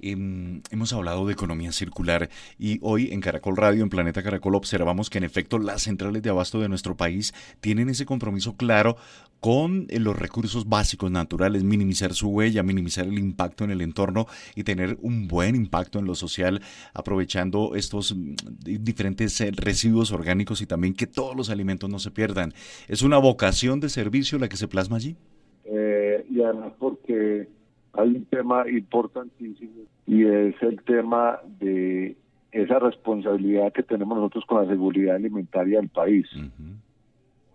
Em, 0.00 0.62
hemos 0.70 0.92
hablado 0.92 1.26
de 1.26 1.32
economía 1.32 1.72
circular 1.72 2.28
y 2.58 2.78
hoy 2.82 3.12
en 3.12 3.20
Caracol 3.20 3.56
Radio, 3.56 3.82
en 3.82 3.90
Planeta 3.90 4.22
Caracol, 4.22 4.54
observamos 4.54 5.10
que 5.10 5.18
en 5.18 5.24
efecto 5.24 5.58
las 5.58 5.82
centrales 5.82 6.22
de 6.22 6.30
abasto 6.30 6.60
de 6.60 6.68
nuestro 6.68 6.96
país 6.96 7.34
tienen 7.60 7.88
ese 7.88 8.06
compromiso 8.06 8.56
claro 8.56 8.96
con 9.40 9.86
eh, 9.90 10.00
los 10.00 10.18
recursos 10.18 10.68
básicos 10.68 11.10
naturales, 11.10 11.62
minimizar 11.62 12.14
su 12.14 12.28
huella, 12.28 12.62
minimizar 12.62 13.06
el 13.06 13.18
impacto 13.18 13.64
en 13.64 13.70
el 13.70 13.80
entorno 13.80 14.26
y 14.54 14.64
tener 14.64 14.98
un 15.02 15.28
buen 15.28 15.54
impacto 15.54 15.98
en 15.98 16.06
lo 16.06 16.14
social, 16.14 16.62
aprovechando 16.94 17.74
estos 17.74 18.14
mm, 18.14 18.34
diferentes 18.80 19.40
eh, 19.40 19.50
residuos 19.54 20.12
orgánicos 20.12 20.62
y 20.62 20.66
también 20.66 20.94
que 20.94 21.06
todos 21.06 21.36
los 21.36 21.50
alimentos 21.50 21.90
no 21.90 21.98
se 21.98 22.10
pierdan. 22.10 22.54
¿Es 22.88 23.02
una 23.02 23.18
vocación 23.18 23.80
de 23.80 23.88
servicio 23.88 24.38
la 24.38 24.48
que 24.48 24.56
se 24.56 24.68
plasma 24.68 24.96
allí? 24.96 25.16
Eh, 25.64 26.24
y 26.30 26.42
además 26.42 26.72
porque 26.78 27.48
hay 27.96 28.16
un 28.16 28.24
tema 28.26 28.68
importantísimo 28.68 29.84
y 30.06 30.24
es 30.24 30.54
el 30.62 30.82
tema 30.82 31.40
de 31.58 32.16
esa 32.52 32.78
responsabilidad 32.78 33.72
que 33.72 33.82
tenemos 33.82 34.16
nosotros 34.16 34.44
con 34.46 34.62
la 34.62 34.68
seguridad 34.68 35.16
alimentaria 35.16 35.78
del 35.78 35.88
país. 35.88 36.26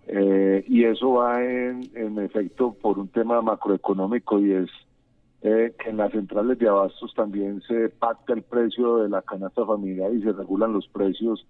Eh, 0.08 0.64
y 0.68 0.84
eso 0.84 1.14
va 1.14 1.44
en, 1.44 1.90
en, 1.96 2.20
efecto 2.20 2.74
por 2.74 3.00
un 3.00 3.08
tema 3.08 3.42
macroeconómico 3.42 4.40
y 4.40 4.52
es 4.52 4.70
eh, 5.44 5.74
que 5.82 5.90
en 5.90 5.98
las 5.98 6.12
centrales 6.12 6.58
de 6.60 6.68
abastos 6.68 7.14
también 7.14 7.62
se 7.62 7.90
pacta 7.90 8.34
el 8.34 8.42
precio 8.42 8.98
de 8.98 9.10
la 9.10 9.22
canasta 9.22 9.66
familiar 9.66 10.14
y 10.14 10.22
se 10.22 10.34
regulan 10.34 10.74
los 10.74 10.88
precios 10.88 11.46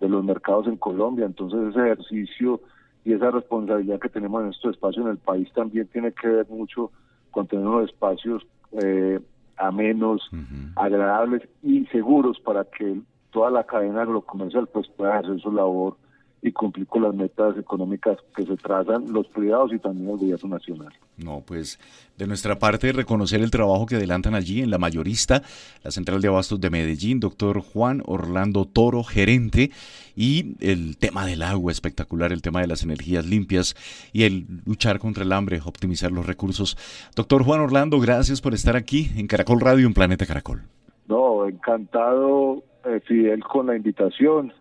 de 0.00 0.08
los 0.08 0.24
mercados 0.24 0.66
en 0.66 0.76
Colombia. 0.76 1.26
Entonces 1.26 1.60
ese 1.70 1.80
ejercicio 1.80 2.60
y 3.04 3.12
esa 3.12 3.30
responsabilidad 3.30 4.00
que 4.00 4.08
tenemos 4.08 4.42
en 4.42 4.50
estos 4.50 4.74
espacios 4.74 5.04
en 5.04 5.12
el 5.12 5.18
país 5.18 5.50
también 5.52 5.86
tiene 5.88 6.12
que 6.12 6.28
ver 6.28 6.46
mucho 6.48 6.90
con 6.90 7.03
tener 7.42 7.66
unos 7.66 7.90
espacios 7.90 8.46
eh, 8.72 9.20
amenos, 9.56 10.28
agradables 10.76 11.42
y 11.62 11.86
seguros 11.86 12.40
para 12.40 12.64
que 12.64 13.00
toda 13.30 13.50
la 13.50 13.64
cadena 13.64 14.02
agrocomercial 14.02 14.66
pues 14.68 14.88
pueda 14.88 15.18
hacer 15.18 15.40
su 15.40 15.52
labor 15.52 15.96
y 16.44 16.52
cumplir 16.52 16.86
con 16.86 17.02
las 17.02 17.14
metas 17.14 17.56
económicas 17.56 18.18
que 18.36 18.44
se 18.44 18.54
trazan 18.58 19.10
los 19.10 19.26
privados 19.28 19.72
y 19.72 19.78
también 19.78 20.10
el 20.10 20.18
gobierno 20.18 20.50
nacional. 20.50 20.92
No, 21.16 21.40
pues 21.40 21.80
de 22.18 22.26
nuestra 22.26 22.58
parte 22.58 22.92
reconocer 22.92 23.40
el 23.40 23.50
trabajo 23.50 23.86
que 23.86 23.96
adelantan 23.96 24.34
allí 24.34 24.60
en 24.60 24.70
la 24.70 24.76
mayorista, 24.76 25.40
la 25.82 25.90
Central 25.90 26.20
de 26.20 26.28
Abastos 26.28 26.60
de 26.60 26.68
Medellín, 26.68 27.18
doctor 27.18 27.60
Juan 27.60 28.02
Orlando 28.04 28.66
Toro, 28.66 29.04
gerente, 29.04 29.70
y 30.14 30.54
el 30.60 30.98
tema 30.98 31.24
del 31.24 31.40
agua 31.40 31.72
espectacular, 31.72 32.30
el 32.30 32.42
tema 32.42 32.60
de 32.60 32.66
las 32.66 32.82
energías 32.82 33.24
limpias 33.24 33.74
y 34.12 34.24
el 34.24 34.44
luchar 34.66 34.98
contra 34.98 35.24
el 35.24 35.32
hambre, 35.32 35.62
optimizar 35.64 36.12
los 36.12 36.26
recursos. 36.26 36.76
Doctor 37.16 37.42
Juan 37.42 37.60
Orlando, 37.60 37.98
gracias 38.00 38.42
por 38.42 38.52
estar 38.52 38.76
aquí 38.76 39.10
en 39.16 39.28
Caracol 39.28 39.60
Radio, 39.60 39.86
en 39.86 39.94
Planeta 39.94 40.26
Caracol. 40.26 40.60
No, 41.08 41.48
encantado, 41.48 42.62
eh, 42.84 43.00
Fidel, 43.06 43.42
con 43.42 43.68
la 43.68 43.76
invitación 43.76 44.52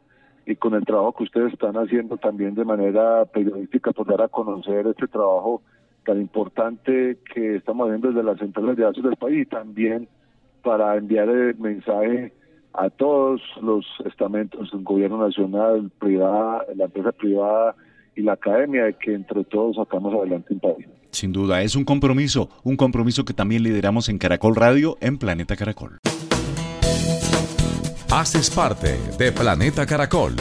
y 0.45 0.55
con 0.55 0.73
el 0.73 0.85
trabajo 0.85 1.13
que 1.13 1.23
ustedes 1.23 1.53
están 1.53 1.75
haciendo 1.75 2.17
también 2.17 2.55
de 2.55 2.65
manera 2.65 3.25
periodística 3.25 3.91
por 3.91 4.07
dar 4.07 4.21
a 4.21 4.27
conocer 4.27 4.87
este 4.87 5.07
trabajo 5.07 5.61
tan 6.05 6.19
importante 6.19 7.17
que 7.33 7.55
estamos 7.55 7.87
haciendo 7.87 8.09
desde 8.09 8.23
las 8.23 8.39
centrales 8.39 8.75
de 8.75 8.83
datos 8.83 9.03
del 9.03 9.15
país 9.15 9.43
y 9.43 9.45
también 9.45 10.07
para 10.61 10.95
enviar 10.97 11.29
el 11.29 11.57
mensaje 11.57 12.33
a 12.73 12.89
todos 12.89 13.41
los 13.61 13.85
estamentos, 14.05 14.69
el 14.73 14.83
gobierno 14.83 15.17
nacional, 15.17 15.91
privada, 15.99 16.65
la 16.75 16.85
empresa 16.85 17.11
privada 17.11 17.75
y 18.15 18.21
la 18.21 18.33
academia 18.33 18.85
de 18.85 18.93
que 18.93 19.13
entre 19.13 19.43
todos 19.45 19.75
sacamos 19.75 20.13
adelante 20.13 20.53
un 20.53 20.59
país. 20.59 20.87
Sin 21.11 21.31
duda, 21.31 21.61
es 21.61 21.75
un 21.75 21.85
compromiso, 21.85 22.49
un 22.63 22.75
compromiso 22.75 23.23
que 23.23 23.33
también 23.33 23.63
lideramos 23.63 24.09
en 24.09 24.17
Caracol 24.17 24.55
Radio 24.55 24.97
en 24.99 25.17
Planeta 25.17 25.55
Caracol. 25.55 25.99
Haces 28.15 28.51
parte 28.51 28.99
de 29.17 29.31
Planeta 29.31 29.87
Caracol 29.87 30.35